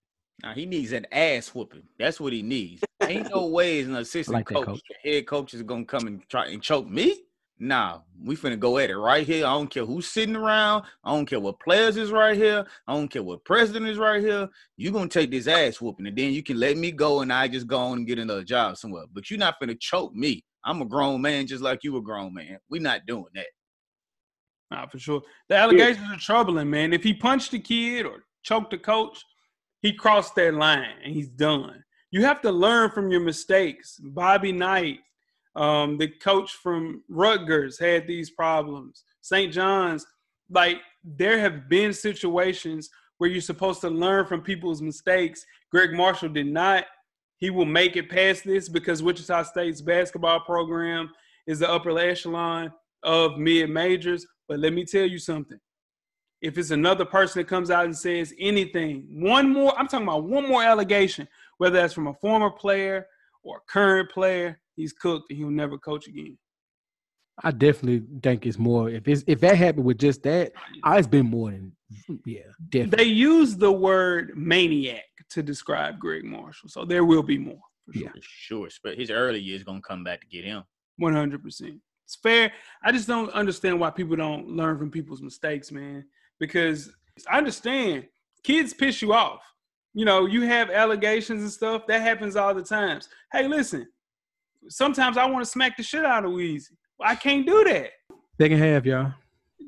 Now 0.43 0.53
he 0.53 0.67
needs 0.67 0.93
an 0.93 1.07
ass 1.11 1.49
whooping. 1.55 1.83
That's 1.99 2.21
what 2.21 2.33
he 2.33 2.43
needs. 2.43 2.83
Ain't 3.03 3.31
no 3.31 3.47
way 3.49 3.81
as 3.81 3.89
an 3.89 3.97
assistant 3.97 4.37
like 4.37 4.47
coach, 4.47 4.67
coach. 4.67 4.83
head 5.05 5.27
coach 5.27 5.55
is 5.55 5.63
gonna 5.63 5.85
come 5.85 6.07
and 6.07 6.29
try 6.29 6.47
and 6.47 6.63
choke 6.63 6.89
me. 6.89 7.23
Nah, 7.59 8.01
we 8.23 8.37
finna 8.37 8.59
go 8.59 8.77
at 8.77 8.91
it 8.91 8.99
right 8.99 9.27
here. 9.27 9.47
I 9.47 9.55
don't 9.55 9.71
care 9.71 9.87
who's 9.87 10.07
sitting 10.07 10.37
around. 10.37 10.85
I 11.03 11.13
don't 11.13 11.25
care 11.25 11.41
what 11.41 11.59
players 11.59 11.97
is 11.97 12.11
right 12.11 12.37
here. 12.37 12.67
I 12.87 12.93
don't 12.93 13.09
care 13.09 13.23
what 13.23 13.47
president 13.47 13.87
is 13.87 13.97
right 13.97 14.21
here. 14.21 14.49
you 14.77 14.91
gonna 14.91 15.09
take 15.09 15.31
this 15.31 15.47
ass 15.47 15.81
whooping, 15.81 16.07
and 16.07 16.17
then 16.17 16.33
you 16.33 16.43
can 16.43 16.61
let 16.61 16.77
me 16.77 16.93
go 16.93 17.23
and 17.23 17.33
I 17.33 17.49
just 17.49 17.67
go 17.67 17.79
on 17.79 17.99
and 17.99 18.07
get 18.07 18.19
another 18.19 18.45
job 18.45 18.77
somewhere. 18.77 19.05
But 19.11 19.31
you're 19.31 19.39
not 19.39 19.59
finna 19.61 19.79
choke 19.81 20.15
me. 20.15 20.45
I'm 20.65 20.83
a 20.83 20.85
grown 20.85 21.23
man 21.23 21.47
just 21.47 21.63
like 21.63 21.83
you 21.83 21.97
a 21.97 22.03
grown 22.03 22.35
man. 22.35 22.59
We're 22.69 22.83
not 22.83 23.07
doing 23.07 23.25
that. 23.35 23.47
Nah, 24.71 24.87
for 24.89 24.99
sure. 24.99 25.23
The 25.49 25.57
allegations 25.57 26.07
are 26.13 26.19
troubling, 26.19 26.69
man. 26.69 26.93
If 26.93 27.05
he 27.05 27.15
punched 27.15 27.53
the 27.53 27.61
kid 27.61 28.05
or 28.05 28.25
choked 28.43 28.73
the 28.73 28.79
coach, 28.79 29.25
he 29.83 29.93
crossed 29.93 30.35
that 30.37 30.55
line 30.55 30.95
and 31.05 31.15
he's 31.15 31.29
done. 31.29 31.83
You 32.11 32.25
have 32.25 32.41
to 32.43 32.51
learn 32.51 32.91
from 32.91 33.11
your 33.11 33.21
mistakes. 33.21 33.99
Bobby 34.03 34.53
Knight, 34.53 35.01
um, 35.55 35.99
the 35.99 36.09
coach 36.09 36.53
from 36.63 37.03
Rutgers, 37.09 37.79
had 37.79 38.07
these 38.07 38.31
problems. 38.31 39.05
St. 39.21 39.53
John's, 39.53 40.07
like 40.51 40.79
there 41.05 41.39
have 41.39 41.69
been 41.69 41.93
situations 41.93 42.89
where 43.19 43.31
you're 43.31 43.41
supposed 43.41 43.81
to 43.81 43.91
learn 43.91 44.27
from 44.27 44.43
people's 44.43 44.83
mistakes. 44.83 45.45
Gregg 45.71 45.93
Marshall 45.93 46.29
did 46.29 46.47
not. 46.47 46.85
He 47.39 47.51
will 47.51 47.67
make 47.67 47.97
it 47.97 48.11
past 48.11 48.45
this 48.45 48.69
because 48.69 49.03
Wichita 49.03 49.43
State's 49.45 49.83
basketball 49.83 50.41
program 50.41 51.11
is 51.47 51.59
the 51.59 51.71
upper 51.71 51.99
echelon 51.99 52.73
of 53.03 53.39
mid 53.39 53.71
majors. 53.71 54.27
But 54.49 54.61
let 54.61 54.73
me 54.73 54.85
tell 54.85 55.07
you 55.07 55.19
something. 55.19 55.59
If 56.43 56.59
it's 56.59 56.71
another 56.71 57.05
person 57.05 57.41
that 57.41 57.49
comes 57.49 57.71
out 57.71 57.87
and 57.87 57.97
says 57.97 58.35
anything, 58.39 59.07
one 59.11 59.53
more, 59.53 59.77
I'm 59.79 59.89
talking 59.89 60.07
about 60.07 60.25
one 60.25 60.47
more 60.47 60.63
allegation, 60.63 61.27
whether 61.59 61.77
that's 61.77 61.95
from 61.95 62.09
a 62.09 62.15
former 62.15 62.51
player 62.51 63.07
or 63.43 63.59
a 63.59 63.73
current 63.73 64.11
player, 64.11 64.61
he's 64.75 64.93
cooked 64.93 65.31
and 65.31 65.39
he'll 65.39 65.51
never 65.51 65.79
coach 65.79 66.07
again. 66.07 66.37
I 67.43 67.51
definitely 67.51 68.07
think 68.23 68.47
it's 68.47 68.59
more. 68.59 68.89
If 68.89 69.07
it's 69.09 69.23
if 69.27 69.41
that 69.41 69.57
happened 69.57 69.85
with 69.85 69.99
just 69.99 70.23
that, 70.23 70.53
I, 70.83 70.99
it's 70.99 71.07
been 71.07 71.27
more 71.27 71.51
than 71.51 71.73
yeah, 72.25 72.41
definitely. 72.71 73.05
They 73.05 73.11
use 73.11 73.57
the 73.57 73.71
word 73.71 74.33
maniac 74.35 75.05
to 75.31 75.43
describe 75.43 75.99
Gregg 75.99 76.25
Marshall, 76.25 76.71
so 76.71 76.87
there 76.87 77.05
will 77.05 77.23
be 77.23 77.37
more. 77.37 77.61
For 77.87 77.93
sure. 77.93 78.03
Yeah. 78.03 78.11
For 78.11 78.21
sure. 78.23 78.69
But 78.83 78.99
his 78.99 79.11
early 79.11 79.41
years 79.41 79.65
gonna 79.65 79.83
come 79.83 80.03
back 80.03 80.23
to 80.23 80.27
get 80.27 80.45
him. 80.45 80.65
One 80.97 81.13
hundred 81.13 81.43
percent. 81.43 81.81
It's 82.07 82.17
fair. 82.17 82.53
I 82.83 82.91
just 82.91 83.07
don't 83.07 83.31
understand 83.33 83.81
why 83.81 83.91
people 83.91 84.17
don't 84.17 84.49
learn 84.49 84.79
from 84.79 84.91
people's 84.91 85.21
mistakes, 85.21 85.71
man. 85.71 86.05
Because 86.41 86.93
I 87.31 87.39
understand 87.39 88.07
kids 88.43 88.75
piss 88.75 89.01
you 89.03 89.13
off. 89.13 89.41
You 89.95 90.05
know, 90.05 90.27
you 90.27 90.43
have 90.43 90.71
allegations 90.71 91.43
and 91.43 91.51
stuff. 91.51 91.87
That 91.87 92.03
happens 92.03 92.37
all 92.37 92.53
the 92.55 92.63
times. 92.63 93.09
Hey, 93.33 93.49
listen. 93.49 93.87
Sometimes 94.69 95.17
I 95.17 95.25
want 95.27 95.45
to 95.45 95.51
smack 95.51 95.77
the 95.77 95.83
shit 95.83 96.05
out 96.05 96.25
of 96.25 96.33
Weezy. 96.33 96.71
I 97.01 97.15
can't 97.15 97.47
do 97.47 97.65
that. 97.65 97.91
They 98.39 98.49
can 98.49 98.59
have 98.59 98.85
y'all. 98.85 99.13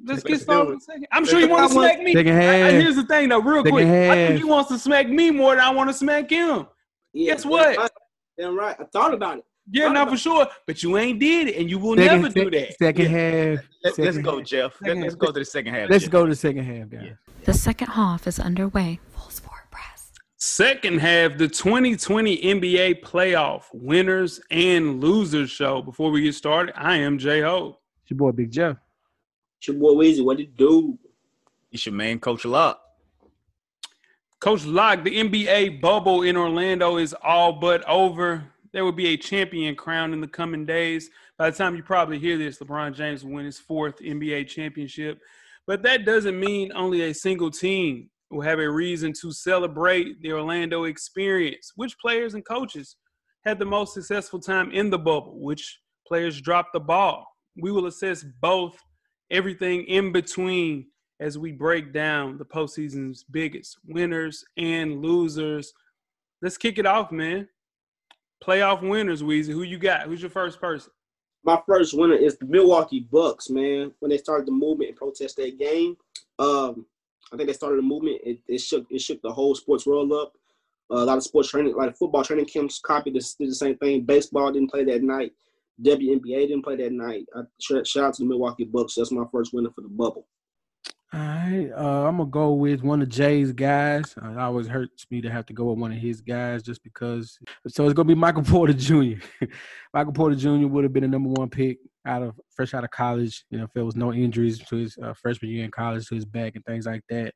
Let's 0.04 0.22
Let's 0.22 0.22
get 0.24 0.32
do 0.34 0.38
started. 0.40 0.68
it. 0.68 0.72
in 0.72 0.76
a 0.76 0.80
second. 0.80 1.06
I'm 1.12 1.24
sure 1.24 1.40
you 1.40 1.48
want 1.48 1.70
to 1.70 1.74
I 1.74 1.76
want- 1.76 1.92
smack 1.92 2.04
me. 2.04 2.12
Second 2.14 2.36
I- 2.36 2.66
I- 2.68 2.70
here's 2.72 2.96
the 2.96 3.04
thing, 3.06 3.28
though, 3.30 3.40
real 3.40 3.58
Second 3.64 3.72
quick. 3.72 3.86
I 3.86 3.90
half. 3.90 4.14
think 4.28 4.38
he 4.38 4.44
wants 4.44 4.68
to 4.70 4.78
smack 4.78 5.08
me 5.08 5.30
more 5.30 5.54
than 5.54 5.64
I 5.64 5.70
want 5.70 5.88
to 5.90 5.94
smack 5.94 6.30
him. 6.30 6.66
Yeah, 7.12 7.32
Guess 7.34 7.46
what? 7.46 7.90
Damn 8.38 8.56
right. 8.56 8.76
I 8.78 8.84
thought 8.84 9.14
about 9.14 9.38
it. 9.38 9.44
Yeah, 9.70 9.88
not 9.88 10.08
for 10.08 10.16
sure. 10.16 10.46
But 10.66 10.82
you 10.82 10.96
ain't 10.96 11.18
did 11.20 11.48
it, 11.48 11.56
and 11.56 11.68
you 11.68 11.78
will 11.78 11.96
Second, 11.96 12.22
never 12.22 12.34
do 12.34 12.50
that. 12.50 12.78
Second 12.78 13.10
Yeah. 13.12 13.18
half. 13.18 13.58
Let, 13.84 13.98
us 14.08 14.18
go, 14.18 14.38
half. 14.38 14.46
Jeff. 14.46 14.76
Let, 14.80 14.88
Second 14.88 15.04
us 15.04 15.14
go 15.14 15.26
to 15.26 15.32
the 15.38 15.44
second 15.44 15.74
half. 15.74 15.90
Let's 15.90 16.04
Jeff. 16.04 16.12
go 16.12 16.24
to 16.24 16.30
the 16.30 16.36
second 16.36 16.64
half, 16.64 16.88
guys. 16.88 17.02
Yeah. 17.04 17.12
The 17.44 17.52
second 17.54 17.88
half 17.88 18.26
is 18.26 18.38
underway. 18.38 18.98
Full 19.14 19.30
Sport 19.30 19.60
Press. 19.70 20.12
Second 20.36 20.98
half, 21.00 21.36
the 21.36 21.48
2020 21.48 22.38
NBA 22.38 23.02
playoff 23.02 23.64
winners 23.72 24.40
and 24.50 25.00
losers 25.02 25.50
show. 25.50 25.82
Before 25.82 26.10
we 26.10 26.22
get 26.22 26.34
started, 26.34 26.74
I 26.76 26.96
am 26.96 27.18
J 27.18 27.42
Ho. 27.42 27.78
It's 28.02 28.10
your 28.10 28.18
boy 28.18 28.32
Big 28.32 28.50
Jeff. 28.50 28.76
It's 29.58 29.68
your 29.68 29.76
boy 29.76 29.92
Weezy. 29.92 30.24
What 30.24 30.40
it 30.40 30.56
do? 30.56 30.98
It's 31.72 31.84
your 31.84 31.94
man, 31.94 32.18
Coach 32.20 32.44
Lock. 32.44 32.80
Coach 34.40 34.64
Lock, 34.64 35.02
the 35.04 35.18
NBA 35.18 35.80
bubble 35.80 36.22
in 36.22 36.36
Orlando 36.36 36.96
is 36.96 37.12
all 37.22 37.52
but 37.54 37.82
over. 37.88 38.44
There 38.72 38.84
will 38.84 38.92
be 38.92 39.08
a 39.08 39.16
champion 39.16 39.74
crowned 39.74 40.12
in 40.12 40.20
the 40.20 40.28
coming 40.28 40.66
days. 40.66 41.10
By 41.38 41.50
the 41.50 41.56
time 41.56 41.74
you 41.74 41.82
probably 41.82 42.18
hear 42.18 42.36
this, 42.36 42.58
LeBron 42.58 42.94
James 42.94 43.24
will 43.24 43.32
win 43.32 43.46
his 43.46 43.58
fourth 43.58 43.98
NBA 43.98 44.48
championship. 44.48 45.20
But 45.66 45.82
that 45.82 46.04
doesn't 46.04 46.38
mean 46.38 46.72
only 46.74 47.02
a 47.02 47.14
single 47.14 47.50
team 47.50 48.10
will 48.30 48.42
have 48.42 48.58
a 48.58 48.70
reason 48.70 49.12
to 49.20 49.32
celebrate 49.32 50.20
the 50.20 50.32
Orlando 50.32 50.84
experience. 50.84 51.72
Which 51.76 51.98
players 51.98 52.34
and 52.34 52.44
coaches 52.44 52.96
had 53.44 53.58
the 53.58 53.64
most 53.64 53.94
successful 53.94 54.40
time 54.40 54.70
in 54.70 54.90
the 54.90 54.98
bubble? 54.98 55.38
Which 55.40 55.80
players 56.06 56.40
dropped 56.40 56.72
the 56.72 56.80
ball? 56.80 57.26
We 57.60 57.72
will 57.72 57.86
assess 57.86 58.24
both, 58.40 58.76
everything 59.30 59.84
in 59.84 60.12
between, 60.12 60.86
as 61.20 61.38
we 61.38 61.52
break 61.52 61.92
down 61.92 62.38
the 62.38 62.44
postseason's 62.44 63.24
biggest 63.24 63.76
winners 63.86 64.44
and 64.56 65.02
losers. 65.02 65.72
Let's 66.42 66.56
kick 66.56 66.78
it 66.78 66.86
off, 66.86 67.10
man. 67.10 67.48
Playoff 68.43 68.89
winners, 68.89 69.22
Weezy. 69.22 69.53
Who 69.53 69.62
you 69.62 69.78
got? 69.78 70.03
Who's 70.03 70.20
your 70.20 70.30
first 70.30 70.61
person? 70.61 70.93
My 71.45 71.61
first 71.66 71.97
winner 71.97 72.14
is 72.14 72.36
the 72.36 72.47
Milwaukee 72.47 73.01
Bucks, 73.11 73.49
man. 73.51 73.93
When 74.01 74.11
they 74.11 74.18
started 74.18 74.47
the 74.47 74.53
movement 74.53 74.91
and 74.91 74.99
protest 74.99 75.36
that 75.36 75.59
game, 75.59 75.97
um, 76.39 76.84
I 77.32 77.36
think 77.36 77.49
they 77.49 77.55
started 77.55 77.78
a 77.78 77.82
movement. 77.82 78.20
It, 78.24 78.39
it 78.47 78.59
shook 78.59 78.86
it 78.91 79.01
shook 79.01 79.22
the 79.22 79.32
whole 79.32 79.55
sports 79.55 79.86
world 79.86 80.12
up. 80.12 80.32
Uh, 80.91 80.97
a 80.97 81.05
lot 81.05 81.18
of 81.18 81.22
sports 81.22 81.51
training, 81.51 81.76
like 81.76 81.97
football 81.97 82.24
training 82.24 82.47
camps, 82.47 82.78
copied 82.78 83.14
this, 83.14 83.34
did 83.34 83.51
the 83.51 83.55
same 83.55 83.76
thing. 83.76 84.03
Baseball 84.03 84.51
didn't 84.53 84.70
play 84.70 84.84
that 84.84 85.03
night. 85.03 85.32
WNBA 85.82 86.49
didn't 86.49 86.62
play 86.62 86.76
that 86.76 86.93
night. 86.93 87.26
I, 87.36 87.43
shout 87.61 87.97
out 87.97 88.14
to 88.14 88.22
the 88.22 88.28
Milwaukee 88.28 88.64
Bucks. 88.64 88.95
That's 88.95 89.12
my 89.12 89.24
first 89.30 89.53
winner 89.53 89.70
for 89.70 89.82
the 89.82 89.89
bubble. 89.89 90.26
All 91.11 91.20
right, 91.20 91.70
uh, 91.74 92.06
I'm 92.06 92.18
gonna 92.18 92.28
go 92.28 92.52
with 92.52 92.82
one 92.82 93.00
of 93.00 93.09
Jay's 93.09 93.52
guys. 93.52 94.14
Uh, 94.22 94.28
it 94.28 94.38
always 94.38 94.66
hurts 94.66 95.06
me 95.11 95.22
to 95.22 95.30
have 95.30 95.46
to 95.46 95.54
go 95.54 95.64
with 95.64 95.78
one 95.78 95.90
of 95.90 95.96
his 95.96 96.20
guys 96.20 96.62
just 96.62 96.82
because. 96.84 97.38
So 97.66 97.86
it's 97.86 97.94
gonna 97.94 98.06
be 98.06 98.14
Michael 98.26 98.42
Porter 98.42 98.74
Jr. 98.74 99.24
Michael 99.94 100.12
Porter 100.12 100.36
Jr. 100.36 100.66
would 100.66 100.84
have 100.84 100.92
been 100.92 101.04
a 101.04 101.09
number 101.09 101.30
one 101.30 101.48
pick 101.48 101.78
out 102.04 102.22
of 102.22 102.38
fresh 102.54 102.74
out 102.74 102.84
of 102.84 102.90
college. 102.90 103.42
You 103.48 103.56
know, 103.56 103.64
if 103.64 103.72
there 103.72 103.86
was 103.86 103.96
no 103.96 104.12
injuries 104.12 104.59
to 104.59 104.76
his 104.76 104.98
uh, 105.02 105.14
freshman 105.14 105.50
year 105.50 105.64
in 105.64 105.70
college 105.70 106.06
to 106.09 106.14
his 106.14 106.26
back 106.26 106.56
and 106.56 106.64
things 106.66 106.84
like 106.84 107.02
that. 107.09 107.32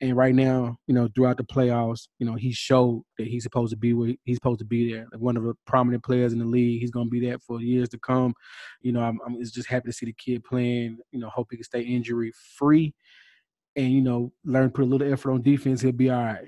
And 0.00 0.16
right 0.16 0.34
now, 0.34 0.76
you 0.86 0.94
know, 0.94 1.08
throughout 1.14 1.38
the 1.38 1.44
playoffs, 1.44 2.06
you 2.20 2.26
know, 2.26 2.36
he 2.36 2.52
showed 2.52 3.02
that 3.18 3.26
he's 3.26 3.42
supposed 3.42 3.72
to 3.72 3.76
be 3.76 3.94
where 3.94 4.14
he's 4.24 4.36
supposed 4.36 4.60
to 4.60 4.64
be 4.64 4.92
there. 4.92 5.06
Like 5.10 5.20
one 5.20 5.36
of 5.36 5.42
the 5.42 5.54
prominent 5.66 6.04
players 6.04 6.32
in 6.32 6.38
the 6.38 6.44
league. 6.44 6.80
He's 6.80 6.92
going 6.92 7.06
to 7.06 7.10
be 7.10 7.20
there 7.20 7.38
for 7.40 7.60
years 7.60 7.88
to 7.90 7.98
come. 7.98 8.32
You 8.80 8.92
know, 8.92 9.00
I'm, 9.00 9.18
I'm 9.26 9.42
just 9.42 9.68
happy 9.68 9.88
to 9.88 9.92
see 9.92 10.06
the 10.06 10.12
kid 10.12 10.44
playing. 10.44 10.98
You 11.10 11.18
know, 11.18 11.28
hope 11.30 11.48
he 11.50 11.56
can 11.56 11.64
stay 11.64 11.80
injury 11.80 12.32
free, 12.56 12.94
and 13.74 13.90
you 13.90 14.00
know, 14.00 14.32
learn 14.44 14.70
put 14.70 14.84
a 14.84 14.86
little 14.86 15.12
effort 15.12 15.32
on 15.32 15.42
defense. 15.42 15.80
He'll 15.80 15.92
be 15.92 16.10
all 16.10 16.22
right. 16.22 16.46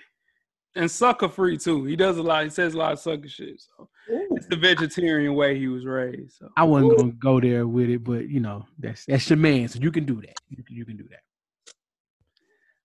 And 0.76 0.88
sucker 0.88 1.28
free 1.28 1.58
too. 1.58 1.84
He 1.84 1.96
does 1.96 2.18
a 2.18 2.22
lot. 2.22 2.44
He 2.44 2.50
says 2.50 2.74
a 2.74 2.78
lot 2.78 2.92
of 2.92 3.00
sucker 3.00 3.28
shit. 3.28 3.60
So 3.60 3.88
Ooh. 4.12 4.28
it's 4.36 4.46
the 4.46 4.54
vegetarian 4.54 5.34
way 5.34 5.58
he 5.58 5.66
was 5.66 5.84
raised. 5.84 6.36
So 6.36 6.48
I 6.56 6.62
wasn't 6.62 6.92
Ooh. 6.92 6.96
gonna 6.96 7.12
go 7.12 7.40
there 7.40 7.66
with 7.66 7.90
it, 7.90 8.04
but 8.04 8.28
you 8.28 8.38
know, 8.38 8.64
that's 8.78 9.04
that's 9.06 9.28
your 9.28 9.38
man. 9.38 9.66
So 9.66 9.80
you 9.80 9.90
can 9.90 10.04
do 10.04 10.20
that. 10.20 10.36
You 10.48 10.62
can, 10.62 10.76
you 10.76 10.84
can 10.84 10.96
do 10.96 11.08
that. 11.10 11.22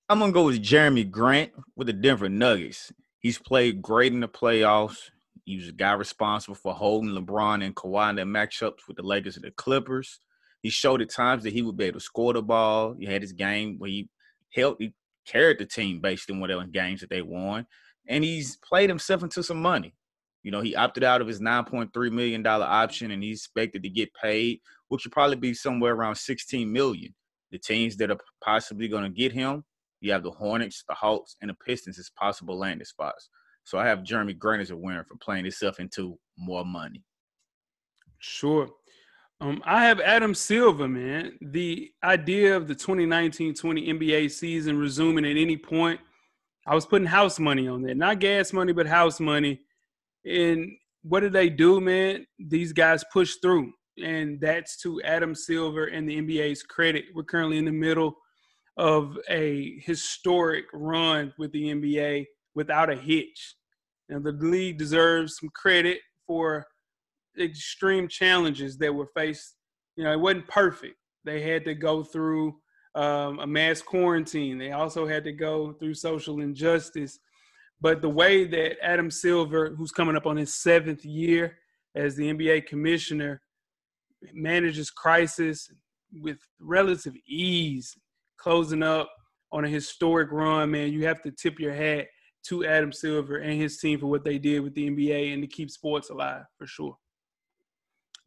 I'm 0.08 0.20
gonna 0.20 0.32
go 0.32 0.45
with 0.45 0.62
Jerami 0.62 1.10
Grant 1.10 1.51
with 1.76 1.88
the 1.88 1.93
Denver 1.93 2.30
Nuggets. 2.30 2.93
He's 3.18 3.39
played 3.39 3.82
great 3.82 4.14
in 4.14 4.20
the 4.20 4.28
playoffs. 4.28 5.10
He 5.45 5.56
was 5.56 5.70
a 5.70 5.72
guy 5.72 5.93
responsible 5.93 6.53
for 6.53 6.76
holding 6.76 7.10
LeBron 7.10 7.66
and 7.66 7.76
Kawhi 7.76 8.12
in 8.12 8.16
their 8.16 8.26
matchups 8.26 8.88
with 8.88 8.97
the 8.97 9.03
Lakers 9.03 9.36
and 9.36 9.43
the 9.43 9.49
Clippers. 9.49 10.20
He 10.62 10.70
showed 10.70 11.01
at 11.01 11.10
times 11.10 11.43
that 11.43 11.53
he 11.53 11.64
would 11.64 11.76
be 11.76 11.86
able 11.86 11.99
to 11.99 12.06
score 12.06 12.34
the 12.34 12.43
ball. 12.43 12.93
He 12.99 13.06
had 13.06 13.24
his 13.24 13.32
game 13.32 13.80
where 13.80 13.89
he 13.89 14.08
helped, 14.53 14.80
he 14.80 14.93
carried 15.26 15.58
the 15.58 15.66
team 15.66 16.01
based 16.01 16.30
on 16.30 16.39
whatever 16.39 16.66
games 16.66 17.01
that 17.01 17.10
they 17.10 17.24
won. 17.24 17.66
And 18.08 18.24
he's 18.24 18.58
played 18.58 18.91
himself 18.91 19.24
into 19.24 19.41
some 19.41 19.60
money. 19.60 19.95
You 20.43 20.51
know, 20.51 20.62
he 20.62 20.76
opted 20.76 21.03
out 21.03 21.22
of 21.22 21.28
his 21.28 21.39
$9.3 21.39 22.12
million 22.12 22.45
option 22.45 23.10
and 23.10 23.24
he's 23.24 23.39
expected 23.39 23.82
to 23.82 23.89
get 23.89 24.14
paid, 24.14 24.60
which 24.89 25.03
would 25.03 25.14
probably 25.14 25.38
be 25.38 25.56
somewhere 25.56 25.95
around 25.95 26.16
16 26.16 26.72
million. 26.72 27.16
The 27.49 27.58
teams 27.58 27.97
that 27.97 28.12
are 28.12 28.20
possibly 28.43 28.88
going 28.88 29.03
to 29.03 29.10
get 29.10 29.32
him 29.32 29.64
you 30.06 30.12
have 30.12 30.24
the 30.24 30.32
Hornets, 30.32 30.84
the 30.88 30.93
Hawks, 30.93 31.36
and 31.41 31.49
the 31.49 31.56
Pistons 31.56 31.97
as 31.97 32.12
possible 32.12 32.58
landing 32.58 32.86
spots. 32.86 33.30
So 33.64 33.80
I 33.80 33.88
have 33.88 33.99
Jerami 33.99 34.38
Grant 34.38 34.62
as 34.62 34.70
a 34.70 34.78
winner 34.78 35.03
for 35.03 35.16
playing 35.18 35.45
himself 35.45 35.80
into 35.80 36.18
more 36.38 36.64
money. 36.64 37.03
Sure. 38.20 38.70
Um, 39.41 39.64
I 39.66 39.84
have 39.86 39.99
Adam 39.99 40.36
Silver, 40.36 40.88
man. 40.88 41.38
The 41.41 41.91
idea 42.03 42.56
of 42.56 42.68
the 42.68 42.76
2019-20 42.76 43.56
NBA 43.89 44.30
season 44.32 44.78
resuming 44.78 45.26
at 45.26 45.38
any 45.38 45.58
point, 45.58 45.99
I 46.68 46.76
was 46.76 46.86
putting 46.86 47.08
house 47.08 47.39
money 47.39 47.68
on 47.68 47.82
that. 47.82 47.97
Not 47.97 48.20
gas 48.20 48.53
money, 48.53 48.74
but 48.74 48.86
house 48.86 49.20
money. 49.20 49.60
And 50.24 50.72
what 51.01 51.22
did 51.22 51.34
they 51.34 51.49
do, 51.49 51.82
man? 51.82 52.28
These 52.38 52.74
guys 52.74 53.03
pushed 53.12 53.41
through. 53.41 53.74
And 54.03 54.39
that's 54.39 54.78
to 54.84 55.01
Adam 55.01 55.34
Silver 55.34 55.86
and 55.86 56.08
the 56.08 56.22
NBA's 56.22 56.62
credit. 56.62 57.06
We're 57.16 57.24
currently 57.24 57.58
in 57.58 57.66
the 57.66 57.72
middle 57.72 58.18
of 58.78 59.17
a 59.30 59.80
historic 59.80 60.65
run 60.73 61.34
with 61.38 61.51
the 61.51 61.73
NBA 61.73 62.26
without 62.55 62.89
a 62.89 62.95
hitch. 62.95 63.55
And 64.09 64.23
the 64.23 64.34
league 64.34 64.78
deserves 64.78 65.38
some 65.39 65.49
credit 65.55 65.99
for 66.28 66.65
extreme 67.39 68.07
challenges 68.07 68.78
that 68.78 68.93
were 68.93 69.09
faced. 69.15 69.55
You 69.95 70.03
know, 70.03 70.11
it 70.11 70.19
wasn't 70.19 70.47
perfect. 70.47 70.95
They 71.23 71.41
had 71.41 71.65
to 71.65 71.73
go 71.73 72.03
through 72.03 72.55
um, 72.95 73.39
a 73.39 73.47
mass 73.47 73.82
quarantine. 73.82 74.57
They 74.57 74.71
also 74.71 75.07
had 75.07 75.23
to 75.26 75.32
go 75.32 75.73
through 75.73 75.95
social 75.95 76.41
injustice. 76.41 77.19
But 77.82 78.01
the 78.01 78.09
way 78.09 78.45
that 78.45 78.78
Adam 78.84 79.11
Silver, 79.11 79.73
who's 79.76 79.91
coming 79.91 80.15
up 80.15 80.26
on 80.26 80.38
his 80.38 80.53
seventh 80.55 81.03
year 81.03 81.57
as 81.95 82.15
the 82.15 82.34
NBA 82.34 82.67
commissioner, 82.67 83.41
manages 84.34 84.89
crisis 84.89 85.69
with 86.13 86.38
relative 86.59 87.13
ease 87.28 87.95
closing 88.38 88.83
up 88.83 89.09
on 89.51 89.65
a 89.65 89.69
historic 89.69 90.31
run, 90.31 90.71
man. 90.71 90.91
You 90.91 91.05
have 91.05 91.21
to 91.23 91.31
tip 91.31 91.59
your 91.59 91.73
hat 91.73 92.07
to 92.47 92.65
Adam 92.65 92.91
Silver 92.91 93.38
and 93.38 93.59
his 93.59 93.77
team 93.77 93.99
for 93.99 94.07
what 94.07 94.23
they 94.23 94.38
did 94.38 94.59
with 94.61 94.75
the 94.75 94.89
NBA 94.89 95.33
and 95.33 95.41
to 95.41 95.47
keep 95.47 95.71
sports 95.71 96.09
alive 96.09 96.43
for 96.57 96.67
sure. 96.67 96.97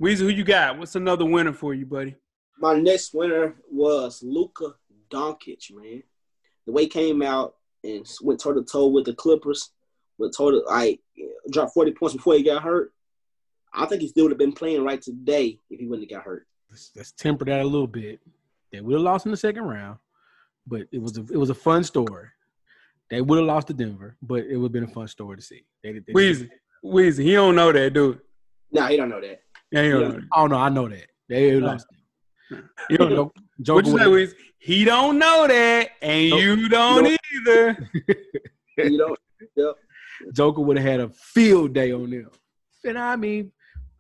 Weezy, 0.03 0.19
who 0.19 0.29
you 0.29 0.45
got? 0.45 0.79
What's 0.79 0.97
another 0.97 1.25
winner 1.25 1.53
for 1.53 1.75
you, 1.75 1.87
buddy? 1.87 2.15
My 2.59 2.75
next 2.75 3.15
winner 3.15 3.57
was 3.71 4.23
Luka 4.23 4.75
Doncic, 5.11 5.73
man. 5.73 6.03
The 6.67 6.73
way 6.73 6.83
he 6.83 6.89
came 6.89 7.23
out 7.23 7.55
and 7.85 8.07
went 8.23 8.41
toe 8.41 8.53
to 8.53 8.63
toe 8.63 8.89
with 8.89 9.07
the 9.07 9.15
Clippers, 9.15 9.71
with 10.19 10.37
total 10.37 10.63
like 10.67 11.01
dropped 11.51 11.75
forty 11.75 11.93
points 11.93 12.17
before 12.17 12.35
he 12.35 12.43
got 12.43 12.63
hurt. 12.63 12.93
I 13.73 13.87
think 13.87 14.03
he 14.03 14.09
still 14.09 14.25
would 14.25 14.33
have 14.33 14.39
been 14.39 14.53
playing 14.53 14.85
right 14.85 15.01
today 15.01 15.59
if 15.71 15.79
he 15.79 15.87
wouldn't 15.87 16.11
have 16.11 16.19
got 16.19 16.27
hurt. 16.27 16.47
Let's, 16.71 16.91
let's 16.97 17.13
temper 17.13 17.45
that 17.45 17.61
a 17.61 17.65
little 17.65 17.87
bit. 17.87 18.21
They 18.73 18.81
would 18.81 18.95
have 18.95 19.03
lost 19.03 19.27
in 19.27 19.33
the 19.33 19.37
second 19.37 19.63
round 19.63 19.99
but 20.69 20.83
it 20.93 21.01
was 21.01 21.17
a 21.17 21.23
it 21.33 21.37
was 21.37 21.51
a 21.51 21.55
fun 21.55 21.83
story. 21.83 22.29
They 23.11 23.23
would 23.23 23.39
have 23.39 23.47
lost 23.47 23.69
to 23.69 23.75
Denver, 23.75 24.17
but 24.21 24.45
it 24.45 24.57
would 24.57 24.67
have 24.67 24.73
been 24.73 24.85
a 24.85 24.89
fun 24.89 25.09
story 25.09 25.37
to 25.37 25.43
see. 25.43 25.65
They, 25.83 25.93
they, 25.93 26.13
Weezy, 26.13 26.51
Weezy, 26.85 27.23
he 27.25 27.33
don't 27.33 27.57
know 27.57 27.73
that, 27.73 27.95
dude. 27.95 28.21
No, 28.71 28.83
nah, 28.83 28.89
he 28.89 28.99
don't 28.99 29.09
know 29.09 29.21
that. 29.21 29.41
Yeah, 29.71 29.83
he 29.83 29.89
don't 29.89 30.01
know. 30.03 30.11
That. 30.13 30.29
Oh 30.35 30.47
no, 30.47 30.57
I 30.57 30.69
know 30.69 30.89
that. 30.89 31.07
They 31.29 31.59
lost. 31.59 31.87
You 32.91 32.99
don't 32.99 33.15
know. 33.15 33.33
what 33.75 33.87
you 33.87 33.99
say, 33.99 34.05
Weezy? 34.05 34.35
He 34.59 34.85
don't 34.85 35.19
know 35.19 35.47
that, 35.47 35.91
and 36.03 36.31
nope. 36.31 36.41
you 36.41 36.69
don't 36.69 37.05
nope. 37.05 37.19
either. 37.35 37.91
you 38.79 38.99
don't. 38.99 39.19
Yep. 39.57 39.75
Joker 40.35 40.61
would 40.61 40.77
have 40.77 40.87
had 40.87 41.01
a 41.01 41.09
field 41.09 41.73
day 41.73 41.93
on 41.93 42.11
them. 42.11 42.31
And 42.85 42.99
I 42.99 43.17
mean, 43.17 43.53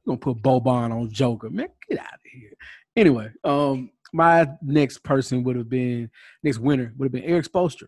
we're 0.04 0.16
gonna 0.16 0.34
put 0.34 0.42
Boban 0.42 0.92
on 0.92 1.10
Joker, 1.10 1.48
man. 1.48 1.68
Get 1.88 2.00
out 2.00 2.14
of 2.14 2.20
here. 2.24 2.52
Anyway, 2.96 3.30
um, 3.44 3.90
my 4.12 4.48
next 4.62 5.02
person 5.02 5.42
would 5.44 5.56
have 5.56 5.68
been 5.68 6.10
next 6.42 6.58
winner 6.58 6.92
would 6.96 7.06
have 7.06 7.12
been 7.12 7.24
Erik 7.24 7.46
Spoelstra. 7.46 7.86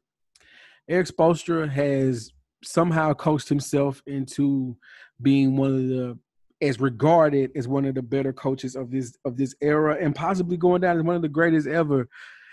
Erik 0.88 1.06
Spoelstra 1.06 1.68
has 1.70 2.32
somehow 2.62 3.14
coached 3.14 3.48
himself 3.48 4.02
into 4.06 4.76
being 5.22 5.56
one 5.56 5.74
of 5.74 5.88
the 5.88 6.18
as 6.62 6.78
regarded 6.78 7.50
as 7.56 7.66
one 7.66 7.86
of 7.86 7.94
the 7.94 8.02
better 8.02 8.32
coaches 8.32 8.76
of 8.76 8.90
this 8.90 9.16
of 9.24 9.36
this 9.36 9.54
era 9.60 9.96
and 10.00 10.14
possibly 10.14 10.56
going 10.56 10.82
down 10.82 10.96
as 10.96 11.02
one 11.02 11.16
of 11.16 11.22
the 11.22 11.28
greatest 11.28 11.66
ever 11.66 12.06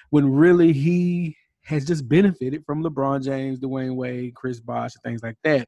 when 0.09 0.31
really 0.31 0.71
he 0.71 1.35
has 1.63 1.83
just 1.83 2.07
benefited 2.07 2.63
from 2.65 2.81
LeBron 2.81 3.21
James, 3.21 3.59
Dwyane 3.59 3.95
Wade, 3.95 4.33
Chris 4.33 4.61
Bosh, 4.61 4.93
and 4.95 5.03
things 5.03 5.21
like 5.21 5.35
that 5.43 5.67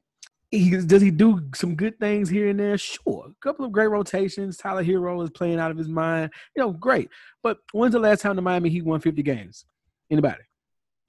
he 0.50 0.70
does 0.70 1.00
he 1.02 1.10
do 1.10 1.40
some 1.54 1.76
good 1.76 1.98
things 2.00 2.28
here 2.28 2.48
and 2.48 2.58
there? 2.58 2.76
Sure. 2.76 3.26
A 3.28 3.34
couple 3.40 3.64
of 3.64 3.72
great 3.72 3.88
rotations. 3.88 4.56
Tyler 4.56 4.82
Herro 4.82 5.22
is 5.22 5.30
playing 5.30 5.60
out 5.60 5.70
of 5.70 5.76
his 5.76 5.88
mind. 5.88 6.32
You 6.56 6.62
know, 6.62 6.72
great. 6.72 7.08
But 7.42 7.58
when's 7.72 7.92
the 7.92 8.00
last 8.00 8.20
time 8.20 8.36
the 8.36 8.42
Miami 8.42 8.68
Heat 8.68 8.84
won 8.84 9.00
50 9.00 9.22
games? 9.22 9.64
Anybody? 10.10 10.42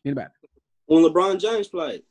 Anybody? 0.06 0.30
When 0.86 1.04
LeBron 1.04 1.40
James 1.40 1.68
played. 1.68 2.04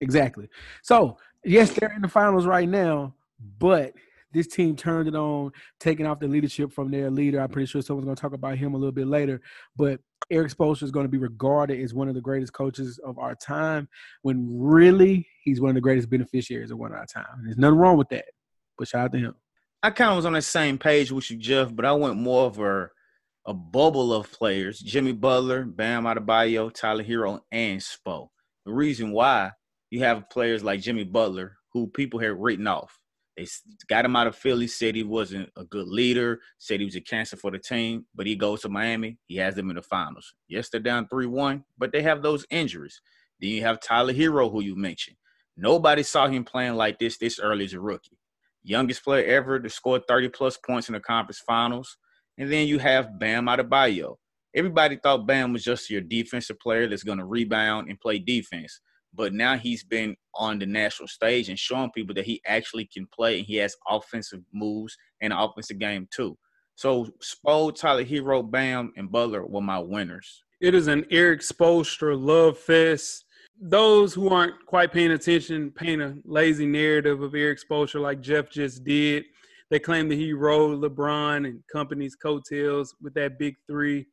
Exactly. 0.00 0.48
So 0.82 1.18
yes, 1.44 1.72
they're 1.72 1.92
in 1.92 2.02
the 2.02 2.08
finals 2.08 2.46
right 2.46 2.68
now, 2.68 3.14
but 3.58 3.92
this 4.32 4.46
team 4.46 4.76
turned 4.76 5.08
it 5.08 5.14
on, 5.14 5.52
taking 5.78 6.06
off 6.06 6.20
the 6.20 6.28
leadership 6.28 6.72
from 6.72 6.90
their 6.90 7.10
leader. 7.10 7.40
I'm 7.40 7.48
pretty 7.48 7.66
sure 7.66 7.82
someone's 7.82 8.04
going 8.04 8.16
to 8.16 8.22
talk 8.22 8.32
about 8.32 8.58
him 8.58 8.74
a 8.74 8.76
little 8.76 8.92
bit 8.92 9.06
later. 9.06 9.40
But 9.76 10.00
Erik 10.30 10.52
Spoelstra 10.52 10.84
is 10.84 10.90
going 10.90 11.06
to 11.06 11.10
be 11.10 11.18
regarded 11.18 11.80
as 11.80 11.94
one 11.94 12.08
of 12.08 12.14
the 12.14 12.20
greatest 12.20 12.52
coaches 12.52 13.00
of 13.04 13.18
our 13.18 13.34
time, 13.34 13.88
when 14.22 14.46
really 14.50 15.26
he's 15.42 15.60
one 15.60 15.70
of 15.70 15.74
the 15.74 15.80
greatest 15.80 16.10
beneficiaries 16.10 16.70
of 16.70 16.78
one 16.78 16.92
of 16.92 16.98
our 16.98 17.06
time. 17.06 17.42
There's 17.44 17.58
nothing 17.58 17.78
wrong 17.78 17.96
with 17.96 18.08
that. 18.10 18.26
But 18.78 18.88
shout 18.88 19.06
out 19.06 19.12
to 19.12 19.18
him. 19.18 19.34
I 19.82 19.90
kind 19.90 20.10
of 20.10 20.16
was 20.16 20.26
on 20.26 20.34
the 20.34 20.42
same 20.42 20.78
page 20.78 21.10
with 21.10 21.30
you, 21.30 21.38
Jeff, 21.38 21.74
but 21.74 21.84
I 21.84 21.92
went 21.92 22.16
more 22.16 22.46
of 22.46 22.58
a, 22.60 22.90
a 23.46 23.54
bubble 23.54 24.12
of 24.12 24.30
players: 24.30 24.78
Jimmy 24.78 25.12
Butler, 25.12 25.64
Bam 25.64 26.04
Adebayo, 26.04 26.72
Tyler 26.72 27.02
Herro, 27.02 27.40
and 27.50 27.80
Spo. 27.80 28.28
The 28.66 28.72
reason 28.72 29.10
why 29.10 29.52
you 29.88 30.00
have 30.00 30.30
players 30.30 30.62
like 30.62 30.82
Jimmy 30.82 31.04
Butler, 31.04 31.56
who 31.72 31.88
people 31.88 32.20
had 32.20 32.40
written 32.40 32.66
off. 32.66 32.99
They 33.40 33.46
got 33.88 34.04
him 34.04 34.16
out 34.16 34.26
of 34.26 34.36
Philly, 34.36 34.66
said 34.66 34.94
he 34.94 35.02
wasn't 35.02 35.48
a 35.56 35.64
good 35.64 35.88
leader, 35.88 36.40
said 36.58 36.78
he 36.78 36.84
was 36.84 36.96
a 36.96 37.00
cancer 37.00 37.38
for 37.38 37.50
the 37.50 37.58
team, 37.58 38.04
but 38.14 38.26
he 38.26 38.36
goes 38.36 38.60
to 38.60 38.68
Miami. 38.68 39.16
He 39.28 39.36
has 39.36 39.54
them 39.54 39.70
in 39.70 39.76
the 39.76 39.82
finals. 39.82 40.34
Yes, 40.46 40.68
they're 40.68 40.78
down 40.78 41.08
3 41.08 41.24
1, 41.24 41.64
but 41.78 41.90
they 41.90 42.02
have 42.02 42.22
those 42.22 42.44
injuries. 42.50 43.00
Then 43.40 43.50
you 43.50 43.62
have 43.62 43.80
Tyler 43.80 44.12
Herro, 44.12 44.52
who 44.52 44.62
you 44.62 44.76
mentioned. 44.76 45.16
Nobody 45.56 46.02
saw 46.02 46.28
him 46.28 46.44
playing 46.44 46.74
like 46.74 46.98
this 46.98 47.16
this 47.16 47.40
early 47.40 47.64
as 47.64 47.72
a 47.72 47.80
rookie. 47.80 48.18
Youngest 48.62 49.02
player 49.02 49.24
ever 49.24 49.58
to 49.58 49.70
score 49.70 50.00
30 50.06 50.28
plus 50.28 50.58
points 50.58 50.90
in 50.90 50.92
the 50.92 51.00
conference 51.00 51.38
finals. 51.38 51.96
And 52.36 52.52
then 52.52 52.68
you 52.68 52.78
have 52.78 53.18
Bam 53.18 53.46
Adebayo. 53.46 54.16
Everybody 54.54 54.96
thought 55.02 55.26
Bam 55.26 55.54
was 55.54 55.64
just 55.64 55.88
your 55.88 56.02
defensive 56.02 56.60
player 56.60 56.86
that's 56.86 57.04
going 57.04 57.18
to 57.18 57.24
rebound 57.24 57.88
and 57.88 57.98
play 57.98 58.18
defense 58.18 58.82
but 59.14 59.32
now 59.32 59.56
he's 59.56 59.84
been 59.84 60.16
on 60.34 60.58
the 60.58 60.66
national 60.66 61.08
stage 61.08 61.48
and 61.48 61.58
showing 61.58 61.90
people 61.90 62.14
that 62.14 62.24
he 62.24 62.40
actually 62.46 62.86
can 62.86 63.06
play 63.06 63.38
and 63.38 63.46
he 63.46 63.56
has 63.56 63.76
offensive 63.88 64.40
moves 64.52 64.96
and 65.20 65.32
an 65.32 65.38
offensive 65.38 65.78
game 65.78 66.08
too. 66.14 66.36
So 66.76 67.06
Spo, 67.22 67.74
Tyler 67.74 68.04
Herro, 68.04 68.48
Bam, 68.48 68.92
and 68.96 69.10
Butler 69.10 69.44
were 69.44 69.60
my 69.60 69.78
winners. 69.78 70.44
It 70.60 70.74
is 70.74 70.88
an 70.88 71.04
Erik 71.10 71.40
Spoelstra 71.40 72.18
love 72.18 72.58
fest. 72.58 73.24
Those 73.60 74.14
who 74.14 74.30
aren't 74.30 74.64
quite 74.66 74.92
paying 74.92 75.10
attention 75.10 75.70
paint 75.72 76.00
a 76.00 76.16
lazy 76.24 76.66
narrative 76.66 77.20
of 77.22 77.34
Erik 77.34 77.58
Spoelstra 77.60 78.00
like 78.00 78.22
Jeff 78.22 78.50
just 78.50 78.84
did. 78.84 79.24
They 79.70 79.78
claim 79.78 80.08
that 80.08 80.16
he 80.16 80.32
rode 80.32 80.80
LeBron 80.80 81.46
and 81.46 81.62
company's 81.72 82.16
coattails 82.16 82.94
with 83.00 83.14
that 83.14 83.38
big 83.38 83.56
three. 83.66 84.06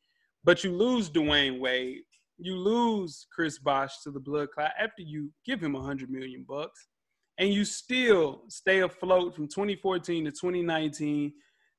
But 0.43 0.63
you 0.63 0.71
lose 0.71 1.09
Dwyane 1.09 1.59
Wade, 1.59 2.01
you 2.37 2.55
lose 2.55 3.27
Chris 3.33 3.57
Bosh 3.57 4.01
to 4.03 4.11
the 4.11 4.19
blood 4.19 4.49
clot 4.51 4.71
after 4.79 5.01
you 5.01 5.31
give 5.45 5.61
him 5.61 5.75
a 5.75 5.81
hundred 5.81 6.09
million 6.09 6.45
bucks, 6.47 6.87
and 7.37 7.53
you 7.53 7.65
still 7.65 8.43
stay 8.47 8.79
afloat 8.79 9.35
from 9.35 9.47
2014 9.47 10.25
to 10.25 10.31
2019. 10.31 11.33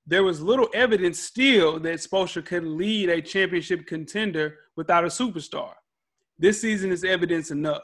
There 0.06 0.24
was 0.24 0.40
little 0.40 0.68
evidence 0.74 1.20
still 1.20 1.78
that 1.80 1.98
Spoelstra 1.98 2.44
could 2.44 2.64
lead 2.64 3.11
a 3.11 3.20
championship 3.20 3.86
contender 3.86 4.56
without 4.76 5.04
a 5.04 5.09
superstar. 5.09 5.72
This 6.38 6.61
season 6.61 6.90
is 6.90 7.04
evidence 7.04 7.50
enough. 7.50 7.82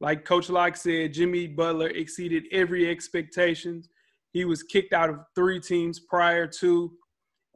Like 0.00 0.24
Coach 0.24 0.48
Lock 0.48 0.76
said, 0.76 1.12
Jimmy 1.12 1.48
Butler 1.48 1.88
exceeded 1.88 2.44
every 2.52 2.88
expectation. 2.88 3.82
He 4.32 4.44
was 4.44 4.62
kicked 4.62 4.92
out 4.92 5.10
of 5.10 5.20
three 5.34 5.58
teams 5.58 5.98
prior 5.98 6.46
to, 6.60 6.92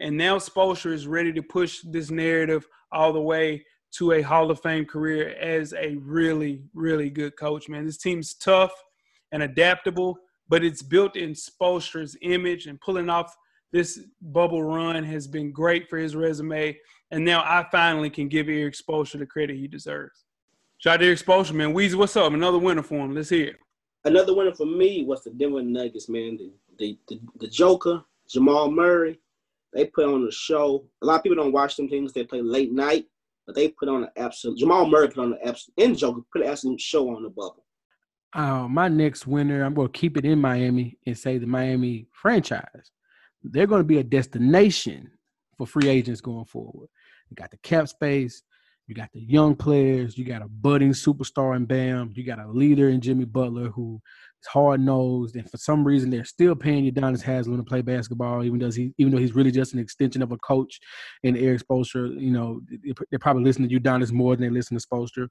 and 0.00 0.16
now 0.16 0.38
Spoelstra 0.38 0.92
is 0.92 1.06
ready 1.06 1.32
to 1.32 1.42
push 1.42 1.80
this 1.84 2.10
narrative 2.10 2.66
all 2.90 3.12
the 3.12 3.20
way 3.20 3.64
to 3.92 4.12
a 4.12 4.22
Hall 4.22 4.50
of 4.50 4.60
Fame 4.60 4.84
career 4.84 5.36
as 5.40 5.72
a 5.74 5.96
really, 5.96 6.62
really 6.74 7.10
good 7.10 7.36
coach, 7.36 7.68
man. 7.68 7.84
This 7.84 7.98
team's 7.98 8.34
tough 8.34 8.72
and 9.32 9.42
adaptable, 9.42 10.18
but 10.48 10.64
it's 10.64 10.82
built 10.82 11.16
in 11.16 11.32
Spoelstra's 11.32 12.16
image 12.22 12.66
and 12.66 12.80
pulling 12.80 13.10
off 13.10 13.34
this 13.72 14.00
bubble 14.20 14.62
run 14.62 15.02
has 15.04 15.26
been 15.26 15.50
great 15.50 15.88
for 15.88 15.98
his 15.98 16.14
resume. 16.14 16.78
And 17.10 17.24
now 17.24 17.40
I 17.40 17.66
finally 17.70 18.10
can 18.10 18.28
give 18.28 18.48
Erik 18.48 18.74
Spoelstra 18.74 19.18
the 19.18 19.26
credit 19.26 19.56
he 19.56 19.66
deserves. 19.66 20.24
Shout 20.78 20.94
out 20.94 20.98
to 20.98 21.14
Spoelstra, 21.14 21.54
man. 21.54 21.74
Weezy, 21.74 21.94
what's 21.94 22.16
up? 22.16 22.32
Another 22.32 22.58
winner 22.58 22.82
for 22.82 22.96
him. 22.96 23.14
Let's 23.14 23.30
hear 23.30 23.48
it. 23.48 23.56
Another 24.04 24.34
winner 24.34 24.54
for 24.54 24.66
me 24.66 25.04
was 25.04 25.22
the 25.22 25.30
Denver 25.30 25.62
Nuggets, 25.62 26.08
man. 26.08 26.36
The, 26.36 26.52
the, 26.78 26.98
the, 27.08 27.20
the 27.40 27.48
Joker, 27.48 28.02
Jamal 28.28 28.70
Murray. 28.70 29.20
They 29.72 29.86
put 29.86 30.06
on 30.06 30.26
a 30.26 30.32
show. 30.32 30.84
A 31.02 31.06
lot 31.06 31.16
of 31.16 31.22
people 31.22 31.36
don't 31.36 31.52
watch 31.52 31.76
them 31.76 31.88
things. 31.88 32.12
They 32.12 32.24
play 32.24 32.42
late 32.42 32.72
night. 32.72 33.06
But 33.46 33.56
they 33.56 33.68
put 33.68 33.88
on 33.88 34.04
an 34.04 34.10
absolute 34.16 34.58
Jamal 34.58 34.86
Murray 34.86 35.08
put 35.08 35.18
on 35.18 35.32
an 35.32 35.38
absolute 35.44 35.74
and 35.78 35.98
Joker 35.98 36.20
put 36.32 36.42
an 36.42 36.48
absolute 36.48 36.80
show 36.80 37.08
on 37.14 37.22
the 37.22 37.28
bubble. 37.28 37.64
Uh, 38.34 38.66
my 38.68 38.88
next 38.88 39.26
winner, 39.26 39.62
I'm 39.62 39.74
going 39.74 39.88
to 39.88 39.98
keep 39.98 40.16
it 40.16 40.24
in 40.24 40.40
Miami 40.40 40.96
and 41.06 41.18
say 41.18 41.38
the 41.38 41.46
Miami 41.46 42.06
franchise. 42.12 42.90
They're 43.42 43.66
going 43.66 43.80
to 43.80 43.86
be 43.86 43.98
a 43.98 44.04
destination 44.04 45.10
for 45.58 45.66
free 45.66 45.88
agents 45.88 46.20
going 46.20 46.46
forward. 46.46 46.88
You 47.28 47.34
got 47.34 47.50
the 47.50 47.58
cap 47.58 47.88
space, 47.88 48.42
you 48.86 48.94
got 48.94 49.10
the 49.12 49.20
young 49.20 49.54
players, 49.54 50.16
you 50.16 50.24
got 50.24 50.42
a 50.42 50.48
budding 50.48 50.92
superstar 50.92 51.56
in 51.56 51.66
Bam, 51.66 52.12
you 52.14 52.24
got 52.24 52.38
a 52.38 52.50
leader 52.50 52.88
in 52.88 53.00
Jimmy 53.00 53.24
Butler 53.24 53.68
who 53.68 54.00
hard 54.46 54.80
nosed, 54.80 55.36
and 55.36 55.50
for 55.50 55.56
some 55.56 55.84
reason 55.84 56.10
they're 56.10 56.24
still 56.24 56.54
paying 56.54 56.90
Udonis 56.90 57.22
Haslem 57.22 57.56
to 57.56 57.62
play 57.62 57.82
basketball, 57.82 58.44
even 58.44 58.58
though 58.58 58.70
he 58.70 58.92
even 58.98 59.12
though 59.12 59.18
he's 59.18 59.34
really 59.34 59.50
just 59.50 59.74
an 59.74 59.78
extension 59.78 60.22
of 60.22 60.32
a 60.32 60.38
coach 60.38 60.80
and 61.24 61.36
Erik 61.36 61.62
Spoelstra. 61.62 62.20
You 62.20 62.32
know, 62.32 62.60
they're 63.10 63.18
probably 63.18 63.44
listening 63.44 63.68
to 63.68 63.80
Udonis 63.80 64.12
more 64.12 64.36
than 64.36 64.44
they 64.46 64.50
listen 64.50 64.78
to 64.78 64.86
Spoelstra. 64.86 65.28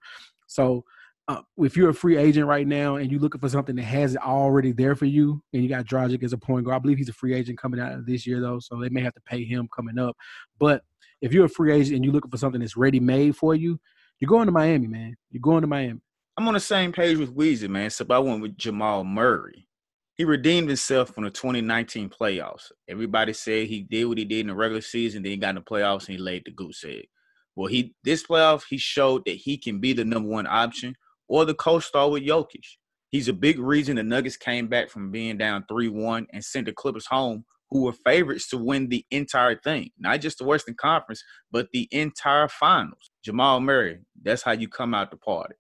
So. 0.48 0.84
Uh, 1.28 1.40
if 1.60 1.78
you're 1.78 1.92
a 1.92 1.94
free 1.94 2.18
agent 2.18 2.48
right 2.48 2.68
now 2.68 2.96
and 2.96 3.12
you're 3.12 3.22
looking 3.22 3.40
for 3.40 3.48
something 3.48 3.76
that 3.76 3.84
has 3.84 4.16
it 4.16 4.22
already 4.22 4.72
there 4.72 4.96
for 4.96 5.06
you, 5.06 5.42
and 5.54 5.62
you 5.62 5.70
got 5.70 5.86
Dragic 5.86 6.24
as 6.24 6.34
a 6.34 6.38
point 6.38 6.66
guard, 6.66 6.76
I 6.76 6.80
believe 6.80 6.98
he's 6.98 7.10
a 7.10 7.14
free 7.14 7.36
agent 7.36 7.60
coming 7.60 7.80
out 7.80 7.94
of 7.94 8.08
this 8.08 8.26
year 8.26 8.42
though, 8.42 8.60
so 8.60 8.78
they 8.78 8.90
may 8.90 9.02
have 9.02 9.14
to 9.14 9.22
pay 9.22 9.46
him 9.46 9.70
coming 9.74 10.00
up. 10.00 10.18
But 10.60 10.82
if 11.22 11.32
you're 11.32 11.46
a 11.46 11.50
free 11.50 11.72
agent 11.72 11.96
and 11.96 12.04
you're 12.04 12.14
looking 12.14 12.32
for 12.32 12.38
something 12.38 12.60
that's 12.60 12.76
ready 12.76 13.00
made 13.00 13.38
for 13.38 13.54
you, 13.54 13.80
you're 14.20 14.30
going 14.30 14.48
to 14.48 14.52
Miami, 14.52 14.88
man. 14.88 15.16
You're 15.30 15.42
going 15.42 15.62
to 15.62 15.68
Miami. 15.68 16.02
I'm 16.38 16.48
on 16.48 16.54
the 16.54 16.60
same 16.60 16.92
page 16.92 17.18
with 17.18 17.36
Weezy, 17.36 17.70
man. 17.70 17.88
Except 17.88 18.12
I 18.12 18.20
went 18.20 18.42
with 18.42 18.58
Jamal 18.58 19.04
Murray. 19.04 19.68
He 20.16 20.24
redeemed 20.24 20.70
himself 20.70 21.10
from 21.10 21.24
the 21.24 21.30
2019 21.30 22.10
playoffs. 22.10 22.72
Everybody 22.88 23.34
said 23.34 23.68
he 23.68 23.82
did 23.82 24.06
what 24.06 24.18
he 24.18 24.26
did 24.26 24.42
in 24.42 24.48
the 24.48 24.56
regular 24.56 24.82
season, 24.82 25.24
then 25.24 25.32
he 25.32 25.38
got 25.38 25.50
in 25.50 25.56
the 25.56 25.62
playoffs 25.62 26.08
and 26.08 26.18
he 26.18 26.18
laid 26.18 26.44
the 26.46 26.52
goose 26.52 26.84
egg. 26.88 27.08
Well, 27.56 27.68
he 27.68 27.96
this 28.04 28.26
playoff 28.26 28.64
he 28.70 28.78
showed 28.78 29.26
that 29.26 29.36
he 29.36 29.58
can 29.58 29.80
be 29.80 29.94
the 29.94 30.06
number 30.06 30.30
one 30.30 30.48
option 30.48 30.96
or 31.28 31.46
the 31.46 31.54
co-star 31.54 32.10
with 32.10 32.24
Jokic. 32.24 32.66
He's 33.10 33.28
a 33.28 33.34
big 33.34 33.60
reason 33.60 33.98
the 33.98 34.04
Nuggets 34.04 34.38
came 34.38 34.68
back 34.68 34.90
from 34.90 35.12
being 35.12 35.38
down 35.38 35.66
3-1 35.70 36.28
and 36.32 36.44
sent 36.44 36.66
the 36.66 36.72
Clippers 36.72 37.08
home, 37.08 37.44
who 37.70 37.84
were 37.84 37.94
favorites 37.94 38.50
to 38.50 38.58
win 38.58 38.88
the 38.88 39.06
entire 39.12 39.56
thing, 39.56 39.90
not 40.00 40.22
just 40.22 40.38
the 40.38 40.46
Western 40.46 40.76
Conference, 40.76 41.24
but 41.52 41.68
the 41.74 41.90
entire 41.92 42.48
finals. 42.48 43.12
Jamal 43.24 43.60
Murray, 43.60 44.00
that's 44.22 44.44
how 44.44 44.52
you 44.52 44.70
come 44.70 44.94
out 44.94 45.12
the 45.12 45.18
party. 45.18 45.56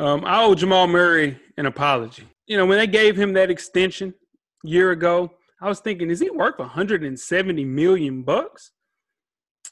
Um, 0.00 0.24
I 0.24 0.42
owe 0.42 0.54
Jamal 0.54 0.86
Murray 0.86 1.38
an 1.58 1.66
apology. 1.66 2.26
You 2.46 2.56
know, 2.56 2.64
when 2.64 2.78
they 2.78 2.86
gave 2.86 3.18
him 3.18 3.34
that 3.34 3.50
extension 3.50 4.14
year 4.64 4.92
ago, 4.92 5.30
I 5.60 5.68
was 5.68 5.80
thinking, 5.80 6.08
is 6.08 6.20
he 6.20 6.30
worth 6.30 6.58
170 6.58 7.64
million 7.66 8.22
bucks? 8.22 8.70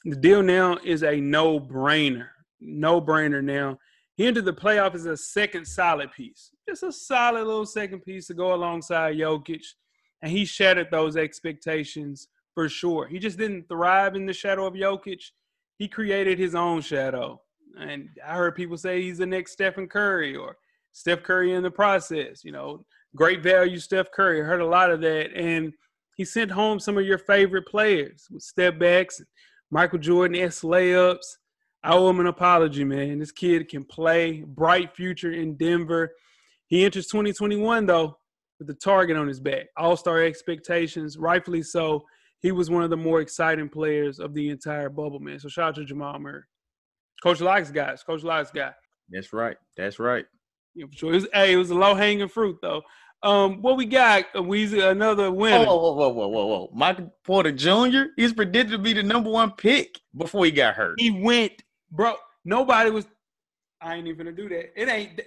The 0.05 0.15
deal 0.15 0.43
now 0.43 0.77
is 0.83 1.01
a 1.01 1.19
no-brainer. 1.19 2.27
No-brainer 2.61 3.43
now. 3.43 3.79
He 4.17 4.27
entered 4.27 4.45
the 4.45 4.53
playoff 4.53 4.93
as 4.93 5.07
a 5.07 5.17
second 5.17 5.65
solid 5.65 6.11
piece. 6.11 6.51
Just 6.69 6.83
a 6.83 6.91
solid 6.91 7.47
little 7.47 7.65
second 7.65 8.01
piece 8.01 8.27
to 8.27 8.35
go 8.35 8.53
alongside 8.53 9.17
Jokic. 9.17 9.63
And 10.21 10.31
he 10.31 10.45
shattered 10.45 10.91
those 10.91 11.17
expectations 11.17 12.27
for 12.53 12.69
sure. 12.69 13.07
He 13.07 13.17
just 13.17 13.39
didn't 13.39 13.67
thrive 13.67 14.13
in 14.13 14.27
the 14.27 14.33
shadow 14.33 14.67
of 14.67 14.75
Jokic. 14.75 15.23
He 15.79 15.87
created 15.87 16.37
his 16.37 16.53
own 16.53 16.81
shadow. 16.81 17.41
And 17.79 18.09
I 18.25 18.35
heard 18.35 18.55
people 18.55 18.77
say 18.77 19.01
he's 19.01 19.17
the 19.17 19.25
next 19.25 19.53
Stephen 19.53 19.87
Curry 19.87 20.35
or 20.35 20.57
Steph 20.91 21.23
Curry 21.23 21.53
in 21.53 21.63
the 21.63 21.71
process. 21.71 22.43
You 22.43 22.51
know, 22.51 22.85
great 23.15 23.41
value 23.41 23.79
Steph 23.79 24.11
Curry. 24.11 24.41
I 24.41 24.45
heard 24.45 24.61
a 24.61 24.67
lot 24.67 24.91
of 24.91 25.01
that. 25.01 25.33
And 25.35 25.73
he 26.15 26.25
sent 26.25 26.51
home 26.51 26.79
some 26.79 26.97
of 26.97 27.05
your 27.05 27.17
favorite 27.17 27.67
players 27.67 28.27
with 28.29 28.43
step 28.43 28.77
backs, 28.77 29.21
Michael 29.71 29.99
Jordan 29.99 30.41
S 30.41 30.61
layups. 30.61 31.37
I 31.83 31.93
owe 31.93 32.09
him 32.09 32.19
an 32.19 32.27
apology, 32.27 32.83
man. 32.83 33.19
This 33.19 33.31
kid 33.31 33.69
can 33.69 33.85
play. 33.85 34.41
Bright 34.45 34.93
future 34.95 35.31
in 35.31 35.55
Denver. 35.55 36.11
He 36.67 36.83
enters 36.83 37.07
2021 37.07 37.85
though 37.85 38.17
with 38.59 38.67
the 38.67 38.73
target 38.73 39.15
on 39.15 39.27
his 39.27 39.39
back. 39.39 39.67
All 39.77 39.95
star 39.95 40.21
expectations, 40.21 41.17
rightfully 41.17 41.63
so. 41.63 42.03
He 42.41 42.51
was 42.51 42.69
one 42.69 42.83
of 42.83 42.89
the 42.89 42.97
more 42.97 43.21
exciting 43.21 43.69
players 43.69 44.19
of 44.19 44.33
the 44.33 44.49
entire 44.49 44.89
bubble, 44.89 45.19
man. 45.19 45.39
So 45.39 45.49
shout 45.49 45.69
out 45.69 45.75
to 45.75 45.85
Jamal 45.85 46.19
Murray. 46.19 46.43
Coach 47.21 47.41
Lock's 47.41 47.71
guys. 47.71 48.03
Coach 48.03 48.23
Lock's 48.23 48.51
guy. 48.51 48.71
That's 49.09 49.33
right. 49.33 49.57
That's 49.75 49.99
right. 49.99 50.25
Yeah, 50.75 50.85
for 50.87 50.95
sure. 50.95 51.11
It 51.11 51.15
was, 51.15 51.27
hey, 51.33 51.53
it 51.53 51.57
was 51.57 51.69
a 51.71 51.75
low 51.75 51.95
hanging 51.95 52.27
fruit 52.29 52.57
though. 52.61 52.81
Um, 53.21 53.61
what 53.61 53.75
we 53.75 53.85
got? 53.85 54.25
Uh, 54.33 54.41
Weezy, 54.41 54.81
another 54.89 55.29
winner. 55.29 55.65
Whoa, 55.65 55.75
whoa, 55.75 55.93
whoa, 55.93 56.09
whoa, 56.09 56.27
whoa, 56.29 56.45
whoa! 56.45 56.69
Michael 56.73 57.13
Porter 57.25 57.51
Jr. 57.51 58.11
He's 58.15 58.31
predicted 58.31 58.71
to 58.71 58.77
be 58.77 58.93
the 58.93 59.03
number 59.03 59.29
one 59.29 59.51
pick 59.51 59.99
before 60.15 60.45
he 60.45 60.51
got 60.51 60.75
hurt. 60.75 60.99
He 60.99 61.11
went, 61.11 61.51
bro. 61.91 62.15
Nobody 62.45 62.89
was. 62.91 63.05
I 63.81 63.95
ain't 63.95 64.07
even 64.07 64.25
gonna 64.25 64.35
do 64.35 64.47
that. 64.49 64.81
It 64.81 64.87
ain't. 64.87 65.21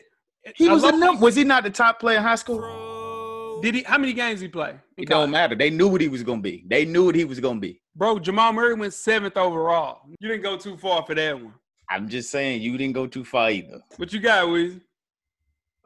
He 0.56 0.68
I 0.68 0.72
was 0.72 0.82
a 0.84 0.90
love- 0.90 1.20
was 1.20 1.34
he 1.36 1.44
not 1.44 1.64
the 1.64 1.70
top 1.70 2.00
player 2.00 2.16
in 2.16 2.22
high 2.22 2.34
school? 2.36 2.58
Bro. 2.58 3.60
Did 3.62 3.74
he? 3.74 3.82
How 3.82 3.98
many 3.98 4.14
games 4.14 4.40
he 4.40 4.48
play? 4.48 4.70
It 4.96 5.06
college? 5.06 5.08
don't 5.26 5.30
matter. 5.30 5.54
They 5.54 5.70
knew 5.70 5.88
what 5.88 6.00
he 6.00 6.08
was 6.08 6.22
gonna 6.22 6.40
be. 6.40 6.64
They 6.66 6.84
knew 6.86 7.04
what 7.04 7.14
he 7.14 7.24
was 7.24 7.40
gonna 7.40 7.60
be. 7.60 7.80
Bro, 7.94 8.20
Jamal 8.20 8.52
Murray 8.54 8.74
went 8.74 8.94
seventh 8.94 9.36
overall. 9.36 10.00
You 10.18 10.28
didn't 10.28 10.42
go 10.42 10.56
too 10.56 10.76
far 10.78 11.04
for 11.04 11.14
that 11.14 11.38
one. 11.40 11.54
I'm 11.88 12.08
just 12.08 12.30
saying 12.30 12.62
you 12.62 12.76
didn't 12.78 12.94
go 12.94 13.06
too 13.06 13.24
far 13.24 13.50
either. 13.50 13.82
What 13.96 14.12
you 14.12 14.20
got, 14.20 14.48
Weezy? 14.48 14.80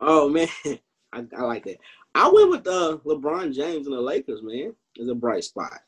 Oh 0.00 0.28
man, 0.28 0.48
I, 1.12 1.24
I 1.36 1.42
like 1.42 1.64
that. 1.64 1.78
I 2.14 2.28
went 2.28 2.50
with 2.50 2.66
uh, 2.66 2.98
LeBron 3.04 3.54
James 3.54 3.86
and 3.86 3.96
the 3.96 4.00
Lakers, 4.00 4.42
man. 4.42 4.74
Is 4.96 5.08
a 5.08 5.14
bright 5.14 5.44
spot. 5.44 5.80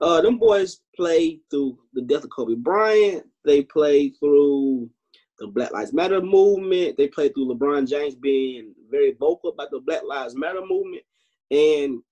Uh, 0.00 0.20
them 0.20 0.38
boys 0.38 0.80
played 0.94 1.40
through 1.50 1.78
the 1.94 2.02
death 2.02 2.24
of 2.24 2.30
Kobe 2.30 2.54
Bryant. 2.54 3.26
They 3.44 3.62
played 3.62 4.14
through 4.18 4.90
the 5.38 5.46
Black 5.46 5.72
Lives 5.72 5.92
Matter 5.92 6.20
movement. 6.20 6.96
They 6.96 7.08
played 7.08 7.34
through 7.34 7.54
LeBron 7.54 7.88
James 7.88 8.14
being 8.14 8.74
very 8.90 9.12
vocal 9.12 9.50
about 9.50 9.70
the 9.70 9.80
Black 9.80 10.02
Lives 10.04 10.34
Matter 10.34 10.60
movement, 10.66 11.02
and 11.50 12.02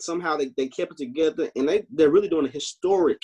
somehow 0.00 0.36
they, 0.36 0.52
they 0.56 0.68
kept 0.68 0.92
it 0.92 0.98
together. 0.98 1.50
And 1.56 1.68
they 1.68 1.84
they're 1.90 2.10
really 2.10 2.28
doing 2.28 2.46
a 2.46 2.50
historic, 2.50 3.20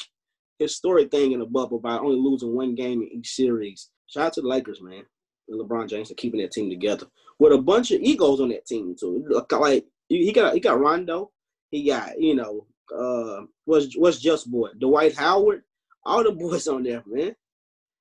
historic 0.58 1.10
thing 1.10 1.32
in 1.32 1.40
the 1.40 1.46
bubble 1.46 1.78
by 1.78 1.98
only 1.98 2.16
losing 2.16 2.54
one 2.54 2.74
game 2.74 3.02
in 3.02 3.08
each 3.08 3.34
series. 3.34 3.90
Shout 4.06 4.26
out 4.26 4.32
to 4.34 4.40
the 4.40 4.48
Lakers, 4.48 4.80
man, 4.80 5.04
and 5.48 5.60
LeBron 5.60 5.88
James 5.88 6.08
for 6.08 6.14
keeping 6.14 6.40
that 6.40 6.52
team 6.52 6.70
together 6.70 7.06
with 7.38 7.52
a 7.52 7.58
bunch 7.58 7.90
of 7.90 8.00
egos 8.00 8.40
on 8.40 8.48
that 8.50 8.66
team 8.66 8.94
too. 8.98 9.24
Like 9.50 9.84
he 10.08 10.32
got 10.32 10.54
he 10.54 10.60
got 10.60 10.80
Rondo, 10.80 11.30
he 11.70 11.84
got 11.86 12.20
you 12.20 12.34
know 12.34 12.66
uh 12.96 13.44
what's 13.64 13.96
what's 13.96 14.18
just 14.18 14.50
boy 14.50 14.70
Dwight 14.78 15.16
Howard, 15.16 15.62
all 16.04 16.24
the 16.24 16.32
boys 16.38 16.68
on 16.68 16.82
there, 16.82 17.02
man. 17.06 17.34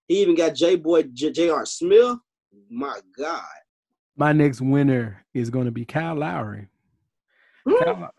He 0.07 0.21
even 0.21 0.35
got 0.35 0.55
J 0.55 0.75
Boy 0.75 1.03
J.R. 1.03 1.65
Smith. 1.65 2.17
My 2.69 2.99
God, 3.17 3.43
My 4.15 4.31
next 4.33 4.61
winner 4.61 5.25
is 5.33 5.49
going 5.49 5.65
to 5.65 5.71
be 5.71 5.85
Kyle 5.85 6.15
Lowry. 6.15 6.67
Kyle, 7.67 8.09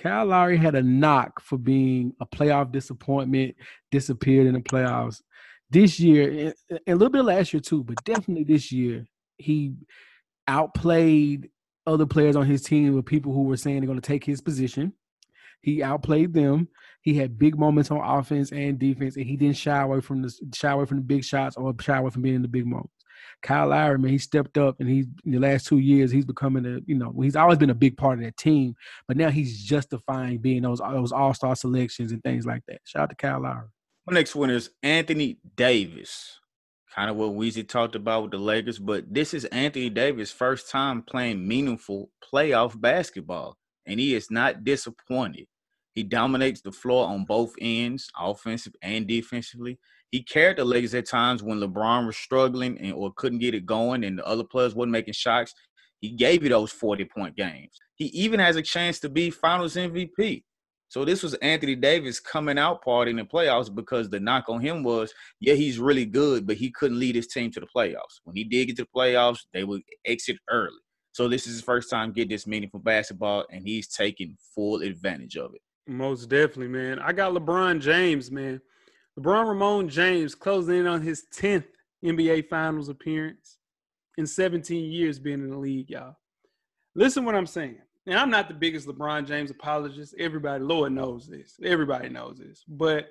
Kyle 0.00 0.24
Lowry 0.24 0.56
had 0.56 0.74
a 0.74 0.82
knock 0.82 1.40
for 1.42 1.58
being 1.58 2.14
a 2.20 2.26
playoff 2.26 2.72
disappointment, 2.72 3.54
disappeared 3.90 4.46
in 4.46 4.54
the 4.54 4.60
playoffs. 4.60 5.20
This 5.68 6.00
year, 6.00 6.54
and 6.70 6.80
a 6.86 6.92
little 6.94 7.10
bit 7.10 7.22
last 7.24 7.52
year 7.52 7.60
too, 7.60 7.84
but 7.84 8.02
definitely 8.04 8.44
this 8.44 8.72
year, 8.72 9.04
he 9.36 9.74
outplayed 10.48 11.50
other 11.86 12.06
players 12.06 12.34
on 12.34 12.46
his 12.46 12.62
team 12.62 12.94
with 12.94 13.04
people 13.04 13.32
who 13.34 13.42
were 13.42 13.58
saying 13.58 13.80
they're 13.80 13.86
going 13.86 14.00
to 14.00 14.06
take 14.06 14.24
his 14.24 14.40
position. 14.40 14.94
He 15.60 15.82
outplayed 15.82 16.32
them. 16.32 16.68
He 17.02 17.14
had 17.14 17.38
big 17.38 17.58
moments 17.58 17.90
on 17.90 18.00
offense 18.00 18.52
and 18.52 18.78
defense, 18.78 19.16
and 19.16 19.26
he 19.26 19.36
didn't 19.36 19.58
shy 19.58 19.82
away 19.82 20.00
from 20.00 20.22
the 20.22 20.34
shy 20.54 20.70
away 20.70 20.86
from 20.86 20.98
the 20.98 21.04
big 21.04 21.24
shots 21.24 21.56
or 21.56 21.74
shy 21.78 21.98
away 21.98 22.10
from 22.10 22.22
being 22.22 22.36
in 22.36 22.42
the 22.42 22.48
big 22.48 22.66
moments. 22.66 22.92
Kyle 23.42 23.68
Lowry, 23.68 23.98
man, 23.98 24.10
he 24.10 24.18
stepped 24.18 24.58
up, 24.58 24.80
and 24.80 24.88
he 24.88 25.06
in 25.24 25.32
the 25.32 25.38
last 25.38 25.66
two 25.66 25.78
years 25.78 26.10
he's 26.10 26.24
becoming 26.24 26.66
a 26.66 26.80
you 26.86 26.94
know 26.94 27.14
he's 27.22 27.36
always 27.36 27.58
been 27.58 27.70
a 27.70 27.74
big 27.74 27.96
part 27.96 28.18
of 28.18 28.24
that 28.24 28.36
team, 28.36 28.74
but 29.08 29.16
now 29.16 29.30
he's 29.30 29.62
justifying 29.62 30.38
being 30.38 30.62
those 30.62 30.78
those 30.78 31.12
all 31.12 31.34
star 31.34 31.56
selections 31.56 32.12
and 32.12 32.22
things 32.22 32.46
like 32.46 32.62
that. 32.68 32.80
Shout 32.84 33.02
out 33.02 33.10
to 33.10 33.16
Kyle 33.16 33.42
Lowry. 33.42 33.68
My 34.06 34.14
next 34.14 34.34
winner 34.34 34.54
is 34.54 34.70
Anthony 34.82 35.38
Davis. 35.56 36.38
Kind 36.94 37.10
of 37.10 37.16
what 37.16 37.30
Weezy 37.30 37.66
talked 37.66 37.94
about 37.94 38.22
with 38.22 38.30
the 38.32 38.38
Lakers, 38.38 38.78
but 38.78 39.12
this 39.12 39.32
is 39.32 39.44
Anthony 39.46 39.90
Davis' 39.90 40.32
first 40.32 40.68
time 40.70 41.02
playing 41.02 41.46
meaningful 41.46 42.10
playoff 42.32 42.78
basketball, 42.78 43.56
and 43.86 44.00
he 44.00 44.14
is 44.14 44.30
not 44.30 44.64
disappointed. 44.64 45.46
He 45.94 46.02
dominates 46.02 46.60
the 46.60 46.72
floor 46.72 47.06
on 47.06 47.24
both 47.24 47.54
ends, 47.60 48.10
offensive 48.18 48.74
and 48.82 49.06
defensively. 49.06 49.78
He 50.10 50.22
carried 50.22 50.56
the 50.56 50.64
Lakers 50.64 50.94
at 50.94 51.06
times 51.06 51.42
when 51.42 51.60
LeBron 51.60 52.06
was 52.06 52.16
struggling 52.16 52.78
and 52.78 52.92
or 52.92 53.12
couldn't 53.16 53.38
get 53.38 53.54
it 53.54 53.66
going, 53.66 54.04
and 54.04 54.18
the 54.18 54.26
other 54.26 54.44
players 54.44 54.74
wasn't 54.74 54.92
making 54.92 55.14
shots. 55.14 55.54
He 56.00 56.10
gave 56.10 56.42
you 56.42 56.48
those 56.48 56.72
forty-point 56.72 57.36
games. 57.36 57.78
He 57.94 58.06
even 58.06 58.40
has 58.40 58.56
a 58.56 58.62
chance 58.62 58.98
to 59.00 59.08
be 59.08 59.30
Finals 59.30 59.74
MVP. 59.74 60.42
So 60.88 61.04
this 61.04 61.22
was 61.22 61.34
Anthony 61.34 61.76
Davis 61.76 62.18
coming 62.18 62.58
out 62.58 62.82
party 62.82 63.12
in 63.12 63.18
the 63.18 63.22
playoffs 63.22 63.72
because 63.72 64.10
the 64.10 64.18
knock 64.18 64.46
on 64.48 64.60
him 64.60 64.82
was, 64.82 65.12
yeah, 65.38 65.54
he's 65.54 65.78
really 65.78 66.04
good, 66.04 66.48
but 66.48 66.56
he 66.56 66.72
couldn't 66.72 66.98
lead 66.98 67.14
his 67.14 67.28
team 67.28 67.52
to 67.52 67.60
the 67.60 67.68
playoffs. 67.74 68.18
When 68.24 68.34
he 68.34 68.42
did 68.42 68.66
get 68.66 68.76
to 68.78 68.82
the 68.82 68.88
playoffs, 68.98 69.38
they 69.52 69.62
would 69.62 69.82
exit 70.04 70.38
early. 70.50 70.80
So 71.12 71.28
this 71.28 71.46
is 71.46 71.54
his 71.54 71.62
first 71.62 71.90
time 71.90 72.12
getting 72.12 72.30
this 72.30 72.46
meaningful 72.46 72.80
basketball, 72.80 73.44
and 73.52 73.64
he's 73.64 73.86
taking 73.86 74.36
full 74.52 74.82
advantage 74.82 75.36
of 75.36 75.54
it. 75.54 75.60
Most 75.86 76.28
definitely, 76.28 76.68
man. 76.68 76.98
I 76.98 77.12
got 77.12 77.34
LeBron 77.34 77.80
James, 77.80 78.32
man. 78.32 78.60
LeBron 79.18 79.48
Ramon 79.48 79.88
James 79.88 80.34
closing 80.34 80.76
in 80.76 80.86
on 80.86 81.02
his 81.02 81.24
10th 81.34 81.66
NBA 82.04 82.48
Finals 82.48 82.88
appearance 82.88 83.58
in 84.16 84.26
17 84.26 84.90
years 84.90 85.18
being 85.18 85.40
in 85.40 85.50
the 85.50 85.58
league, 85.58 85.90
y'all. 85.90 86.16
Listen 86.94 87.24
what 87.24 87.34
I'm 87.34 87.46
saying. 87.46 87.78
And 88.06 88.18
I'm 88.18 88.30
not 88.30 88.48
the 88.48 88.54
biggest 88.54 88.88
LeBron 88.88 89.26
James 89.26 89.50
apologist. 89.50 90.14
Everybody, 90.18 90.64
Lord 90.64 90.92
knows 90.92 91.26
this. 91.26 91.58
Everybody 91.62 92.08
knows 92.08 92.38
this. 92.38 92.64
But 92.66 93.10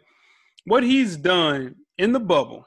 what 0.66 0.84
he's 0.84 1.16
done 1.16 1.76
in 1.98 2.12
the 2.12 2.20
bubble 2.20 2.66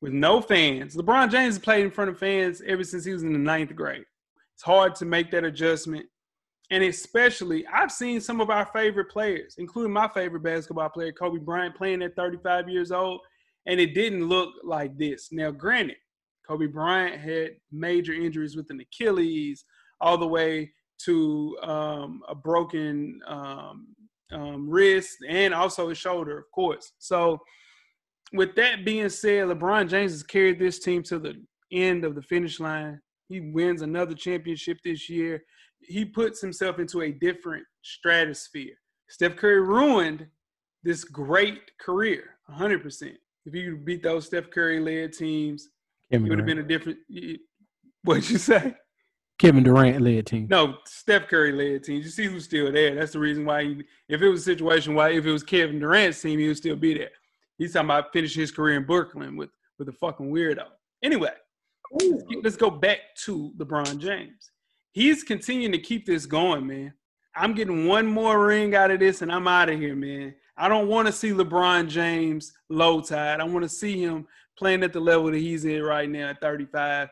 with 0.00 0.12
no 0.12 0.40
fans, 0.40 0.96
LeBron 0.96 1.30
James 1.30 1.56
has 1.56 1.58
played 1.58 1.84
in 1.84 1.90
front 1.90 2.10
of 2.10 2.18
fans 2.18 2.62
ever 2.66 2.84
since 2.84 3.04
he 3.04 3.12
was 3.12 3.22
in 3.22 3.32
the 3.32 3.38
ninth 3.38 3.74
grade. 3.74 4.04
It's 4.54 4.62
hard 4.62 4.94
to 4.96 5.04
make 5.04 5.30
that 5.32 5.44
adjustment. 5.44 6.06
And 6.70 6.84
especially, 6.84 7.66
I've 7.66 7.90
seen 7.90 8.20
some 8.20 8.40
of 8.40 8.50
our 8.50 8.66
favorite 8.66 9.10
players, 9.10 9.54
including 9.58 9.92
my 9.92 10.08
favorite 10.08 10.42
basketball 10.42 10.90
player, 10.90 11.12
Kobe 11.12 11.38
Bryant, 11.38 11.74
playing 11.74 12.02
at 12.02 12.14
35 12.14 12.68
years 12.68 12.92
old, 12.92 13.20
and 13.66 13.80
it 13.80 13.94
didn't 13.94 14.28
look 14.28 14.50
like 14.64 14.96
this. 14.98 15.28
Now, 15.32 15.50
granted, 15.50 15.96
Kobe 16.46 16.66
Bryant 16.66 17.20
had 17.20 17.52
major 17.72 18.12
injuries 18.12 18.56
with 18.56 18.70
an 18.70 18.80
Achilles, 18.80 19.64
all 20.00 20.18
the 20.18 20.26
way 20.26 20.72
to 21.04 21.56
um, 21.62 22.22
a 22.28 22.34
broken 22.34 23.20
um, 23.26 23.86
um, 24.32 24.68
wrist 24.68 25.18
and 25.28 25.54
also 25.54 25.88
his 25.88 25.98
shoulder, 25.98 26.38
of 26.38 26.44
course. 26.54 26.92
So, 26.98 27.38
with 28.32 28.54
that 28.56 28.84
being 28.84 29.08
said, 29.08 29.46
LeBron 29.46 29.88
James 29.88 30.12
has 30.12 30.22
carried 30.22 30.58
this 30.58 30.80
team 30.80 31.02
to 31.04 31.18
the 31.18 31.42
end 31.72 32.04
of 32.04 32.14
the 32.14 32.22
finish 32.22 32.60
line. 32.60 33.00
He 33.28 33.40
wins 33.40 33.82
another 33.82 34.14
championship 34.14 34.78
this 34.84 35.08
year. 35.08 35.42
He 35.80 36.04
puts 36.04 36.40
himself 36.40 36.78
into 36.78 37.02
a 37.02 37.12
different 37.12 37.64
stratosphere. 37.82 38.74
Steph 39.08 39.36
Curry 39.36 39.60
ruined 39.60 40.26
this 40.82 41.04
great 41.04 41.70
career 41.78 42.36
100%. 42.50 43.12
If 43.46 43.54
you 43.54 43.76
beat 43.76 44.02
those 44.02 44.26
Steph 44.26 44.50
Curry 44.50 44.80
led 44.80 45.12
teams, 45.12 45.68
Kevin 46.10 46.26
it 46.26 46.30
would 46.30 46.38
have 46.38 46.46
been 46.46 46.58
a 46.58 46.62
different. 46.62 46.98
What'd 48.02 48.28
you 48.28 48.38
say? 48.38 48.74
Kevin 49.38 49.62
Durant 49.62 50.00
led 50.00 50.26
team. 50.26 50.48
No, 50.50 50.78
Steph 50.84 51.28
Curry 51.28 51.52
led 51.52 51.84
teams. 51.84 52.04
You 52.04 52.10
see 52.10 52.26
who's 52.26 52.44
still 52.44 52.72
there. 52.72 52.94
That's 52.94 53.12
the 53.12 53.20
reason 53.20 53.44
why. 53.44 53.64
He, 53.64 53.84
if 54.08 54.20
it 54.20 54.28
was 54.28 54.40
a 54.40 54.44
situation 54.44 54.94
why 54.94 55.10
if 55.10 55.24
it 55.24 55.32
was 55.32 55.42
Kevin 55.42 55.78
Durant's 55.78 56.20
team, 56.20 56.38
he 56.38 56.48
would 56.48 56.56
still 56.56 56.76
be 56.76 56.94
there. 56.94 57.10
He's 57.56 57.72
talking 57.72 57.86
about 57.86 58.12
finishing 58.12 58.40
his 58.40 58.50
career 58.50 58.76
in 58.76 58.84
Brooklyn 58.84 59.36
with 59.36 59.50
with 59.78 59.88
a 59.88 59.92
fucking 59.92 60.30
weirdo. 60.30 60.64
Anyway, 61.02 61.32
let's, 61.92 62.22
get- 62.24 62.44
let's 62.44 62.56
go 62.56 62.70
back 62.70 62.98
to 63.24 63.52
LeBron 63.58 63.98
James. 63.98 64.50
He's 64.92 65.22
continuing 65.22 65.72
to 65.72 65.78
keep 65.78 66.06
this 66.06 66.26
going, 66.26 66.66
man. 66.66 66.94
I'm 67.36 67.54
getting 67.54 67.86
one 67.86 68.06
more 68.06 68.44
ring 68.44 68.74
out 68.74 68.90
of 68.90 68.98
this, 68.98 69.22
and 69.22 69.30
I'm 69.30 69.46
out 69.46 69.68
of 69.68 69.78
here, 69.78 69.94
man. 69.94 70.34
I 70.56 70.66
don't 70.68 70.88
want 70.88 71.06
to 71.06 71.12
see 71.12 71.30
LeBron 71.30 71.88
James 71.88 72.52
low 72.68 73.00
tide. 73.00 73.40
I 73.40 73.44
want 73.44 73.62
to 73.62 73.68
see 73.68 74.02
him 74.02 74.26
playing 74.58 74.82
at 74.82 74.92
the 74.92 75.00
level 75.00 75.30
that 75.30 75.38
he's 75.38 75.64
at 75.64 75.84
right 75.84 76.10
now 76.10 76.30
at 76.30 76.40
35. 76.40 77.08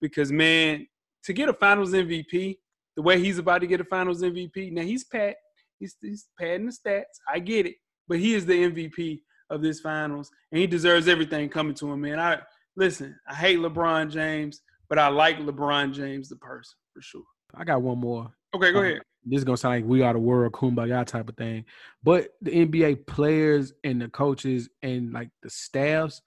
Because 0.00 0.30
man, 0.30 0.86
to 1.24 1.32
get 1.32 1.48
a 1.48 1.52
Finals 1.52 1.92
MVP, 1.92 2.56
the 2.94 3.02
way 3.02 3.18
he's 3.18 3.38
about 3.38 3.58
to 3.62 3.66
get 3.66 3.80
a 3.80 3.84
Finals 3.84 4.22
MVP, 4.22 4.70
now 4.70 4.82
he's 4.82 5.04
pat, 5.04 5.36
he's 5.80 5.96
he's 6.00 6.26
padding 6.38 6.66
the 6.66 6.72
stats. 6.72 7.18
I 7.28 7.40
get 7.40 7.66
it, 7.66 7.76
but 8.06 8.20
he 8.20 8.34
is 8.34 8.46
the 8.46 8.52
MVP 8.70 9.22
of 9.50 9.60
this 9.60 9.80
Finals, 9.80 10.30
and 10.52 10.60
he 10.60 10.66
deserves 10.68 11.08
everything 11.08 11.48
coming 11.48 11.74
to 11.74 11.90
him, 11.92 12.00
man. 12.02 12.20
I 12.20 12.40
listen. 12.76 13.18
I 13.28 13.34
hate 13.34 13.58
LeBron 13.58 14.10
James, 14.10 14.62
but 14.88 14.98
I 14.98 15.08
like 15.08 15.38
LeBron 15.38 15.92
James 15.92 16.28
the 16.28 16.36
person 16.36 16.74
for 16.92 17.02
sure. 17.02 17.22
I 17.54 17.64
got 17.64 17.82
one 17.82 17.98
more. 17.98 18.32
Okay, 18.54 18.72
go 18.72 18.78
Um, 18.80 18.84
ahead. 18.84 19.02
This 19.26 19.38
is 19.38 19.44
gonna 19.44 19.56
sound 19.56 19.76
like 19.76 19.84
we 19.84 20.02
are 20.02 20.12
the 20.12 20.18
world 20.18 20.52
kumbaya 20.52 21.06
type 21.06 21.28
of 21.30 21.36
thing, 21.36 21.64
but 22.02 22.28
the 22.42 22.50
NBA 22.66 23.06
players 23.06 23.72
and 23.82 24.00
the 24.02 24.08
coaches 24.08 24.68
and 24.82 25.12
like 25.12 25.30
the 25.42 25.48
staffs, 25.48 26.20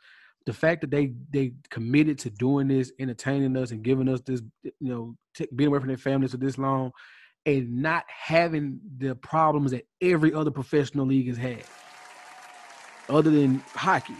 the 0.47 0.53
fact 0.53 0.81
that 0.81 0.89
they 0.89 1.13
they 1.29 1.53
committed 1.69 2.17
to 2.19 2.31
doing 2.31 2.67
this, 2.69 2.91
entertaining 2.97 3.55
us 3.55 3.69
and 3.71 3.83
giving 3.83 4.09
us 4.09 4.21
this, 4.21 4.41
you 4.63 4.73
know, 4.79 5.15
t- 5.35 5.47
being 5.55 5.67
away 5.67 5.79
from 5.79 5.89
their 5.89 5.97
families 5.97 6.31
for 6.31 6.37
this 6.37 6.57
long, 6.57 6.91
and 7.45 7.81
not 7.83 8.03
having 8.07 8.79
the 8.97 9.13
problems 9.15 9.71
that 9.71 9.85
every 10.01 10.33
other 10.33 10.49
professional 10.51 11.05
league 11.05 11.27
has 11.27 11.37
had, 11.37 11.63
other 13.09 13.29
than 13.29 13.59
hockey, 13.75 14.15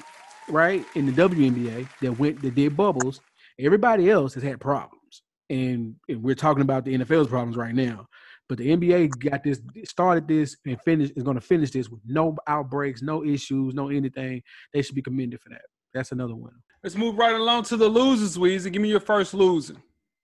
right? 0.50 0.86
In 0.96 1.06
the 1.06 1.12
WNBA 1.12 1.88
that 2.02 2.20
went 2.20 2.42
that 2.42 2.56
did 2.56 2.76
bubbles, 2.78 3.22
everybody 3.60 4.10
else 4.10 4.34
has 4.34 4.44
had 4.44 4.60
problems, 4.60 5.24
and, 5.50 5.96
and 6.10 6.24
we're 6.24 6.36
talking 6.36 6.62
about 6.62 6.86
the 6.86 6.98
NFL's 6.98 7.28
problems 7.28 7.58
right 7.58 7.76
now. 7.76 8.08
But 8.50 8.60
the 8.60 8.70
NBA 8.70 9.30
got 9.30 9.44
this, 9.44 9.60
started 9.84 10.28
this, 10.28 10.56
and 10.66 10.80
finish 10.82 11.10
is 11.12 11.24
going 11.24 11.36
to 11.36 11.42
finish 11.42 11.72
this 11.72 11.90
with 11.90 12.00
no 12.06 12.38
outbreaks, 12.48 13.02
no 13.02 13.26
issues, 13.26 13.74
no 13.74 13.90
anything. 13.90 14.42
They 14.74 14.82
should 14.82 14.96
be 14.96 15.02
commended 15.02 15.42
for 15.42 15.50
that. 15.50 15.64
That's 15.94 16.12
another 16.14 16.36
one. 16.36 16.54
Let's 16.84 16.96
move 16.96 17.18
right 17.18 17.36
along 17.36 17.64
to 17.64 17.78
the 17.78 17.90
losers, 17.90 18.38
Weezy. 18.38 18.72
Give 18.72 18.82
me 18.82 18.90
your 18.90 19.00
first 19.02 19.34
loser. 19.34 19.76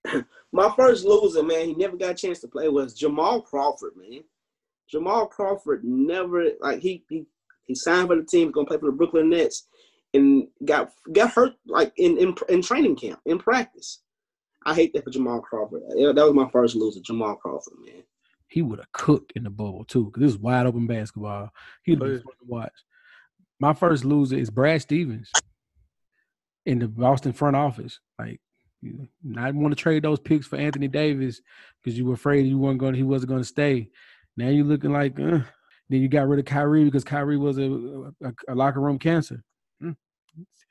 My 0.54 0.72
first 0.76 1.04
loser, 1.04 1.44
man, 1.44 1.68
he 1.68 1.74
never 1.74 1.98
got 1.98 2.12
a 2.12 2.16
chance 2.16 2.40
to 2.42 2.48
play 2.48 2.70
was 2.70 2.94
Jamal 2.94 3.42
Crawford, 3.42 3.94
man. 3.98 4.22
Jamal 4.90 5.26
Crawford 5.26 5.84
never 5.84 6.46
like 6.62 6.80
he 6.80 7.04
he 7.10 7.26
he 7.66 7.76
signed 7.76 8.08
for 8.08 8.16
the 8.16 8.24
team, 8.24 8.52
gonna 8.52 8.68
play 8.68 8.78
for 8.78 8.92
the 8.92 8.98
Brooklyn 8.98 9.30
Nets, 9.30 9.68
and 10.14 10.48
got 10.66 10.92
got 11.12 11.32
hurt 11.32 11.54
like 11.66 11.94
in 11.98 12.18
in, 12.18 12.36
in 12.50 12.62
training 12.62 12.96
camp 12.96 13.20
in 13.26 13.40
practice. 13.40 14.02
I 14.66 14.74
hate 14.74 14.94
that 14.94 15.04
for 15.04 15.10
Jamal 15.10 15.42
Crawford. 15.42 15.82
That 15.90 16.16
was 16.16 16.34
my 16.34 16.50
first 16.50 16.76
loser, 16.76 17.02
Jamal 17.02 17.36
Crawford, 17.36 17.74
man. 17.86 18.04
He 18.48 18.62
would 18.62 18.80
have 18.80 18.92
cooked 18.92 19.34
in 19.36 19.44
the 19.44 19.50
bubble 19.50 19.84
too, 19.84 20.06
because 20.06 20.22
this 20.22 20.32
is 20.34 20.38
wide 20.38 20.66
open 20.66 20.88
basketball. 20.88 21.50
He'd 21.84 22.00
be 22.00 22.06
fun 22.06 22.22
to 22.22 22.46
watch. 22.46 22.72
My 23.60 23.74
first 23.74 24.06
loser 24.06 24.38
is 24.38 24.50
Brad 24.50 24.82
Stevens 24.82 25.32
in 26.66 26.80
the 26.80 26.88
Boston 26.88 27.34
front 27.34 27.56
office. 27.56 28.00
Like, 28.18 28.40
you 28.82 29.08
not 29.24 29.54
want 29.56 29.72
to 29.72 29.82
trade 29.82 30.04
those 30.04 30.20
picks 30.20 30.46
for 30.46 30.58
Anthony 30.58 30.88
Davis 30.88 31.42
because 31.82 31.98
you 31.98 32.06
were 32.06 32.14
afraid 32.14 32.46
you 32.46 32.58
weren't 32.58 32.80
going. 32.80 32.94
He 32.94 33.04
wasn't 33.04 33.30
going 33.30 33.42
to 33.42 33.48
stay. 33.48 33.90
Now 34.38 34.50
you're 34.50 34.66
looking 34.66 34.94
like. 34.94 35.20
Uh, 35.20 35.40
then 35.90 36.02
you 36.02 36.08
got 36.08 36.28
rid 36.28 36.40
of 36.40 36.46
Kyrie 36.46 36.86
because 36.86 37.04
Kyrie 37.04 37.38
was 37.38 37.58
a, 37.58 37.70
a, 38.24 38.34
a 38.50 38.56
locker 38.56 38.80
room 38.80 39.00
cancer. 39.00 39.44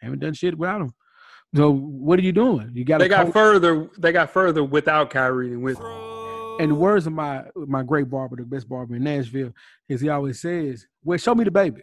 Haven't 0.02 0.18
done 0.18 0.34
shit 0.34 0.58
without 0.58 0.80
him. 0.80 0.92
So 1.54 1.70
what 1.70 2.18
are 2.18 2.22
you 2.22 2.32
doing? 2.32 2.70
You 2.74 2.84
got 2.84 2.98
they 2.98 3.08
got 3.08 3.26
coach. 3.26 3.34
further. 3.34 3.88
They 3.98 4.12
got 4.12 4.30
further 4.30 4.64
without 4.64 5.10
Kyrie 5.10 5.50
than 5.50 5.62
with. 5.62 5.78
And 6.60 6.70
the 6.70 6.74
words 6.74 7.06
of 7.06 7.12
my 7.12 7.44
my 7.54 7.82
great 7.82 8.10
barber, 8.10 8.36
the 8.36 8.44
best 8.44 8.68
barber 8.68 8.96
in 8.96 9.04
Nashville, 9.04 9.52
is 9.88 10.00
he 10.00 10.08
always 10.08 10.40
says, 10.40 10.86
"Well, 11.04 11.18
show 11.18 11.34
me 11.34 11.44
the 11.44 11.50
baby." 11.50 11.82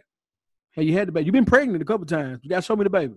Hey, 0.72 0.84
you 0.84 0.92
had 0.92 1.08
the 1.08 1.12
baby. 1.12 1.26
You've 1.26 1.32
been 1.32 1.44
pregnant 1.44 1.82
a 1.82 1.84
couple 1.84 2.06
times. 2.06 2.40
You 2.42 2.50
got 2.50 2.56
to 2.56 2.62
show 2.62 2.76
me 2.76 2.84
the 2.84 2.90
baby. 2.90 3.14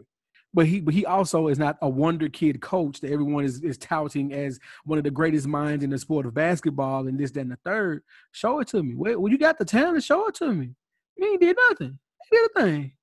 But 0.55 0.67
he, 0.67 0.81
but 0.81 0.93
he 0.93 1.05
also 1.05 1.47
is 1.47 1.57
not 1.57 1.77
a 1.81 1.89
wonder 1.89 2.29
kid 2.29 2.61
coach 2.61 2.99
that 3.01 3.11
everyone 3.11 3.43
is, 3.43 3.61
is 3.63 3.77
touting 3.77 4.33
as 4.33 4.59
one 4.85 4.99
of 4.99 5.03
the 5.03 5.11
greatest 5.11 5.47
minds 5.47 5.83
in 5.83 5.89
the 5.89 5.97
sport 5.97 6.27
of 6.27 6.35
basketball 6.35 7.07
and 7.07 7.19
this, 7.19 7.31
that, 7.31 7.41
and 7.41 7.51
the 7.51 7.57
third. 7.65 8.03
Show 8.31 8.59
it 8.59 8.67
to 8.69 8.83
me. 8.83 8.93
Well, 8.95 9.31
you 9.31 9.37
got 9.39 9.57
the 9.57 9.65
talent. 9.65 10.03
Show 10.03 10.27
it 10.27 10.35
to 10.35 10.53
me. 10.53 10.71
He 11.15 11.25
ain't 11.25 11.41
did 11.41 11.57
nothing. 11.69 11.97
He 12.29 12.37
did 12.37 12.51
a 12.55 12.61
thing. 12.61 12.93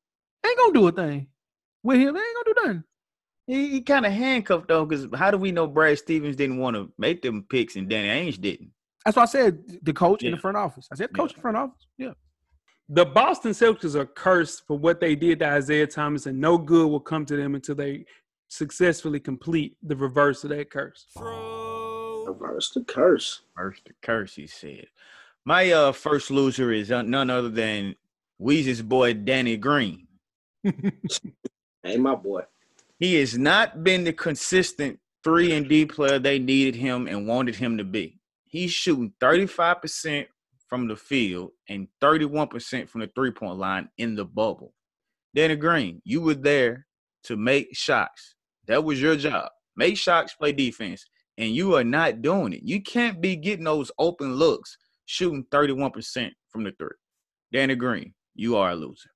Ain't 0.46 0.58
gonna 0.58 0.72
do 0.72 0.88
a 0.88 0.92
thing 0.92 1.28
with 1.82 1.98
him. 1.98 2.14
They 2.14 2.20
ain't 2.20 2.36
gonna 2.36 2.44
do 2.44 2.54
nothing. 2.62 2.84
He, 3.46 3.68
he 3.70 3.80
kind 3.80 4.06
of 4.06 4.12
handcuffed 4.12 4.68
though, 4.68 4.86
because 4.86 5.08
how 5.14 5.30
do 5.30 5.36
we 5.36 5.52
know 5.52 5.66
Brad 5.66 5.98
Stevens 5.98 6.36
didn't 6.36 6.58
want 6.58 6.76
to 6.76 6.92
make 6.98 7.22
them 7.22 7.44
picks 7.48 7.76
and 7.76 7.88
Danny 7.88 8.30
Ainge 8.30 8.40
didn't? 8.40 8.70
That's 9.04 9.16
why 9.16 9.22
I 9.22 9.26
said 9.26 9.62
the 9.82 9.92
coach 9.92 10.22
yeah. 10.22 10.28
in 10.28 10.34
the 10.34 10.40
front 10.40 10.56
office. 10.56 10.86
I 10.92 10.96
said 10.96 11.14
coach 11.14 11.32
yeah. 11.32 11.36
in 11.36 11.42
front 11.42 11.56
office. 11.56 11.86
Yeah. 11.98 12.12
The 12.88 13.06
Boston 13.06 13.52
Celtics 13.52 13.94
are 13.94 14.06
cursed 14.06 14.66
for 14.66 14.76
what 14.76 15.00
they 15.00 15.14
did 15.14 15.38
to 15.38 15.46
Isaiah 15.46 15.86
Thomas, 15.86 16.26
and 16.26 16.40
no 16.40 16.58
good 16.58 16.88
will 16.88 17.00
come 17.00 17.24
to 17.26 17.36
them 17.36 17.54
until 17.54 17.76
they 17.76 18.04
successfully 18.48 19.20
complete 19.20 19.76
the 19.82 19.94
reverse 19.94 20.42
of 20.42 20.50
that 20.50 20.70
curse. 20.70 21.06
Reverse 21.16 22.70
the 22.74 22.84
curse. 22.86 23.42
Reverse 23.56 23.80
the 23.86 23.92
curse, 24.02 24.34
he 24.34 24.46
said. 24.46 24.86
My 25.44 25.70
uh, 25.70 25.92
first 25.92 26.30
loser 26.30 26.72
is 26.72 26.90
uh, 26.90 27.02
none 27.02 27.30
other 27.30 27.48
than 27.48 27.94
Weezy's 28.40 28.82
boy 28.82 29.14
Danny 29.14 29.56
Green. 29.56 30.06
hey, 31.82 31.96
my 31.96 32.14
boy. 32.14 32.42
He 32.98 33.14
has 33.16 33.36
not 33.36 33.82
been 33.82 34.04
the 34.04 34.12
consistent 34.12 34.98
three 35.24 35.52
and 35.52 35.68
D 35.68 35.86
player 35.86 36.18
they 36.18 36.38
needed 36.38 36.74
him 36.74 37.06
and 37.06 37.26
wanted 37.26 37.56
him 37.56 37.78
to 37.78 37.84
be. 37.84 38.20
He's 38.46 38.72
shooting 38.72 39.12
35% 39.20 40.26
from 40.68 40.86
the 40.86 40.96
field 40.96 41.50
and 41.68 41.88
31% 42.02 42.88
from 42.88 43.00
the 43.00 43.10
three 43.14 43.30
point 43.30 43.58
line 43.58 43.88
in 43.98 44.14
the 44.14 44.24
bubble. 44.24 44.74
Danny 45.34 45.56
Green, 45.56 46.02
you 46.04 46.20
were 46.20 46.34
there 46.34 46.86
to 47.24 47.36
make 47.36 47.76
shots. 47.76 48.34
That 48.66 48.84
was 48.84 49.00
your 49.00 49.16
job. 49.16 49.50
Make 49.76 49.96
shots, 49.96 50.34
play 50.34 50.52
defense. 50.52 51.06
And 51.38 51.54
you 51.54 51.76
are 51.76 51.84
not 51.84 52.22
doing 52.22 52.52
it. 52.52 52.62
You 52.62 52.82
can't 52.82 53.20
be 53.20 53.36
getting 53.36 53.64
those 53.64 53.90
open 53.98 54.34
looks 54.34 54.76
shooting 55.06 55.44
31% 55.50 56.30
from 56.48 56.64
the 56.64 56.72
three. 56.78 56.88
Danny 57.52 57.74
Green, 57.74 58.14
you 58.34 58.56
are 58.56 58.70
a 58.70 58.76
loser. 58.76 59.10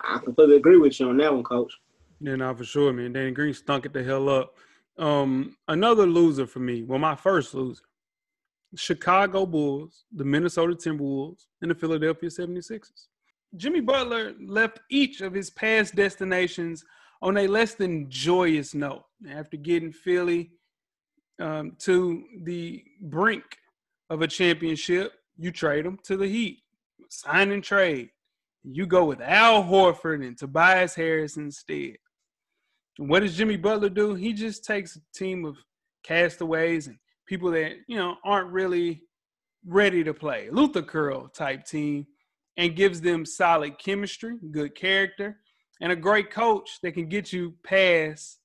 I 0.00 0.18
completely 0.18 0.56
agree 0.56 0.78
with 0.78 0.98
you 0.98 1.08
on 1.08 1.16
that 1.18 1.32
one, 1.32 1.42
coach. 1.42 1.72
Yeah, 2.20 2.36
no, 2.36 2.54
for 2.54 2.64
sure, 2.64 2.92
man. 2.92 3.12
Danny 3.12 3.30
Green 3.30 3.54
stunk 3.54 3.86
it 3.86 3.92
the 3.92 4.02
hell 4.02 4.28
up. 4.28 4.54
Um, 4.98 5.56
another 5.68 6.06
loser 6.06 6.46
for 6.46 6.60
me. 6.60 6.82
Well, 6.82 6.98
my 6.98 7.14
first 7.14 7.54
loser. 7.54 7.82
Chicago 8.74 9.46
Bulls, 9.46 10.04
the 10.14 10.24
Minnesota 10.24 10.74
Timberwolves, 10.74 11.46
and 11.62 11.70
the 11.70 11.74
Philadelphia 11.74 12.28
76ers. 12.28 13.06
Jimmy 13.56 13.80
Butler 13.80 14.34
left 14.40 14.80
each 14.90 15.20
of 15.20 15.32
his 15.32 15.50
past 15.50 15.94
destinations 15.94 16.84
on 17.22 17.36
a 17.36 17.46
less 17.46 17.74
than 17.74 18.10
joyous 18.10 18.74
note. 18.74 19.04
After 19.30 19.56
getting 19.56 19.92
Philly 19.92 20.50
um, 21.40 21.72
to 21.80 22.24
the 22.42 22.82
brink 23.00 23.44
of 24.10 24.22
a 24.22 24.26
championship, 24.26 25.12
you 25.38 25.50
trade 25.50 25.84
them 25.84 25.98
to 26.04 26.16
the 26.16 26.26
Heat. 26.26 26.62
Sign 27.08 27.52
and 27.52 27.62
trade. 27.62 28.10
You 28.68 28.86
go 28.86 29.04
with 29.04 29.20
Al 29.20 29.62
Horford 29.62 30.26
and 30.26 30.36
Tobias 30.36 30.94
Harris 30.94 31.36
instead. 31.36 31.96
What 32.98 33.20
does 33.20 33.36
Jimmy 33.36 33.56
Butler 33.56 33.90
do? 33.90 34.14
He 34.14 34.32
just 34.32 34.64
takes 34.64 34.96
a 34.96 35.00
team 35.14 35.44
of 35.44 35.56
castaways 36.02 36.88
and 36.88 36.96
people 37.28 37.50
that, 37.52 37.72
you 37.86 37.96
know, 37.96 38.16
aren't 38.24 38.50
really 38.50 39.02
ready 39.64 40.02
to 40.02 40.14
play, 40.14 40.48
Luther 40.50 40.82
Curl 40.82 41.28
type 41.28 41.64
team, 41.64 42.06
and 42.56 42.74
gives 42.74 43.00
them 43.00 43.24
solid 43.24 43.78
chemistry, 43.78 44.36
good 44.50 44.74
character, 44.74 45.38
and 45.80 45.92
a 45.92 45.96
great 45.96 46.30
coach 46.30 46.78
that 46.82 46.92
can 46.92 47.08
get 47.08 47.32
you 47.32 47.54
past 47.64 48.38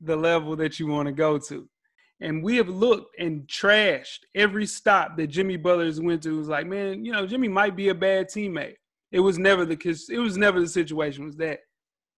the 0.00 0.16
level 0.16 0.56
that 0.56 0.80
you 0.80 0.86
want 0.86 1.06
to 1.06 1.12
go 1.12 1.38
to. 1.38 1.68
And 2.20 2.42
we 2.42 2.56
have 2.56 2.68
looked 2.68 3.14
and 3.20 3.46
trashed 3.46 4.20
every 4.34 4.66
stop 4.66 5.16
that 5.16 5.28
Jimmy 5.28 5.56
Butler's 5.56 6.00
went 6.00 6.22
to. 6.24 6.34
It 6.34 6.38
was 6.38 6.48
like, 6.48 6.66
man, 6.66 7.04
you 7.04 7.12
know, 7.12 7.26
Jimmy 7.26 7.46
might 7.48 7.76
be 7.76 7.90
a 7.90 7.94
bad 7.94 8.28
teammate. 8.28 8.76
It 9.12 9.20
was 9.20 9.38
never 9.38 9.64
the. 9.64 9.78
It 10.10 10.18
was 10.18 10.36
never 10.36 10.60
the 10.60 10.68
situation. 10.68 11.24
Was 11.24 11.36
that 11.36 11.60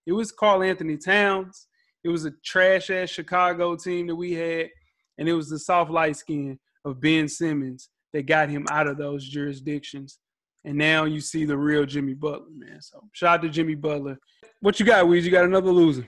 it 0.06 0.12
was 0.12 0.32
Karl-Anthony 0.32 0.96
Towns. 0.96 1.68
It 2.02 2.08
was 2.08 2.24
a 2.24 2.32
trash 2.44 2.90
ass 2.90 3.10
Chicago 3.10 3.76
team 3.76 4.06
that 4.06 4.16
we 4.16 4.32
had, 4.32 4.70
and 5.18 5.28
it 5.28 5.34
was 5.34 5.48
the 5.48 5.58
soft 5.58 5.90
light 5.90 6.16
skin 6.16 6.58
of 6.84 7.00
Ben 7.00 7.28
Simmons 7.28 7.90
that 8.12 8.26
got 8.26 8.48
him 8.48 8.66
out 8.70 8.86
of 8.86 8.96
those 8.96 9.28
jurisdictions. 9.28 10.18
And 10.64 10.76
now 10.76 11.04
you 11.04 11.20
see 11.20 11.44
the 11.44 11.56
real 11.56 11.86
Jimmy 11.86 12.14
Butler, 12.14 12.50
man. 12.54 12.80
So 12.80 13.08
shout 13.12 13.38
out 13.38 13.42
to 13.42 13.48
Jimmy 13.48 13.74
Butler. 13.74 14.18
What 14.60 14.80
you 14.80 14.86
got, 14.86 15.06
Weez? 15.06 15.22
You 15.22 15.30
got 15.30 15.44
another 15.44 15.70
loser? 15.70 16.06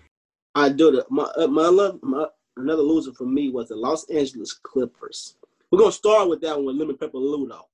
I 0.54 0.68
do. 0.68 0.90
The, 0.90 1.06
my, 1.08 1.24
uh, 1.36 1.46
my, 1.46 1.92
my, 2.02 2.26
another 2.56 2.82
loser 2.82 3.12
for 3.12 3.24
me 3.24 3.50
was 3.50 3.68
the 3.68 3.76
Los 3.76 4.08
Angeles 4.10 4.52
Clippers. 4.52 5.36
We're 5.70 5.78
gonna 5.78 5.92
start 5.92 6.28
with 6.28 6.42
that 6.42 6.60
one 6.60 6.78
Lemon 6.78 6.98
Pepper 6.98 7.18
though. 7.18 7.68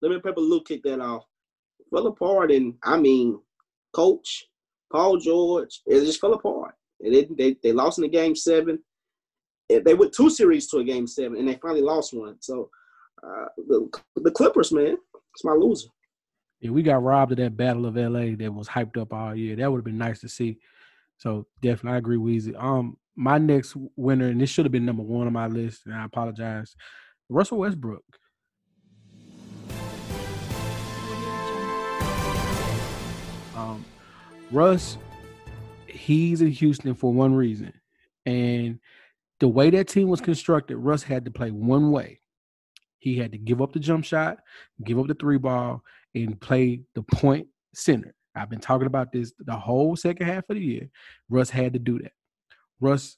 Lemon 0.00 0.22
Pepper 0.22 0.40
Lou 0.40 0.62
kicked 0.62 0.84
that 0.84 1.00
off. 1.00 1.24
Fell 1.92 2.06
apart, 2.06 2.50
and 2.50 2.74
I 2.82 2.96
mean, 2.96 3.38
coach 3.92 4.46
Paul 4.92 5.16
George, 5.16 5.80
it 5.86 6.04
just 6.04 6.20
fell 6.20 6.34
apart. 6.34 6.74
They, 7.00 7.26
they, 7.36 7.56
they 7.62 7.72
lost 7.72 7.98
in 7.98 8.02
the 8.02 8.08
game 8.08 8.36
seven. 8.36 8.78
They 9.68 9.94
went 9.94 10.12
two 10.12 10.28
series 10.28 10.66
to 10.68 10.78
a 10.78 10.84
game 10.84 11.06
seven, 11.06 11.38
and 11.38 11.48
they 11.48 11.54
finally 11.54 11.80
lost 11.80 12.12
one. 12.12 12.36
So 12.40 12.68
uh, 13.26 13.46
the, 13.56 13.88
the 14.16 14.30
Clippers, 14.30 14.70
man, 14.70 14.98
it's 15.34 15.44
my 15.44 15.52
loser. 15.52 15.88
Yeah, 16.60 16.70
we 16.70 16.82
got 16.82 17.02
robbed 17.02 17.32
of 17.32 17.38
that 17.38 17.56
Battle 17.56 17.86
of 17.86 17.96
LA 17.96 18.36
that 18.36 18.52
was 18.52 18.68
hyped 18.68 19.00
up 19.00 19.12
all 19.12 19.34
year. 19.34 19.56
That 19.56 19.70
would 19.70 19.78
have 19.78 19.84
been 19.84 19.98
nice 19.98 20.20
to 20.20 20.28
see. 20.28 20.58
So 21.16 21.46
definitely, 21.62 21.94
I 21.94 21.98
agree, 21.98 22.18
Weezy. 22.18 22.54
Um, 22.62 22.98
my 23.16 23.38
next 23.38 23.76
winner, 23.96 24.28
and 24.28 24.40
this 24.40 24.50
should 24.50 24.64
have 24.64 24.72
been 24.72 24.86
number 24.86 25.02
one 25.02 25.26
on 25.26 25.32
my 25.32 25.46
list, 25.46 25.86
and 25.86 25.94
I 25.94 26.04
apologize. 26.04 26.76
Russell 27.28 27.58
Westbrook. 27.58 28.04
Russ 34.52 34.98
he's 35.92 36.40
in 36.40 36.48
Houston 36.48 36.94
for 36.94 37.12
one 37.12 37.34
reason. 37.34 37.72
And 38.26 38.80
the 39.40 39.48
way 39.48 39.70
that 39.70 39.88
team 39.88 40.08
was 40.08 40.20
constructed, 40.20 40.76
Russ 40.76 41.02
had 41.02 41.24
to 41.24 41.30
play 41.30 41.50
one 41.50 41.90
way. 41.90 42.20
He 42.98 43.16
had 43.16 43.32
to 43.32 43.38
give 43.38 43.60
up 43.60 43.72
the 43.72 43.80
jump 43.80 44.04
shot, 44.04 44.38
give 44.84 44.98
up 44.98 45.08
the 45.08 45.14
three 45.14 45.38
ball, 45.38 45.82
and 46.14 46.40
play 46.40 46.82
the 46.94 47.02
point 47.02 47.48
center. 47.74 48.14
I've 48.34 48.50
been 48.50 48.60
talking 48.60 48.86
about 48.86 49.12
this 49.12 49.32
the 49.38 49.56
whole 49.56 49.96
second 49.96 50.26
half 50.26 50.48
of 50.48 50.56
the 50.56 50.62
year. 50.62 50.88
Russ 51.28 51.50
had 51.50 51.72
to 51.72 51.78
do 51.78 51.98
that. 51.98 52.12
Russ 52.80 53.16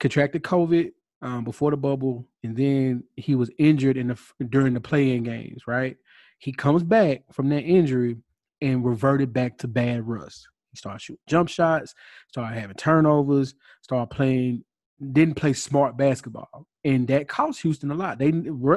contracted 0.00 0.42
COVID 0.42 0.92
um, 1.22 1.44
before 1.44 1.70
the 1.70 1.76
bubble, 1.76 2.26
and 2.42 2.56
then 2.56 3.04
he 3.16 3.34
was 3.34 3.50
injured 3.58 3.96
in 3.96 4.08
the 4.08 4.18
during 4.48 4.74
the 4.74 4.80
playing 4.80 5.22
games. 5.22 5.62
Right, 5.66 5.96
he 6.38 6.52
comes 6.52 6.82
back 6.82 7.22
from 7.32 7.48
that 7.50 7.62
injury 7.62 8.16
and 8.60 8.84
reverted 8.84 9.32
back 9.32 9.58
to 9.58 9.68
bad 9.68 10.06
Russ. 10.06 10.46
He 10.70 10.76
started 10.76 11.00
shooting 11.00 11.20
jump 11.28 11.48
shots, 11.48 11.94
started 12.28 12.58
having 12.58 12.76
turnovers, 12.76 13.54
started 13.82 14.14
playing, 14.14 14.64
didn't 15.12 15.34
play 15.34 15.52
smart 15.52 15.96
basketball, 15.96 16.66
and 16.84 17.08
that 17.08 17.28
cost 17.28 17.62
Houston 17.62 17.90
a 17.90 17.94
lot. 17.94 18.18
They 18.18 18.32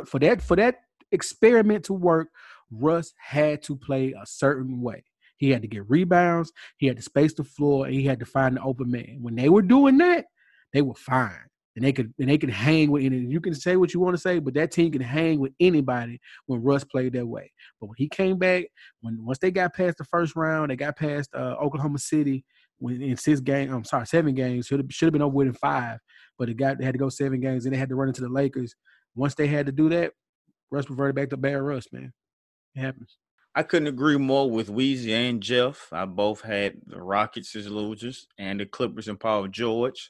for 0.06 0.20
that 0.20 0.42
for 0.42 0.56
that 0.56 0.78
experiment 1.12 1.86
to 1.86 1.94
work, 1.94 2.30
Russ 2.72 3.14
had 3.18 3.62
to 3.64 3.76
play 3.76 4.14
a 4.20 4.26
certain 4.26 4.82
way. 4.82 5.04
He 5.38 5.50
had 5.50 5.62
to 5.62 5.68
get 5.68 5.90
rebounds, 5.90 6.52
he 6.78 6.88
had 6.88 6.98
to 6.98 7.04
space 7.04 7.34
the 7.34 7.44
floor, 7.44 7.86
and 7.86 7.94
he 7.94 8.06
had 8.06 8.20
to 8.20 8.26
find 8.26 8.56
the 8.56 8.64
open 8.64 8.90
man. 8.90 9.20
When 9.22 9.36
they 9.36 9.50
were 9.50 9.62
doing 9.62 9.98
that, 9.98 10.26
they 10.72 10.82
were 10.82 10.96
fine. 10.96 11.50
And 11.76 11.84
they 11.84 11.91
could 11.91 12.13
and 12.19 12.30
they 12.30 12.38
could 12.38 12.49
hang 12.49 12.91
with 12.91 13.03
any. 13.03 13.17
You 13.17 13.41
can 13.41 13.55
say 13.55 13.76
what 13.76 13.93
you 13.93 13.99
want 13.99 14.15
to 14.15 14.21
say, 14.21 14.39
but 14.39 14.53
that 14.53 14.71
team 14.71 14.91
can 14.91 15.01
hang 15.01 15.39
with 15.39 15.53
anybody 15.59 16.19
when 16.45 16.61
Russ 16.61 16.84
played 16.84 17.13
that 17.13 17.26
way. 17.26 17.51
But 17.80 17.88
when 17.88 17.95
he 17.97 18.07
came 18.07 18.38
back, 18.38 18.65
when 19.01 19.17
once 19.26 19.39
they 19.39 19.51
got 19.51 19.74
past 19.74 19.97
the 19.97 20.05
first 20.05 20.36
round, 20.36 20.71
they 20.71 20.76
got 20.76 20.97
past 20.97 21.30
uh, 21.34 21.55
Oklahoma 21.61 21.99
City 21.99 22.45
when 22.80 23.01
in 23.01 23.17
six 23.17 23.39
games. 23.39 23.71
I'm 23.71 23.84
sorry, 23.84 24.05
seven 24.05 24.36
games 24.36 24.67
should 24.67 24.80
have 24.80 24.88
should 24.91 25.07
have 25.07 25.13
been 25.13 25.21
over 25.21 25.36
with 25.36 25.47
in 25.47 25.53
five, 25.53 25.99
but 26.38 26.49
it 26.49 26.57
got 26.57 26.78
they 26.78 26.86
had 26.86 26.93
to 26.93 26.99
go 26.99 27.09
seven 27.09 27.39
games, 27.39 27.65
and 27.65 27.74
they 27.74 27.80
had 27.80 27.89
to 27.89 27.95
run 27.95 28.07
into 28.07 28.21
the 28.21 28.30
Lakers. 28.30 28.76
Once 29.15 29.36
they 29.36 29.47
had 29.47 29.65
to 29.65 29.71
do 29.71 29.89
that, 29.89 30.11
Russ 30.71 30.89
reverted 30.89 31.15
back 31.15 31.30
to 31.30 31.38
bad 31.38 31.61
Russ. 31.61 31.86
Man, 31.91 32.13
it 32.76 32.82
happens. 32.82 33.17
I 33.55 33.61
couldn't 33.61 33.88
agree 33.88 34.17
more 34.17 34.49
with 34.49 34.67
Weezy 34.67 35.11
and 35.11 35.39
Jeff. 35.39 35.89
I 35.91 36.05
both 36.05 36.41
had 36.41 36.78
the 36.88 36.99
Rockets 36.99 37.55
as 37.55 37.69
losers 37.69 38.28
and 38.39 38.59
the 38.59 38.65
Clippers 38.65 39.07
and 39.07 39.19
Paul 39.19 39.47
George. 39.47 40.09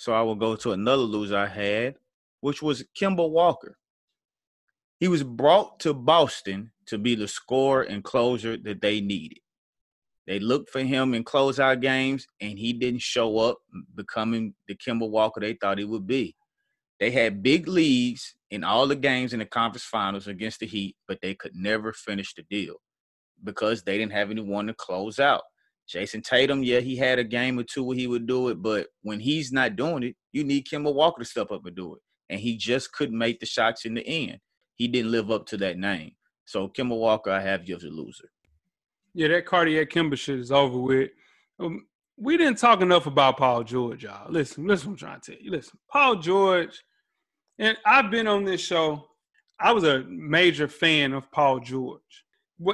So 0.00 0.14
I 0.14 0.22
will 0.22 0.34
go 0.34 0.56
to 0.56 0.72
another 0.72 1.02
loser 1.02 1.36
I 1.36 1.46
had, 1.46 1.96
which 2.40 2.62
was 2.62 2.86
Kemba 2.98 3.28
Walker. 3.28 3.76
He 4.98 5.08
was 5.08 5.22
brought 5.22 5.78
to 5.80 5.92
Boston 5.92 6.72
to 6.86 6.96
be 6.96 7.14
the 7.14 7.28
scorer 7.28 7.82
and 7.82 8.02
closer 8.02 8.56
that 8.56 8.80
they 8.80 9.02
needed. 9.02 9.40
They 10.26 10.38
looked 10.38 10.70
for 10.70 10.80
him 10.80 11.12
in 11.12 11.22
closeout 11.22 11.82
games, 11.82 12.26
and 12.40 12.58
he 12.58 12.72
didn't 12.72 13.02
show 13.02 13.36
up, 13.40 13.58
becoming 13.94 14.54
the 14.66 14.74
Kemba 14.74 15.06
Walker 15.06 15.38
they 15.38 15.52
thought 15.52 15.76
he 15.76 15.84
would 15.84 16.06
be. 16.06 16.34
They 16.98 17.10
had 17.10 17.42
big 17.42 17.68
leads 17.68 18.36
in 18.50 18.64
all 18.64 18.86
the 18.86 18.96
games 18.96 19.34
in 19.34 19.40
the 19.40 19.44
conference 19.44 19.84
finals 19.84 20.28
against 20.28 20.60
the 20.60 20.66
Heat, 20.66 20.96
but 21.08 21.18
they 21.20 21.34
could 21.34 21.54
never 21.54 21.92
finish 21.92 22.32
the 22.32 22.42
deal 22.44 22.76
because 23.44 23.82
they 23.82 23.98
didn't 23.98 24.12
have 24.12 24.30
anyone 24.30 24.66
to 24.68 24.72
close 24.72 25.18
out. 25.18 25.42
Jayson 25.92 26.22
Tatum, 26.22 26.62
yeah, 26.62 26.80
he 26.80 26.96
had 26.96 27.18
a 27.18 27.24
game 27.24 27.58
or 27.58 27.64
two 27.64 27.82
where 27.82 27.96
he 27.96 28.06
would 28.06 28.26
do 28.26 28.48
it, 28.48 28.62
but 28.62 28.88
when 29.02 29.20
he's 29.20 29.52
not 29.52 29.76
doing 29.76 30.02
it, 30.02 30.16
you 30.32 30.44
need 30.44 30.66
Kemba 30.66 30.94
Walker 30.94 31.22
to 31.22 31.28
step 31.28 31.50
up 31.50 31.66
and 31.66 31.74
do 31.74 31.94
it. 31.94 32.00
And 32.28 32.40
he 32.40 32.56
just 32.56 32.92
couldn't 32.92 33.18
make 33.18 33.40
the 33.40 33.46
shots 33.46 33.84
in 33.84 33.94
the 33.94 34.06
end. 34.06 34.38
He 34.76 34.86
didn't 34.86 35.10
live 35.10 35.30
up 35.30 35.46
to 35.46 35.56
that 35.58 35.78
name. 35.78 36.12
So 36.44 36.68
Kemba 36.68 36.96
Walker, 36.96 37.30
I 37.30 37.40
have 37.40 37.68
you 37.68 37.76
as 37.76 37.84
a 37.84 37.88
loser. 37.88 38.30
Yeah, 39.14 39.28
that 39.28 39.46
cardiac 39.46 39.90
Kemba 39.90 40.16
shit 40.16 40.38
is 40.38 40.52
over 40.52 40.78
with. 40.78 41.10
Um, 41.58 41.86
we 42.16 42.36
didn't 42.36 42.58
talk 42.58 42.80
enough 42.80 43.06
about 43.06 43.38
Paul 43.38 43.64
George, 43.64 44.04
y'all. 44.04 44.30
Listen, 44.30 44.66
listen, 44.66 44.90
I'm 44.90 44.96
trying 44.96 45.20
to 45.20 45.32
tell 45.32 45.42
you. 45.42 45.50
Listen, 45.50 45.78
Paul 45.90 46.16
George 46.16 46.80
and 47.60 47.76
I've 47.84 48.10
been 48.10 48.26
on 48.26 48.44
this 48.44 48.60
show. 48.60 49.06
I 49.60 49.72
was 49.72 49.84
a 49.84 50.04
major 50.08 50.66
fan 50.66 51.12
of 51.12 51.30
Paul 51.30 51.60
George. 51.60 52.24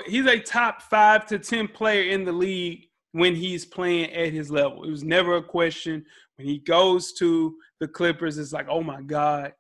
He's 0.07 0.27
a 0.27 0.39
top 0.39 0.81
five 0.83 1.27
to 1.27 1.39
10 1.39 1.69
player 1.69 2.11
in 2.11 2.25
the 2.25 2.33
league 2.33 2.87
when 3.13 3.35
he's 3.35 3.65
playing 3.65 4.13
at 4.13 4.33
his 4.33 4.51
level. 4.51 4.85
It 4.85 4.91
was 4.91 5.05
never 5.05 5.37
a 5.37 5.43
question. 5.43 6.05
When 6.37 6.47
he 6.47 6.59
goes 6.59 7.13
to 7.15 7.57
the 7.81 7.89
Clippers, 7.89 8.39
it's 8.39 8.53
like, 8.53 8.67
oh 8.69 8.83
my 8.83 9.01
God, 9.03 9.53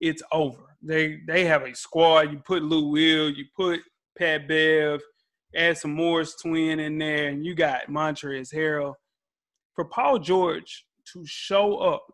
it's 0.00 0.22
over. 0.32 0.62
They 0.82 1.18
they 1.26 1.44
have 1.44 1.62
a 1.62 1.74
squad. 1.74 2.32
You 2.32 2.38
put 2.38 2.62
Lou 2.62 2.88
Will, 2.88 3.30
you 3.30 3.44
put 3.56 3.80
Pat 4.18 4.46
Bev, 4.48 5.00
add 5.56 5.78
some 5.78 5.94
Morris 5.94 6.36
twin 6.36 6.80
in 6.80 6.98
there, 6.98 7.28
and 7.28 7.44
you 7.44 7.54
got 7.54 7.88
Montrezl 7.88 8.54
Harrell. 8.54 8.94
For 9.74 9.84
Paul 9.84 10.18
George 10.18 10.86
to 11.12 11.24
show 11.26 11.78
up 11.78 12.06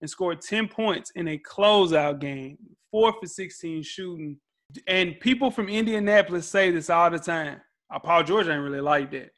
and 0.00 0.08
score 0.08 0.34
10 0.34 0.68
points 0.68 1.10
in 1.14 1.28
a 1.28 1.38
closeout 1.38 2.20
game, 2.20 2.58
four 2.90 3.12
for 3.12 3.26
16 3.26 3.82
shooting. 3.82 4.38
And 4.86 5.18
people 5.20 5.50
from 5.50 5.68
Indianapolis 5.68 6.48
say 6.48 6.70
this 6.70 6.90
all 6.90 7.10
the 7.10 7.18
time. 7.18 7.60
Uh, 7.92 7.98
Paul 7.98 8.24
George 8.24 8.48
ain't 8.48 8.62
really 8.62 8.80
like 8.80 9.10
that. 9.12 9.30